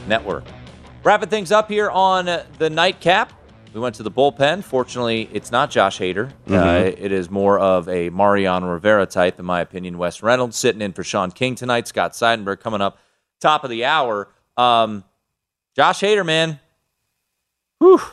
network. 0.07 0.43
Wrapping 1.03 1.29
things 1.29 1.51
up 1.51 1.69
here 1.69 1.89
on 1.89 2.25
the 2.57 2.69
nightcap. 2.69 3.33
We 3.73 3.79
went 3.79 3.95
to 3.95 4.03
the 4.03 4.11
bullpen. 4.11 4.63
Fortunately, 4.63 5.29
it's 5.31 5.49
not 5.51 5.71
Josh 5.71 5.97
Hader. 5.97 6.31
Uh, 6.61 6.91
it 6.97 7.11
is 7.13 7.29
more 7.29 7.57
of 7.57 7.87
a 7.87 8.09
Mariano 8.09 8.67
Rivera 8.67 9.05
type, 9.05 9.39
in 9.39 9.45
my 9.45 9.61
opinion. 9.61 9.97
Wes 9.97 10.21
Reynolds 10.21 10.57
sitting 10.57 10.81
in 10.81 10.91
for 10.91 11.03
Sean 11.03 11.31
King 11.31 11.55
tonight. 11.55 11.87
Scott 11.87 12.11
Seidenberg 12.11 12.59
coming 12.59 12.81
up 12.81 12.99
top 13.39 13.63
of 13.63 13.69
the 13.69 13.85
hour. 13.85 14.27
Um, 14.57 15.05
Josh 15.75 16.01
Hader, 16.01 16.25
man. 16.25 16.59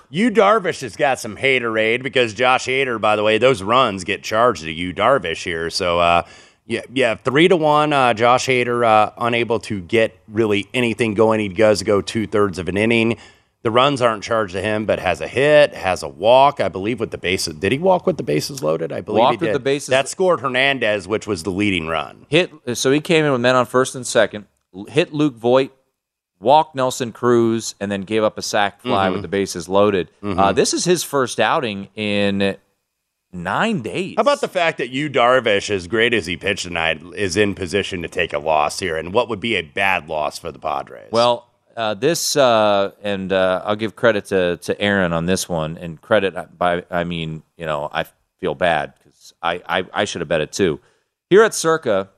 Yu 0.09 0.31
Darvish 0.31 0.81
has 0.81 0.97
got 0.97 1.19
some 1.19 1.37
haterade 1.37 2.03
because 2.03 2.33
Josh 2.33 2.67
Hader, 2.67 2.99
by 2.99 3.17
the 3.17 3.23
way, 3.23 3.37
those 3.37 3.63
runs 3.63 4.03
get 4.05 4.23
charged 4.23 4.63
to 4.63 4.73
Yu 4.73 4.95
Darvish 4.95 5.43
here. 5.43 5.69
So 5.69 5.99
uh, 5.99 6.23
yeah, 6.69 6.83
yeah, 6.93 7.15
three 7.17 7.49
to 7.49 7.57
one. 7.57 7.93
Uh, 7.93 8.15
Josh 8.15 8.47
Hader 8.47 8.87
uh, 8.87 9.11
unable 9.19 9.59
to 9.61 9.81
get 9.81 10.17
really 10.29 10.69
anything 10.73 11.15
going. 11.15 11.41
He 11.41 11.49
does 11.49 11.83
go 11.83 12.01
two 12.01 12.27
thirds 12.29 12.59
of 12.61 12.69
an 12.69 12.77
inning. 12.77 13.17
The 13.63 13.73
runs 13.73 14.01
aren't 14.01 14.23
charged 14.23 14.53
to 14.55 14.63
him, 14.63 14.87
but 14.87 15.01
has 15.01 15.21
a 15.21 15.27
hit, 15.27 15.75
has 15.75 16.05
a 16.05 16.09
walk, 16.09 16.61
I 16.61 16.69
believe, 16.69 17.01
with 17.01 17.11
the 17.11 17.19
bases. 17.19 17.55
Did 17.55 17.73
he 17.73 17.79
walk 17.79 18.07
with 18.07 18.17
the 18.17 18.23
bases 18.23 18.63
loaded? 18.63 18.93
I 18.93 19.01
believe 19.01 19.19
Walked 19.21 19.41
he 19.41 19.47
with 19.47 19.53
the 19.53 19.59
bases- 19.59 19.89
That 19.89 20.09
scored 20.09 20.41
Hernandez, 20.41 21.09
which 21.09 21.27
was 21.27 21.43
the 21.43 21.51
leading 21.51 21.89
run. 21.89 22.27
Hit. 22.29 22.53
So 22.75 22.93
he 22.93 23.01
came 23.01 23.25
in 23.25 23.33
with 23.33 23.41
men 23.41 23.57
on 23.57 23.67
first 23.67 23.97
and 23.97 24.07
second. 24.07 24.47
Hit 24.87 25.13
Luke 25.13 25.35
Voit, 25.35 25.73
walked 26.39 26.77
Nelson 26.77 27.11
Cruz, 27.11 27.75
and 27.81 27.91
then 27.91 28.03
gave 28.03 28.23
up 28.23 28.39
a 28.39 28.43
sac 28.43 28.81
fly 28.81 29.07
Mm-hmm. 29.07 29.13
with 29.15 29.23
the 29.23 29.29
bases 29.29 29.69
loaded. 29.69 30.09
Uh, 30.23 30.53
this 30.53 30.73
is 30.73 30.85
his 30.85 31.03
first 31.03 31.41
outing 31.41 31.89
in 31.97 32.57
nine 33.33 33.83
days. 33.83 34.15
How 34.17 34.23
about 34.23 34.41
the 34.41 34.49
fact 34.49 34.79
that 34.79 34.91
Yu 34.91 35.11
Darvish, 35.11 35.71
as 35.71 35.87
great 35.87 36.15
as 36.15 36.27
he 36.27 36.37
pitched 36.37 36.65
tonight, 36.65 37.03
is 37.15 37.37
in 37.37 37.55
position 37.55 38.03
to 38.03 38.09
take 38.09 38.33
a 38.33 38.39
loss 38.39 38.81
here, 38.81 38.97
and 38.97 39.13
what 39.13 39.29
would 39.29 39.41
be 39.41 39.57
a 39.57 39.63
bad 39.63 40.09
loss 40.09 40.39
for 40.39 40.51
the 40.53 40.59
Padres? 40.59 41.11
Well, 41.11 41.49
uh, 41.77 41.95
this 41.95 42.37
uh, 42.37 42.93
and 43.03 43.33
uh, 43.33 43.63
I'll 43.65 43.77
give 43.77 43.95
credit 43.95 44.27
to 44.27 44.57
to 44.59 44.81
Aaron 44.81 45.13
on 45.13 45.27
this 45.27 45.49
one, 45.49 45.79
and 45.79 46.01
credit 46.01 46.59
by 46.59 46.85
I 46.91 47.05
mean 47.05 47.43
you 47.57 47.67
know 47.67 47.89
I 47.93 48.05
feel 48.39 48.55
bad 48.55 48.95
because 48.99 49.33
I, 49.43 49.63
I 49.69 49.85
I 49.93 50.05
should 50.05 50.21
have 50.21 50.29
bet 50.29 50.41
it 50.41 50.53
too. 50.53 50.81
Here 51.31 51.43
at 51.43 51.55
Circa, 51.55 52.09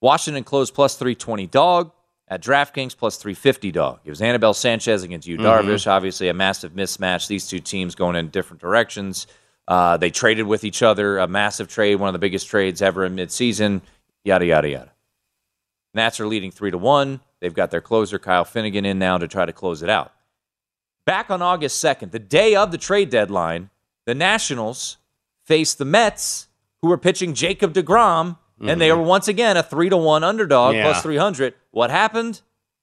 Washington 0.00 0.44
closed 0.44 0.74
plus 0.74 0.96
three 0.96 1.14
twenty 1.14 1.46
dog 1.46 1.92
at 2.28 2.42
DraftKings 2.42 2.96
plus 2.96 3.16
three 3.16 3.34
fifty 3.34 3.70
dog. 3.70 4.00
It 4.04 4.10
was 4.10 4.22
Anibal 4.22 4.54
Sanchez 4.54 5.02
against 5.02 5.26
Yu 5.26 5.36
Darvish. 5.36 5.86
Obviously, 5.86 6.28
a 6.28 6.34
massive 6.34 6.72
mismatch. 6.72 7.26
These 7.26 7.48
two 7.48 7.60
teams 7.60 7.94
going 7.94 8.16
in 8.16 8.28
different 8.28 8.60
directions. 8.60 9.26
Uh, 9.68 9.98
they 9.98 10.10
traded 10.10 10.46
with 10.46 10.64
each 10.64 10.82
other, 10.82 11.18
a 11.18 11.28
massive 11.28 11.68
trade, 11.68 11.96
one 11.96 12.08
of 12.08 12.14
the 12.14 12.18
biggest 12.18 12.48
trades 12.48 12.80
ever 12.80 13.04
in 13.04 13.14
midseason. 13.14 13.82
Yada 14.24 14.46
yada 14.46 14.68
yada. 14.68 14.92
Nats 15.94 16.18
are 16.20 16.26
leading 16.26 16.50
three 16.50 16.70
to 16.70 16.78
one. 16.78 17.20
They've 17.40 17.54
got 17.54 17.70
their 17.70 17.82
closer 17.82 18.18
Kyle 18.18 18.44
Finnegan 18.46 18.84
in 18.86 18.98
now 18.98 19.18
to 19.18 19.28
try 19.28 19.44
to 19.44 19.52
close 19.52 19.82
it 19.82 19.90
out. 19.90 20.12
Back 21.06 21.30
on 21.30 21.42
August 21.42 21.78
second, 21.78 22.12
the 22.12 22.18
day 22.18 22.54
of 22.56 22.70
the 22.72 22.78
trade 22.78 23.10
deadline, 23.10 23.70
the 24.06 24.14
Nationals 24.14 24.96
faced 25.46 25.78
the 25.78 25.84
Mets, 25.84 26.48
who 26.82 26.88
were 26.88 26.98
pitching 26.98 27.34
Jacob 27.34 27.74
DeGrom, 27.74 28.38
and 28.60 28.80
they 28.80 28.90
were 28.90 29.02
once 29.02 29.28
again 29.28 29.56
a 29.56 29.62
three 29.62 29.88
to 29.88 29.96
one 29.96 30.24
underdog 30.24 30.74
Yeah. 30.74 30.82
plus 30.84 31.02
300. 31.02 31.54
What 31.70 31.90
happened? 31.90 32.40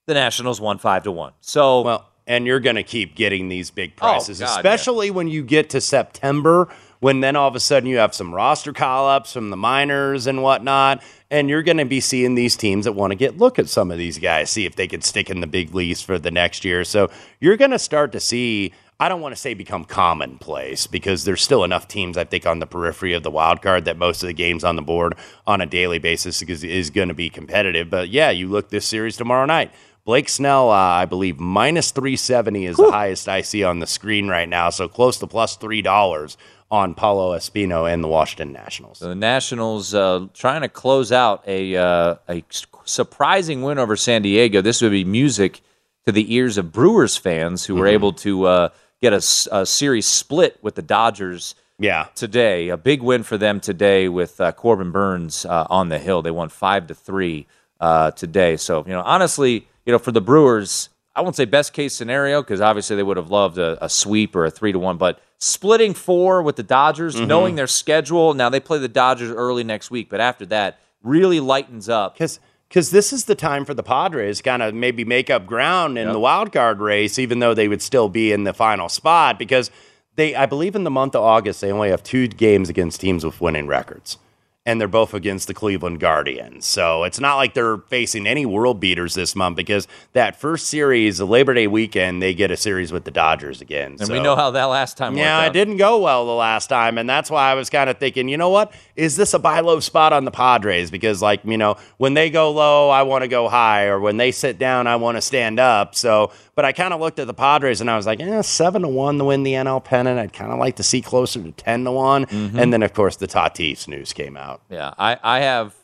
The 0.08 0.14
Nationals 0.14 0.62
won 0.62 0.78
five 0.78 1.04
to 1.04 1.12
one. 1.12 1.34
So, 1.42 1.82
Well, 1.82 2.10
and 2.28 2.46
you're 2.48 2.60
going 2.60 2.76
to 2.76 2.84
keep 2.84 3.16
getting 3.16 3.50
these 3.50 3.70
big 3.72 3.96
prices, 3.96 4.42
Oh, 4.42 4.46
God, 4.46 4.58
especially 4.58 5.12
when 5.12 5.28
you 5.28 5.44
get 5.44 5.70
to 5.72 5.82
September, 5.82 6.70
when 7.00 7.20
then 7.20 7.36
all 7.36 7.48
of 7.48 7.56
a 7.56 7.60
sudden 7.60 7.88
you 7.88 7.98
have 7.98 8.16
some 8.16 8.34
roster 8.34 8.74
call 8.74 9.08
ups 9.08 9.34
from 9.34 9.50
the 9.52 9.58
minors 9.58 10.26
and 10.28 10.42
whatnot. 10.42 11.04
And 11.30 11.50
you're 11.50 11.64
going 11.64 11.78
to 11.78 11.86
be 11.86 12.00
seeing 12.00 12.36
these 12.36 12.56
teams 12.56 12.86
that 12.86 12.94
want 12.94 13.12
to 13.12 13.16
get 13.16 13.38
look 13.38 13.60
at 13.60 13.68
some 13.68 13.92
of 13.92 13.98
these 13.98 14.18
guys, 14.20 14.50
see 14.50 14.66
if 14.66 14.76
they 14.76 14.88
could 14.88 15.04
stick 15.04 15.30
in 15.30 15.42
the 15.42 15.48
big 15.48 15.74
leagues 15.76 16.02
for 16.02 16.18
the 16.18 16.32
next 16.32 16.64
year. 16.64 16.84
So 16.84 17.10
you're 17.40 17.58
going 17.58 17.72
to 17.72 17.80
start 17.80 18.12
to 18.14 18.20
see. 18.20 18.74
I 18.98 19.10
don't 19.10 19.20
want 19.20 19.36
to 19.36 19.42
say 19.42 19.54
become 19.54 19.84
commonplace 19.84 20.88
because 20.88 21.26
there's 21.26 21.42
still 21.42 21.66
enough 21.66 21.86
teams 21.88 22.18
I 22.18 22.24
think 22.24 22.46
on 22.46 22.60
the 22.60 22.66
periphery 22.66 23.12
of 23.12 23.24
the 23.24 23.32
wild 23.32 23.62
card 23.62 23.84
that 23.86 23.98
most 23.98 24.24
of 24.24 24.28
the 24.28 24.34
games 24.34 24.64
on 24.64 24.78
the 24.78 24.82
board 24.82 25.16
on 25.46 25.60
a 25.60 25.66
daily 25.66 26.00
basis 26.00 26.42
is, 26.42 26.64
is 26.64 26.90
going 26.92 27.10
to 27.10 27.14
be 27.14 27.30
competitive. 27.30 27.90
But 27.90 28.08
yeah, 28.08 28.30
you 28.30 28.48
look 28.48 28.70
this 28.70 28.86
series 28.86 29.18
tomorrow 29.18 29.46
night. 29.46 29.74
Blake 30.06 30.30
Snell, 30.30 30.70
uh, 30.70 30.74
I 30.76 31.06
believe, 31.06 31.40
minus 31.40 31.90
370 31.90 32.68
is 32.68 32.78
the 32.78 32.92
highest 32.92 33.28
I 33.28 33.42
see 33.42 33.64
on 33.64 33.80
the 33.80 33.88
screen 33.88 34.28
right 34.28 34.48
now. 34.48 34.70
So 34.70 34.88
close 34.88 35.18
to 35.18 35.26
plus 35.28 35.58
$3 35.58 36.38
on 36.70 36.94
Paolo 36.94 37.36
Espino 37.36 37.92
and 37.92 38.04
the 38.04 38.08
Washington 38.08 38.54
Nationals. 38.54 39.00
the 39.00 39.16
Nationals 39.16 39.96
uh, 39.96 40.28
trying 40.36 40.62
to 40.62 40.70
close 40.70 41.12
out 41.12 41.44
a, 41.48 41.76
uh, 41.76 42.16
a 42.30 42.44
surprising 42.84 43.64
win 43.64 43.80
over 43.80 43.96
San 43.96 44.22
Diego. 44.22 44.62
This 44.62 44.80
would 44.84 44.92
be 44.92 45.04
music 45.04 45.62
to 46.06 46.12
the 46.12 46.36
ears 46.36 46.60
of 46.60 46.72
Brewers 46.72 47.18
fans 47.18 47.66
who 47.66 47.74
were 47.74 47.88
able 47.88 48.14
to 48.14 48.46
uh, 48.46 48.70
get 49.02 49.12
a, 49.12 49.66
series 49.66 50.06
split 50.06 50.60
with 50.62 50.76
the 50.76 50.84
Dodgers 50.84 51.56
Yeah. 51.80 52.10
today. 52.14 52.70
A 52.70 52.78
big 52.78 53.02
win 53.02 53.24
for 53.24 53.40
them 53.40 53.60
today 53.60 54.08
with 54.08 54.40
uh, 54.40 54.52
Corbin 54.52 54.92
Burnes 54.92 55.46
uh, 55.46 55.66
on 55.72 55.90
the 55.90 55.98
hill. 55.98 56.22
They 56.22 56.30
won 56.30 56.50
five 56.50 56.86
to 56.88 56.94
three 56.94 57.48
uh, 57.80 58.12
today. 58.12 58.56
So 58.58 58.84
you 58.86 58.94
know, 58.94 59.02
honestly, 59.02 59.68
you 59.86 59.92
know, 59.92 60.00
for 60.00 60.12
the 60.12 60.22
Brewers, 60.22 60.90
I 61.16 61.22
won't 61.22 61.36
say 61.36 61.46
best 61.46 61.74
case 61.74 61.96
scenario 61.96 62.42
because 62.42 62.60
obviously 62.60 62.96
they 62.96 63.04
would 63.04 63.18
have 63.18 63.32
loved 63.32 63.58
a, 63.58 63.84
a 63.84 63.90
sweep 63.90 64.36
or 64.36 64.46
a 64.46 64.52
three 64.52 64.72
to 64.72 64.80
one, 64.80 64.98
but 64.98 65.22
splitting 65.38 65.94
four 65.94 66.42
with 66.42 66.56
the 66.56 66.64
Dodgers, 66.64 67.16
mm-hmm. 67.16 67.28
knowing 67.28 67.56
their 67.56 67.68
schedule. 67.68 68.34
Now 68.34 68.50
they 68.50 68.60
play 68.60 68.80
the 68.80 68.88
Dodgers 68.88 69.32
early 69.32 69.64
next 69.64 69.92
week, 69.92 70.10
but 70.10 70.20
after 70.20 70.46
that, 70.48 70.80
really 71.04 71.40
lightens 71.40 71.88
up. 71.88 72.16
Because 72.16 72.40
because 72.68 72.92
this 72.92 73.14
is 73.14 73.26
the 73.26 73.36
time 73.36 73.64
for 73.64 73.74
the 73.74 73.84
Padres 73.84 74.42
kind 74.42 74.62
of 74.62 74.74
maybe 74.74 75.06
make 75.06 75.30
up 75.30 75.46
ground 75.46 75.98
in 75.98 76.12
the 76.12 76.20
wild 76.20 76.52
card 76.52 76.80
race, 76.80 77.20
even 77.20 77.40
though 77.40 77.54
they 77.54 77.68
would 77.68 77.82
still 77.82 78.10
be 78.10 78.32
in 78.32 78.44
the 78.44 78.54
final 78.54 78.90
spot. 78.90 79.38
Because 79.40 79.72
they, 80.16 80.36
I 80.36 80.46
believe, 80.46 80.76
in 80.76 80.84
the 80.84 80.92
month 80.92 81.16
of 81.16 81.24
August, 81.24 81.62
they 81.62 81.72
only 81.72 81.90
have 81.90 82.04
two 82.04 82.28
games 82.28 82.68
against 82.68 83.00
teams 83.00 83.24
with 83.24 83.40
winning 83.40 83.68
records, 83.68 84.18
and 84.66 84.82
they're 84.82 84.88
both 84.88 85.14
against 85.14 85.48
the 85.48 85.54
Cleveland 85.54 86.00
Guardians. 86.00 86.66
So 86.66 87.04
it's 87.04 87.20
not 87.20 87.36
like 87.36 87.54
they're 87.54 87.78
facing 87.78 88.26
any 88.26 88.46
world 88.46 88.80
beaters 88.80 89.14
this 89.14 89.36
month. 89.36 89.56
Because 89.56 89.88
that 90.14 90.36
first 90.36 90.68
series, 90.68 91.20
the 91.20 91.28
Labor 91.28 91.54
Day 91.54 91.68
weekend, 91.68 92.22
they 92.22 92.34
get 92.34 92.50
a 92.50 92.58
series 92.58 92.92
with 92.92 93.04
the 93.04 93.12
Dodgers 93.12 93.62
again. 93.62 93.92
And 94.00 94.08
so. 94.08 94.14
we 94.14 94.20
know 94.20 94.36
how 94.36 94.52
that 94.52 94.66
last 94.66 94.98
time 94.98 95.16
Yeah, 95.16 95.46
it 95.46 95.54
didn't 95.54 95.78
go 95.78 96.02
well 96.02 96.26
the 96.26 96.32
last 96.32 96.68
time, 96.68 96.98
and 96.98 97.08
that's 97.08 97.30
why 97.30 97.52
I 97.52 97.54
was 97.54 97.70
kind 97.70 97.90
of 97.90 98.00
thinking, 98.00 98.28
you 98.28 98.38
know 98.38 98.50
what? 98.50 98.74
Is 98.96 99.16
this 99.16 99.34
a 99.36 99.40
buy 99.40 99.60
low 99.60 99.80
spot 99.80 100.14
on 100.14 100.26
the 100.26 100.32
Padres? 100.32 100.90
Because, 100.90 101.22
like, 101.22 101.46
you 101.46 101.58
know, 101.58 101.78
when 101.98 102.16
they 102.16 102.32
go 102.32 102.52
low, 102.52 102.90
I 102.90 103.04
want 103.04 103.24
to 103.24 103.28
go 103.28 103.48
high, 103.48 103.86
or 103.86 104.00
when 104.00 104.18
they 104.18 104.32
sit 104.32 104.58
down, 104.58 104.88
I 104.88 104.96
want 104.96 105.18
to 105.18 105.22
stand 105.22 105.60
up. 105.60 105.94
So, 105.94 106.32
but 106.56 106.66
I 106.66 106.72
kind 106.72 106.94
of 106.94 107.00
looked 107.00 107.20
at 107.20 107.28
the 107.28 107.34
Padres 107.34 107.82
and 107.82 107.90
I 107.92 107.98
was 107.98 108.06
like, 108.06 108.20
eh, 108.20 108.42
seven 108.42 108.82
to 108.84 108.88
one 108.88 109.18
to 109.18 109.26
win 109.26 109.44
the 109.44 109.54
NL 109.54 109.84
pennant. 109.84 110.20
I'd 110.20 110.34
kind 110.34 110.52
of 110.52 110.60
like 110.60 110.78
to 110.78 110.84
see 110.84 111.02
closer 111.02 111.42
to 111.42 111.52
ten 111.52 111.84
to 111.84 111.92
one. 111.92 112.26
Mm-hmm. 112.26 112.58
And 112.60 112.72
then, 112.74 112.82
of 112.84 112.94
course, 112.94 113.18
the 113.18 113.28
Tatis 113.28 113.88
news 113.88 114.14
came 114.14 114.38
out. 114.38 114.62
Yeah, 114.70 114.94
I, 114.98 115.18
I 115.22 115.40
have 115.42 115.76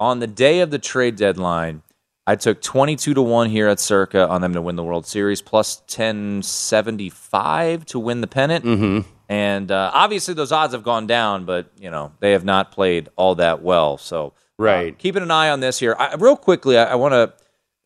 on 0.00 0.18
the 0.20 0.26
day 0.26 0.60
of 0.60 0.70
the 0.70 0.78
trade 0.78 1.16
deadline, 1.16 1.82
I 2.26 2.36
took 2.36 2.62
22 2.62 3.14
to 3.14 3.22
1 3.22 3.50
here 3.50 3.68
at 3.68 3.78
Circa 3.78 4.26
on 4.28 4.40
them 4.40 4.54
to 4.54 4.62
win 4.62 4.76
the 4.76 4.82
World 4.82 5.06
Series, 5.06 5.42
plus 5.42 5.82
1075 5.88 7.84
to 7.86 7.98
win 7.98 8.20
the 8.20 8.26
pennant. 8.26 8.64
Mm-hmm. 8.64 9.08
And 9.28 9.70
uh, 9.70 9.90
obviously, 9.92 10.34
those 10.34 10.52
odds 10.52 10.74
have 10.74 10.82
gone 10.82 11.06
down, 11.06 11.44
but, 11.44 11.70
you 11.78 11.90
know, 11.90 12.12
they 12.20 12.32
have 12.32 12.44
not 12.44 12.72
played 12.72 13.08
all 13.16 13.34
that 13.36 13.62
well. 13.62 13.98
So, 13.98 14.28
uh, 14.28 14.30
Right. 14.62 14.96
keeping 14.98 15.22
an 15.22 15.30
eye 15.30 15.50
on 15.50 15.60
this 15.60 15.78
here. 15.78 15.96
I, 15.98 16.14
real 16.14 16.36
quickly, 16.36 16.78
I, 16.78 16.92
I 16.92 16.94
want 16.94 17.12
to 17.12 17.32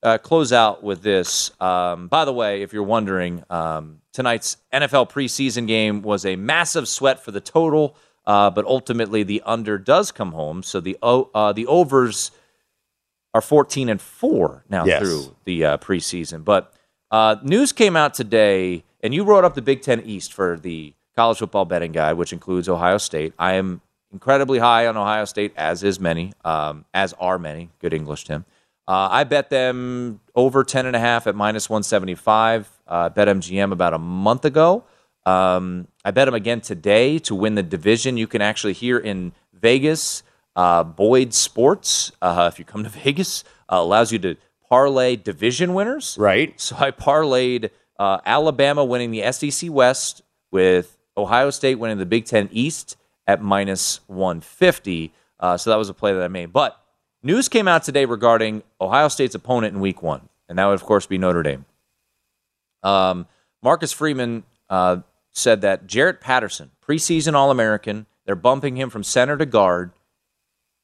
uh, 0.03 0.19
close 0.19 0.53
out 0.53 0.83
with 0.83 1.03
this. 1.03 1.51
Um, 1.61 2.09
by 2.09 2.25
the 2.25 2.33
way, 2.33 2.63
if 2.63 2.73
you're 2.73 2.83
wondering, 2.83 3.43
um, 3.51 4.01
tonight's 4.13 4.57
NFL 4.73 5.11
preseason 5.11 5.67
game 5.67 6.03
was 6.03 6.25
a 6.25 6.37
massive 6.37 6.89
sweat 6.89 7.23
for 7.25 7.31
the 7.33 7.41
total, 7.41 7.97
uh, 8.27 8.51
but 8.51 8.65
ultimately 8.65 9.23
the 9.23 9.43
under 9.45 9.79
does 9.79 10.13
come 10.13 10.33
home. 10.33 10.63
So 10.63 10.81
the 10.81 10.97
uh, 11.03 11.53
the 11.53 11.67
overs 11.67 12.31
are 13.35 13.41
14 13.41 13.89
and 13.89 14.01
four 14.01 14.65
now 14.69 14.85
Yes. 14.87 15.01
through 15.03 15.37
the 15.45 15.65
uh, 15.65 15.77
preseason. 15.79 16.45
But 16.45 16.73
uh, 17.11 17.37
news 17.43 17.73
came 17.73 17.97
out 17.97 18.15
today, 18.15 18.85
and 19.03 19.15
you 19.15 19.25
wrote 19.25 19.45
up 19.45 19.55
the 19.55 19.63
Big 19.63 19.83
Ten 19.83 20.01
East 20.03 20.33
for 20.33 20.59
the 20.59 20.95
college 21.17 21.39
football 21.39 21.65
betting 21.65 21.93
guide, 21.93 22.15
which 22.15 22.33
includes 22.33 22.69
Ohio 22.69 22.99
State. 22.99 23.33
I 23.39 23.55
am 23.55 23.81
incredibly 24.13 24.59
high 24.59 24.87
on 24.87 24.97
Ohio 24.97 25.25
State, 25.25 25.53
as 25.57 25.83
is 25.83 25.99
many, 26.01 26.33
um, 26.45 26.85
as 26.95 27.13
are 27.21 27.39
many. 27.39 27.71
Good 27.81 27.93
English, 27.93 28.25
Tim. 28.25 28.45
Uh, 28.89 29.07
I 29.11 29.25
bet 29.25 29.51
them 29.51 30.21
over 30.35 30.65
10.5 30.65 31.27
at 31.27 31.35
minus 31.35 31.69
175. 31.69 32.71
Uh, 32.87 33.11
bet 33.11 33.29
MGM 33.29 33.71
about 33.71 33.93
a 33.93 33.99
month 33.99 34.47
ago. 34.47 34.85
Um, 35.27 35.89
I 36.07 36.11
bet 36.11 36.27
them 36.27 36.35
again 36.35 36.63
today 36.63 37.19
to 37.21 37.35
win 37.35 37.55
the 37.55 37.63
division. 37.63 38.17
You 38.17 38.27
can 38.27 38.41
actually 38.41 38.73
hear 38.73 38.97
in 38.97 39.33
Vegas, 39.53 40.23
uh, 40.57 40.85
Boyd 40.85 41.35
Sports, 41.35 42.13
uh, 42.23 42.49
if 42.51 42.59
you 42.59 42.65
come 42.65 42.83
to 42.83 42.89
Vegas, 43.05 43.45
uh, 43.71 43.77
allows 43.77 44.11
you 44.11 44.19
to 44.21 44.37
parlay 44.71 45.17
division 45.17 45.75
winners. 45.75 46.17
Right. 46.19 46.59
So 46.59 46.75
I 46.79 46.91
parlayed 46.91 47.69
uh, 47.99 48.21
Alabama 48.25 48.87
winning 48.87 49.11
the 49.11 49.31
SEC 49.33 49.71
West 49.71 50.23
with 50.51 50.97
Ohio 51.15 51.51
State 51.51 51.75
winning 51.75 51.99
the 51.99 52.07
Big 52.07 52.25
Ten 52.25 52.49
East 52.53 52.97
at 53.27 53.43
minus 53.43 54.01
150. 54.07 55.13
Uh, 55.39 55.59
so 55.59 55.69
that 55.69 55.77
was 55.77 55.91
a 55.91 55.95
play 55.95 56.15
that 56.15 56.23
I 56.23 56.29
made. 56.29 56.55
But 56.55 56.78
news 57.23 57.49
came 57.49 57.69
out 57.69 57.83
today 57.83 58.05
regarding 58.05 58.63
Ohio 58.81 59.09
State's 59.09 59.35
opponent 59.35 59.75
in 59.75 59.81
week 59.81 60.03
one, 60.03 60.29
and 60.49 60.59
that 60.59 60.67
would, 60.67 60.75
of 60.75 60.85
course, 60.85 61.07
be 61.07 61.19
Notre 61.19 61.43
Dame. 61.43 61.65
Um, 62.83 63.27
Marcus 63.63 63.93
Freeman 63.93 64.45
uh, 64.71 64.99
said 65.33 65.61
that 65.63 65.87
Jarrett 65.87 66.21
Patterson, 66.21 66.71
preseason 66.87 67.35
All 67.35 67.51
American, 67.51 68.07
they're 68.25 68.37
bumping 68.37 68.77
him 68.77 68.91
from 68.91 69.03
center 69.03 69.37
to 69.37 69.47
guard, 69.47 69.93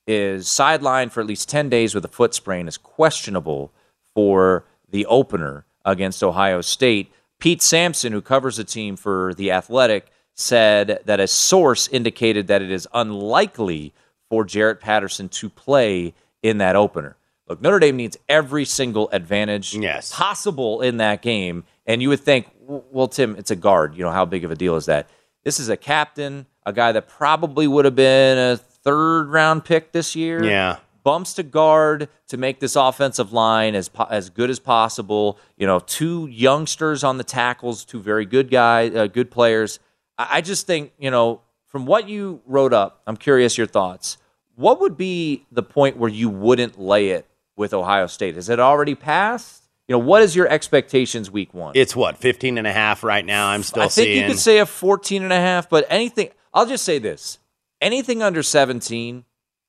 is 0.06 0.46
sidelined 0.46 1.12
for 1.12 1.20
at 1.20 1.26
least 1.26 1.48
10 1.48 1.68
days 1.68 1.94
with 1.94 2.04
a 2.04 2.08
foot 2.08 2.34
sprain, 2.34 2.68
is 2.68 2.76
questionable 2.76 3.72
for 4.14 4.64
the 4.88 5.06
opener 5.06 5.64
against 5.84 6.22
Ohio 6.22 6.60
State. 6.60 7.10
Pete 7.38 7.62
Sampson, 7.62 8.12
who 8.12 8.22
covers 8.22 8.56
the 8.56 8.64
team 8.64 8.96
for 8.96 9.34
The 9.34 9.50
Athletic, 9.50 10.06
said 10.34 11.00
that 11.04 11.20
a 11.20 11.26
source 11.26 11.88
indicated 11.88 12.48
that 12.48 12.62
it 12.62 12.70
is 12.70 12.88
unlikely 12.92 13.92
for 14.28 14.44
Jarrett 14.44 14.80
Patterson 14.80 15.28
to 15.28 15.48
play 15.48 16.14
in 16.44 16.58
that 16.58 16.76
opener. 16.76 17.16
Look, 17.48 17.60
Notre 17.60 17.78
Dame 17.80 17.96
needs 17.96 18.16
every 18.28 18.64
single 18.64 19.08
advantage 19.10 19.74
Yes. 19.74 20.12
possible 20.14 20.80
in 20.80 20.98
that 20.98 21.20
game. 21.22 21.64
And 21.86 22.00
you 22.00 22.08
would 22.10 22.20
think, 22.20 22.46
well, 22.60 23.08
Tim, 23.08 23.34
it's 23.36 23.50
a 23.50 23.56
guard. 23.56 23.96
You 23.96 24.04
know, 24.04 24.10
how 24.10 24.24
big 24.24 24.44
of 24.44 24.50
a 24.50 24.54
deal 24.54 24.76
is 24.76 24.86
that? 24.86 25.08
This 25.42 25.58
is 25.60 25.68
a 25.68 25.76
captain, 25.76 26.46
a 26.64 26.72
guy 26.72 26.92
that 26.92 27.08
probably 27.08 27.66
would 27.66 27.84
have 27.84 27.94
been 27.96 28.38
a 28.38 28.56
third 28.56 29.24
round 29.28 29.64
pick 29.64 29.92
this 29.92 30.14
year 30.16 30.42
Yeah. 30.44 30.76
bumps 31.02 31.34
to 31.34 31.42
guard 31.42 32.08
to 32.28 32.36
make 32.38 32.60
this 32.60 32.76
offensive 32.76 33.32
line 33.32 33.74
as 33.74 33.88
po- 33.90 34.06
as 34.10 34.30
good 34.30 34.48
as 34.48 34.58
possible. 34.58 35.38
You 35.58 35.66
know, 35.66 35.78
two 35.80 36.26
youngsters 36.30 37.04
on 37.04 37.18
the 37.18 37.24
tackles, 37.24 37.84
two 37.84 38.00
very 38.00 38.24
good 38.24 38.50
guys, 38.50 38.94
uh, 38.94 39.06
good 39.06 39.30
players. 39.30 39.78
I, 40.18 40.28
I 40.36 40.40
just 40.40 40.66
think 40.66 40.92
you 40.98 41.10
know 41.10 41.40
from 41.66 41.84
what 41.84 42.08
you 42.08 42.40
wrote 42.46 42.72
up. 42.72 43.02
I'm 43.06 43.16
curious 43.18 43.58
your 43.58 43.66
thoughts. 43.66 44.16
What 44.56 44.80
would 44.80 44.96
be 44.96 45.46
the 45.50 45.62
point 45.62 45.96
where 45.96 46.10
you 46.10 46.28
wouldn't 46.28 46.78
lay 46.80 47.10
it 47.10 47.26
with 47.56 47.74
Ohio 47.74 48.06
State? 48.06 48.36
Is 48.36 48.48
it 48.48 48.60
already 48.60 48.94
passed? 48.94 49.62
You 49.88 49.94
know, 49.94 49.98
what 49.98 50.22
is 50.22 50.34
your 50.34 50.48
expectations 50.48 51.30
week 51.30 51.52
one? 51.52 51.72
It's 51.74 51.94
what, 51.94 52.16
15 52.16 52.56
and 52.56 52.66
a 52.66 52.72
half 52.72 53.04
right 53.04 53.24
now. 53.24 53.48
I'm 53.48 53.62
still 53.62 53.82
I 53.82 53.88
think 53.88 54.06
seeing. 54.06 54.22
you 54.22 54.28
could 54.28 54.38
say 54.38 54.58
a 54.58 54.66
14 54.66 55.22
and 55.22 55.32
a 55.32 55.36
half, 55.36 55.68
but 55.68 55.86
anything, 55.90 56.30
I'll 56.54 56.66
just 56.66 56.84
say 56.84 56.98
this. 56.98 57.38
Anything 57.82 58.22
under 58.22 58.42
17, 58.42 59.24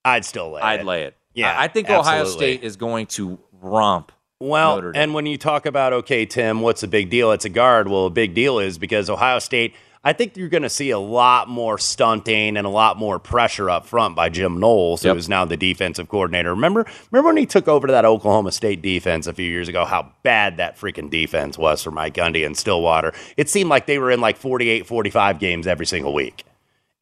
I'd 0.06 0.24
still 0.24 0.52
lay 0.52 0.62
it. 0.62 0.64
I'd 0.64 0.86
lay 0.86 1.04
it. 1.04 1.18
Yeah, 1.34 1.52
I 1.52 1.66
I 1.66 1.68
think 1.68 1.90
Ohio. 1.90 2.24
State 2.26 2.64
is 2.64 2.78
going 2.78 3.08
to 3.08 3.38
romp. 3.52 4.14
Well, 4.40 4.92
and 4.94 5.14
when 5.14 5.26
you 5.26 5.38
talk 5.38 5.66
about, 5.66 5.92
okay, 5.92 6.26
Tim, 6.26 6.62
what's 6.62 6.84
a 6.84 6.88
big 6.88 7.10
deal? 7.10 7.32
It's 7.32 7.46
a 7.46 7.50
guard. 7.50 7.88
Well, 7.88 8.06
a 8.06 8.10
big 8.10 8.34
deal 8.34 8.60
is 8.60 8.78
because 8.78 9.10
Ohio 9.10 9.40
State, 9.40 9.76
I 10.08 10.14
think 10.14 10.38
you're 10.38 10.50
going 10.50 10.62
to 10.64 10.70
see 10.70 10.92
a 10.92 11.00
lot 11.00 11.50
more 11.50 11.80
stunting 11.80 12.58
and 12.58 12.68
a 12.68 12.70
lot 12.70 12.96
more 12.98 13.18
pressure 13.18 13.72
up 13.72 13.88
front 13.88 14.16
by 14.16 14.30
Jim 14.30 14.60
Knowles, 14.60 15.04
Yep. 15.04 15.14
who 15.14 15.18
is 15.18 15.28
now 15.28 15.46
the 15.46 15.58
defensive 15.58 16.08
coordinator. 16.10 16.52
Remember, 16.52 16.86
remember 17.12 17.30
when 17.30 17.38
he 17.38 17.48
took 17.48 17.68
over 17.68 17.88
that 17.88 18.06
Oklahoma 18.06 18.52
State 18.52 18.84
defense 18.84 19.26
a 19.26 19.34
few 19.34 19.50
years 19.50 19.68
ago? 19.68 19.84
How 19.84 20.12
bad 20.22 20.58
that 20.58 20.78
freaking 20.78 21.10
defense 21.10 21.58
was 21.58 21.82
for 21.82 21.90
Mike 21.90 22.14
Gundy 22.14 22.46
and 22.46 22.56
Stillwater. 22.56 23.14
It 23.36 23.50
seemed 23.50 23.72
like 23.72 23.88
they 23.88 23.98
were 23.98 24.12
in 24.12 24.22
like 24.22 24.38
48, 24.38 24.86
45 24.86 25.40
games 25.40 25.66
every 25.66 25.88
single 25.88 26.14
week. 26.14 26.44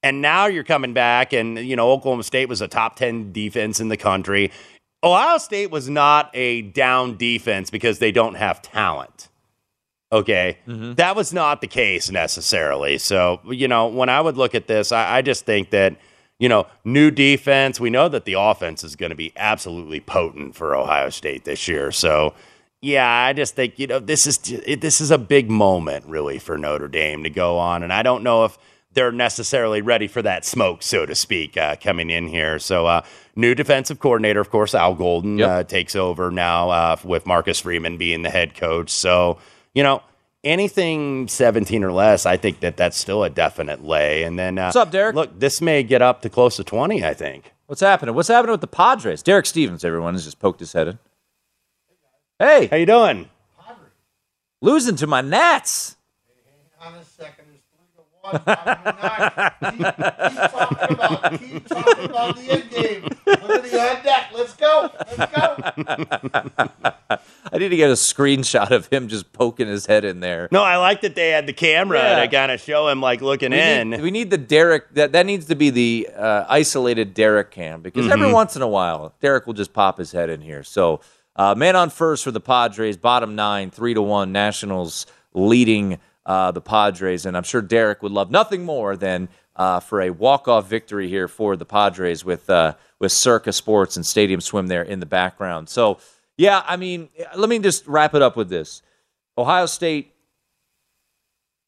And 0.02 0.22
now 0.22 0.46
you're 0.48 0.64
coming 0.64 0.94
back, 0.94 1.32
and 1.34 1.58
you 1.60 1.76
know 1.76 1.92
Oklahoma 1.92 2.24
State 2.24 2.50
was 2.50 2.62
a 2.62 2.68
top 2.68 2.96
ten 2.98 3.32
defense 3.32 3.80
in 3.80 3.88
the 3.90 3.98
country. 3.98 4.52
Ohio 5.04 5.38
State 5.38 5.72
was 5.72 5.90
not 5.90 6.30
a 6.34 6.62
down 6.62 7.16
defense 7.18 7.70
because 7.70 8.00
they 8.00 8.12
don't 8.14 8.36
have 8.36 8.62
talent. 8.62 9.30
Okay, 10.14 10.58
that 10.68 11.16
was 11.16 11.34
not 11.34 11.60
the 11.62 11.68
case 11.68 12.12
necessarily. 12.12 12.98
So 13.00 13.42
you 13.50 13.68
know 13.68 13.88
when 13.88 14.10
I 14.10 14.22
would 14.22 14.38
look 14.38 14.54
at 14.56 14.68
this, 14.68 14.92
I, 14.92 15.18
I 15.18 15.22
just 15.24 15.46
think 15.46 15.72
that 15.72 15.96
you 16.40 16.48
know 16.48 16.68
new 16.86 17.10
defense. 17.12 17.80
We 17.80 17.90
know 17.90 18.08
that 18.10 18.26
the 18.26 18.34
offense 18.34 18.84
is 18.84 18.96
going 18.96 19.10
to 19.10 19.16
be 19.16 19.34
absolutely 19.36 20.00
potent 20.00 20.56
for 20.56 20.76
Ohio 20.76 21.10
State 21.10 21.46
this 21.46 21.68
year. 21.68 21.92
So 21.92 22.36
yeah, 22.82 23.08
I 23.10 23.34
just 23.34 23.56
think 23.56 23.80
you 23.80 23.88
know 23.88 24.00
this 24.00 24.28
is 24.28 24.38
this 24.38 25.02
is 25.02 25.10
a 25.10 25.18
big 25.18 25.50
moment 25.50 26.06
really 26.06 26.38
for 26.38 26.58
Notre 26.58 26.88
Dame 26.88 27.24
to 27.24 27.30
go 27.32 27.58
on, 27.58 27.82
and 27.82 27.92
I 27.92 28.04
don't 28.04 28.24
know 28.24 28.46
if 28.46 28.58
they're 28.94 29.12
necessarily 29.12 29.82
ready 29.82 30.08
for 30.08 30.22
that 30.22 30.46
smoke, 30.46 30.84
so 30.84 31.04
to 31.06 31.16
speak, 31.16 31.58
uh, 31.58 31.76
coming 31.82 32.12
in 32.12 32.28
here. 32.28 32.60
So, 32.60 32.86
uh, 32.86 33.02
new 33.36 33.56
defensive 33.56 34.00
coordinator, 34.00 34.40
of 34.40 34.52
course, 34.52 34.76
Al 34.76 34.94
Golden 34.94 35.40
Yep. 35.40 35.50
uh, 35.50 35.64
takes 35.64 35.96
over 35.96 36.30
now 36.30 36.70
uh, 36.70 36.96
with 37.04 37.26
Marcus 37.26 37.60
Freeman 37.62 37.98
being 37.98 38.22
the 38.22 38.30
head 38.30 38.54
coach. 38.54 38.92
So, 38.92 39.40
you 39.74 39.84
know. 39.84 40.02
Anything 40.46 41.30
17 41.30 41.86
or 41.86 41.94
less, 41.94 42.26
I 42.26 42.36
think 42.36 42.60
that 42.60 42.76
that's 42.76 42.98
still 42.98 43.24
a 43.24 43.30
definite 43.30 43.82
lay. 43.82 44.24
And 44.24 44.38
then, 44.38 44.58
uh, 44.58 44.66
What's 44.66 44.76
up, 44.76 44.92
Derek? 44.92 45.16
Look, 45.16 45.40
this 45.40 45.62
may 45.62 45.84
get 45.84 46.02
up 46.02 46.22
to 46.24 46.30
close 46.30 46.58
to 46.58 46.66
20, 46.66 47.02
I 47.02 47.14
think. 47.14 47.54
What's 47.68 47.80
happening? 47.80 48.14
What's 48.14 48.28
happening 48.28 48.52
with 48.52 48.60
the 48.60 48.68
Padres? 48.68 49.24
Derek 49.24 49.46
Stevens, 49.46 49.86
everyone, 49.86 50.16
has 50.16 50.26
just 50.26 50.40
poked 50.40 50.60
his 50.60 50.74
head 50.74 50.90
in. 50.90 51.00
Hey, 52.40 52.66
How 52.68 52.76
you 52.76 52.86
doing? 52.86 53.30
losing 54.62 54.98
to 54.98 55.08
my 55.08 55.22
Nats. 55.22 55.96
on 56.82 56.94
a 56.96 57.06
second. 57.06 57.46
It's 57.56 57.64
three 58.24 58.32
to 58.32 58.38
one. 58.38 58.42
Bottom 58.46 58.86
of 58.86 58.96
the 58.96 59.02
ninth. 59.02 59.54
Keep, 59.64 59.78
keep 60.30 60.52
talking 60.52 60.94
about. 60.96 61.40
Keep 61.40 61.68
talking 61.68 62.06
about 62.06 62.36
the 62.36 62.52
end 62.52 62.70
game. 62.70 63.10
Liberty 63.48 63.78
on 63.78 64.04
deck. 64.04 64.32
Let's 64.34 64.54
go. 64.56 64.90
Let's 65.18 65.32
go. 65.36 65.56
I 67.52 67.58
need 67.58 67.70
to 67.70 67.76
get 67.76 67.90
a 67.90 67.94
screenshot 67.94 68.72
of 68.72 68.88
him 68.88 69.08
just 69.08 69.32
poking 69.34 69.68
his 69.68 69.86
head 69.86 70.06
in 70.06 70.20
there. 70.22 70.48
No, 70.52 70.64
I 70.64 70.78
like 70.78 71.02
that 71.02 71.16
they 71.16 71.30
had 71.30 71.46
the 71.46 71.54
camera 71.54 72.00
Yeah. 72.00 72.22
to 72.22 72.28
kind 72.28 72.52
of 72.52 72.60
show 72.60 72.88
him 72.88 73.02
like 73.02 73.22
looking 73.22 73.52
We 73.52 73.60
in. 73.60 73.90
need, 73.92 74.02
we 74.02 74.12
need 74.12 74.30
the 74.30 74.38
Derek. 74.38 74.94
That 74.96 75.12
that 75.14 75.26
needs 75.26 75.46
to 75.46 75.56
be 75.56 75.70
the 75.70 76.10
uh, 76.16 76.46
isolated 76.50 77.14
Derek 77.14 77.52
cam 77.52 77.82
because 77.82 78.08
every 78.10 78.24
Mm-hmm. 78.26 78.34
once 78.34 78.56
in 78.56 78.62
a 78.62 78.68
while 78.68 79.14
Derek 79.22 79.46
will 79.46 79.54
just 79.54 79.74
pop 79.74 79.98
his 79.98 80.12
head 80.12 80.30
in 80.30 80.42
here. 80.42 80.64
So, 80.64 81.02
uh, 81.36 81.54
man 81.56 81.76
on 81.76 81.90
first 81.90 82.24
for 82.24 82.32
the 82.32 82.40
Padres, 82.40 82.96
bottom 82.98 83.36
nine, 83.36 83.70
three 83.70 83.94
to 83.94 84.02
one. 84.02 84.32
Nationals 84.32 85.06
leading 85.34 86.00
uh, 86.26 86.52
the 86.52 86.62
Padres, 86.62 87.26
and 87.26 87.36
I'm 87.36 87.44
sure 87.44 87.62
Derek 87.62 88.02
would 88.02 88.12
love 88.12 88.32
nothing 88.32 88.64
more 88.64 88.96
than 88.96 89.30
uh, 89.56 89.80
for 89.80 90.02
a 90.02 90.10
walk 90.10 90.48
off 90.48 90.68
victory 90.70 91.08
here 91.10 91.28
for 91.28 91.56
the 91.56 91.66
Padres 91.66 92.24
with 92.26 92.50
uh, 92.50 92.76
with 93.00 93.12
Circa 93.12 93.54
Sports 93.54 93.96
and 93.96 94.06
Stadium 94.06 94.42
Swim 94.42 94.68
there 94.68 94.84
in 94.84 95.00
the 95.00 95.06
background. 95.06 95.70
So, 95.70 96.00
yeah, 96.38 96.64
I 96.66 96.78
mean, 96.78 97.10
let 97.36 97.50
me 97.50 97.60
just 97.60 97.86
wrap 97.88 98.14
it 98.16 98.22
up 98.22 98.36
with 98.36 98.50
this: 98.50 98.82
Ohio 99.38 99.66
State 99.66 100.14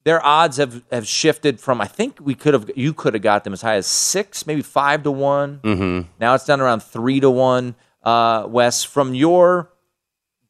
their 0.05 0.23
odds 0.23 0.57
have, 0.57 0.83
have 0.91 1.07
shifted 1.07 1.59
from 1.59 1.81
I 1.81 1.87
think 1.87 2.19
we 2.21 2.35
could 2.35 2.53
have 2.53 2.71
you 2.75 2.93
could 2.93 3.15
have 3.15 3.23
got 3.23 3.43
them 3.43 3.53
as 3.53 3.61
high 3.61 3.75
as 3.75 3.87
six, 3.87 4.47
maybe 4.47 4.61
five 4.61 5.03
to 5.03 5.11
one. 5.11 5.59
Mm-hmm. 5.63 6.09
Now 6.19 6.35
it's 6.35 6.45
down 6.45 6.61
around 6.61 6.81
three 6.81 7.19
to 7.19 7.29
one. 7.29 7.75
Uh, 8.03 8.45
Wes, 8.47 8.83
from 8.83 9.15
your 9.15 9.71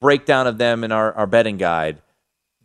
breakdown 0.01 0.45
of 0.45 0.57
them 0.57 0.83
in 0.83 0.91
our, 0.91 1.13
our 1.13 1.25
betting 1.25 1.55
guide, 1.55 2.01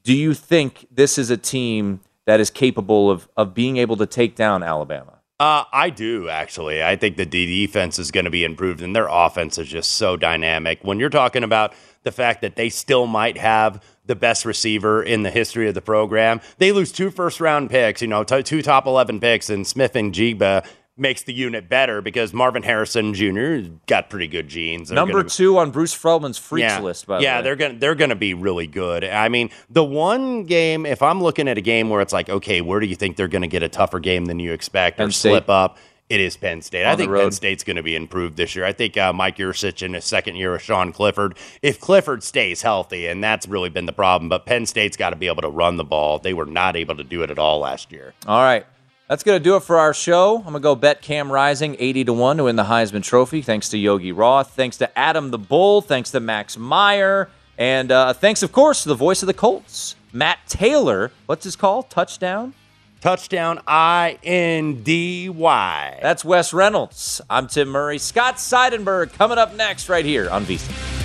do 0.02 0.14
you 0.14 0.34
think 0.34 0.86
this 0.90 1.18
is 1.18 1.30
a 1.30 1.36
team 1.36 2.00
that 2.26 2.40
is 2.40 2.50
capable 2.50 3.10
of 3.10 3.28
of 3.36 3.54
being 3.54 3.76
able 3.76 3.96
to 3.96 4.06
take 4.06 4.36
down 4.36 4.62
Alabama? 4.62 5.18
Uh, 5.38 5.64
I 5.72 5.88
do 5.88 6.28
actually. 6.28 6.82
I 6.82 6.96
think 6.96 7.16
the 7.16 7.24
defense 7.24 7.98
is 7.98 8.10
going 8.10 8.26
to 8.26 8.30
be 8.30 8.44
improved, 8.44 8.82
and 8.82 8.94
their 8.94 9.08
offense 9.08 9.56
is 9.56 9.68
just 9.68 9.92
so 9.92 10.16
dynamic. 10.16 10.80
When 10.82 11.00
you're 11.00 11.08
talking 11.08 11.44
about 11.44 11.72
the 12.02 12.12
fact 12.12 12.42
that 12.42 12.56
they 12.56 12.68
still 12.68 13.06
might 13.06 13.38
have 13.38 13.82
the 14.04 14.14
best 14.14 14.44
receiver 14.44 15.02
in 15.02 15.22
the 15.22 15.30
history 15.30 15.66
of 15.66 15.74
the 15.74 15.80
program, 15.80 16.42
they 16.58 16.72
lose 16.72 16.92
two 16.92 17.10
first 17.10 17.40
round 17.40 17.70
picks. 17.70 18.02
You 18.02 18.08
know, 18.08 18.22
t- 18.22 18.42
two 18.42 18.60
top 18.60 18.86
eleven 18.86 19.18
picks, 19.18 19.48
and 19.48 19.66
Smith-Njigba 19.66 20.66
makes 21.00 21.22
the 21.22 21.32
unit 21.32 21.68
better 21.68 22.00
because 22.02 22.32
Marvin 22.32 22.62
Harrison 22.62 23.14
Jr. 23.14 23.70
got 23.86 24.10
pretty 24.10 24.28
good 24.28 24.48
genes. 24.48 24.88
They're 24.90 24.96
Number 24.96 25.14
gonna- 25.20 25.28
two 25.30 25.58
on 25.58 25.70
Bruce 25.70 25.94
Feldman's 25.94 26.38
freaks 26.38 26.62
yeah. 26.64 26.80
list, 26.80 27.06
by 27.06 27.16
the 27.18 27.24
yeah, 27.24 27.38
way. 27.38 27.42
they're 27.42 27.56
gonna 27.56 27.74
they're 27.78 27.94
gonna 27.94 28.14
be 28.14 28.34
really 28.34 28.66
good. 28.66 29.02
I 29.04 29.28
mean, 29.28 29.50
the 29.70 29.82
one 29.84 30.44
game, 30.44 30.86
if 30.86 31.02
I'm 31.02 31.22
looking 31.22 31.48
at 31.48 31.58
a 31.58 31.62
game 31.62 31.88
where 31.88 32.00
it's 32.00 32.12
like, 32.12 32.28
okay, 32.28 32.60
where 32.60 32.78
do 32.80 32.86
you 32.86 32.96
think 32.96 33.16
they're 33.16 33.28
gonna 33.28 33.46
get 33.48 33.62
a 33.62 33.68
tougher 33.68 33.98
game 33.98 34.26
than 34.26 34.38
you 34.38 34.52
expect 34.52 35.00
or 35.00 35.10
State. 35.10 35.30
slip 35.30 35.48
up? 35.50 35.78
It 36.10 36.20
is 36.20 36.36
Penn 36.36 36.60
State. 36.60 36.84
I 36.84 36.90
On 36.90 36.98
the 36.98 37.04
think 37.04 37.16
Penn. 37.16 37.30
State's 37.30 37.62
going 37.62 37.76
to 37.76 37.84
be 37.84 37.94
improved 37.94 38.36
this 38.36 38.56
year. 38.56 38.64
I 38.64 38.72
think 38.72 38.96
uh, 38.96 39.12
Mike 39.12 39.36
Yurcich 39.36 39.80
in 39.80 39.94
his 39.94 40.04
second 40.04 40.34
year 40.34 40.50
with 40.50 40.60
Sean 40.60 40.90
Clifford. 40.92 41.38
If 41.62 41.78
Clifford 41.78 42.24
stays 42.24 42.62
healthy, 42.62 43.06
and 43.06 43.22
that's 43.22 43.46
really 43.46 43.68
been 43.68 43.86
the 43.86 43.92
problem, 43.92 44.28
but 44.28 44.44
Penn 44.44 44.66
State's 44.66 44.96
got 44.96 45.10
to 45.10 45.16
be 45.16 45.28
able 45.28 45.42
to 45.42 45.48
run 45.48 45.76
the 45.76 45.84
ball. 45.84 46.18
They 46.18 46.34
were 46.34 46.46
not 46.46 46.74
able 46.74 46.96
to 46.96 47.04
do 47.04 47.22
it 47.22 47.30
at 47.30 47.38
all 47.38 47.60
last 47.60 47.92
year. 47.92 48.12
All 48.26 48.42
right. 48.42 48.66
That's 49.10 49.24
going 49.24 49.40
to 49.40 49.42
do 49.42 49.56
it 49.56 49.64
for 49.64 49.76
our 49.76 49.92
show. 49.92 50.36
I'm 50.36 50.44
going 50.44 50.54
to 50.54 50.60
go 50.60 50.76
bet 50.76 51.02
Cam 51.02 51.32
Rising 51.32 51.74
80 51.80 52.04
to 52.04 52.12
1 52.12 52.36
to 52.36 52.44
win 52.44 52.54
the 52.54 52.62
Heisman 52.62 53.02
Trophy. 53.02 53.42
Thanks 53.42 53.68
to 53.70 53.76
Yogi 53.76 54.12
Roth. 54.12 54.52
Thanks 54.52 54.76
to 54.76 54.96
Adam 54.96 55.32
the 55.32 55.38
Bull. 55.38 55.82
Thanks 55.82 56.12
to 56.12 56.20
Max 56.20 56.56
Meyer. 56.56 57.28
And 57.58 57.90
uh, 57.90 58.12
thanks, 58.12 58.44
of 58.44 58.52
course, 58.52 58.84
to 58.84 58.88
the 58.88 58.94
voice 58.94 59.20
of 59.24 59.26
the 59.26 59.34
Colts, 59.34 59.96
Matt 60.12 60.38
Taylor. 60.46 61.10
What's 61.26 61.42
his 61.42 61.56
call? 61.56 61.82
Touchdown? 61.82 62.54
Touchdown 63.00 63.60
I 63.66 64.20
N 64.22 64.84
D 64.84 65.28
Y. 65.28 65.98
That's 66.00 66.24
Wes 66.24 66.52
Reynolds. 66.52 67.20
I'm 67.28 67.48
Tim 67.48 67.68
Murray. 67.68 67.98
Scott 67.98 68.36
Seidenberg 68.36 69.12
coming 69.12 69.38
up 69.38 69.56
next 69.56 69.88
right 69.88 70.04
here 70.04 70.30
on 70.30 70.44
VSiN. 70.44 70.99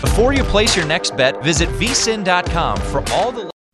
Before 0.00 0.32
you 0.32 0.44
place 0.44 0.76
your 0.76 0.86
next 0.86 1.16
bet, 1.16 1.42
visit 1.42 1.68
vsin.com 1.70 2.76
for 2.76 3.02
all 3.10 3.32
the 3.32 3.50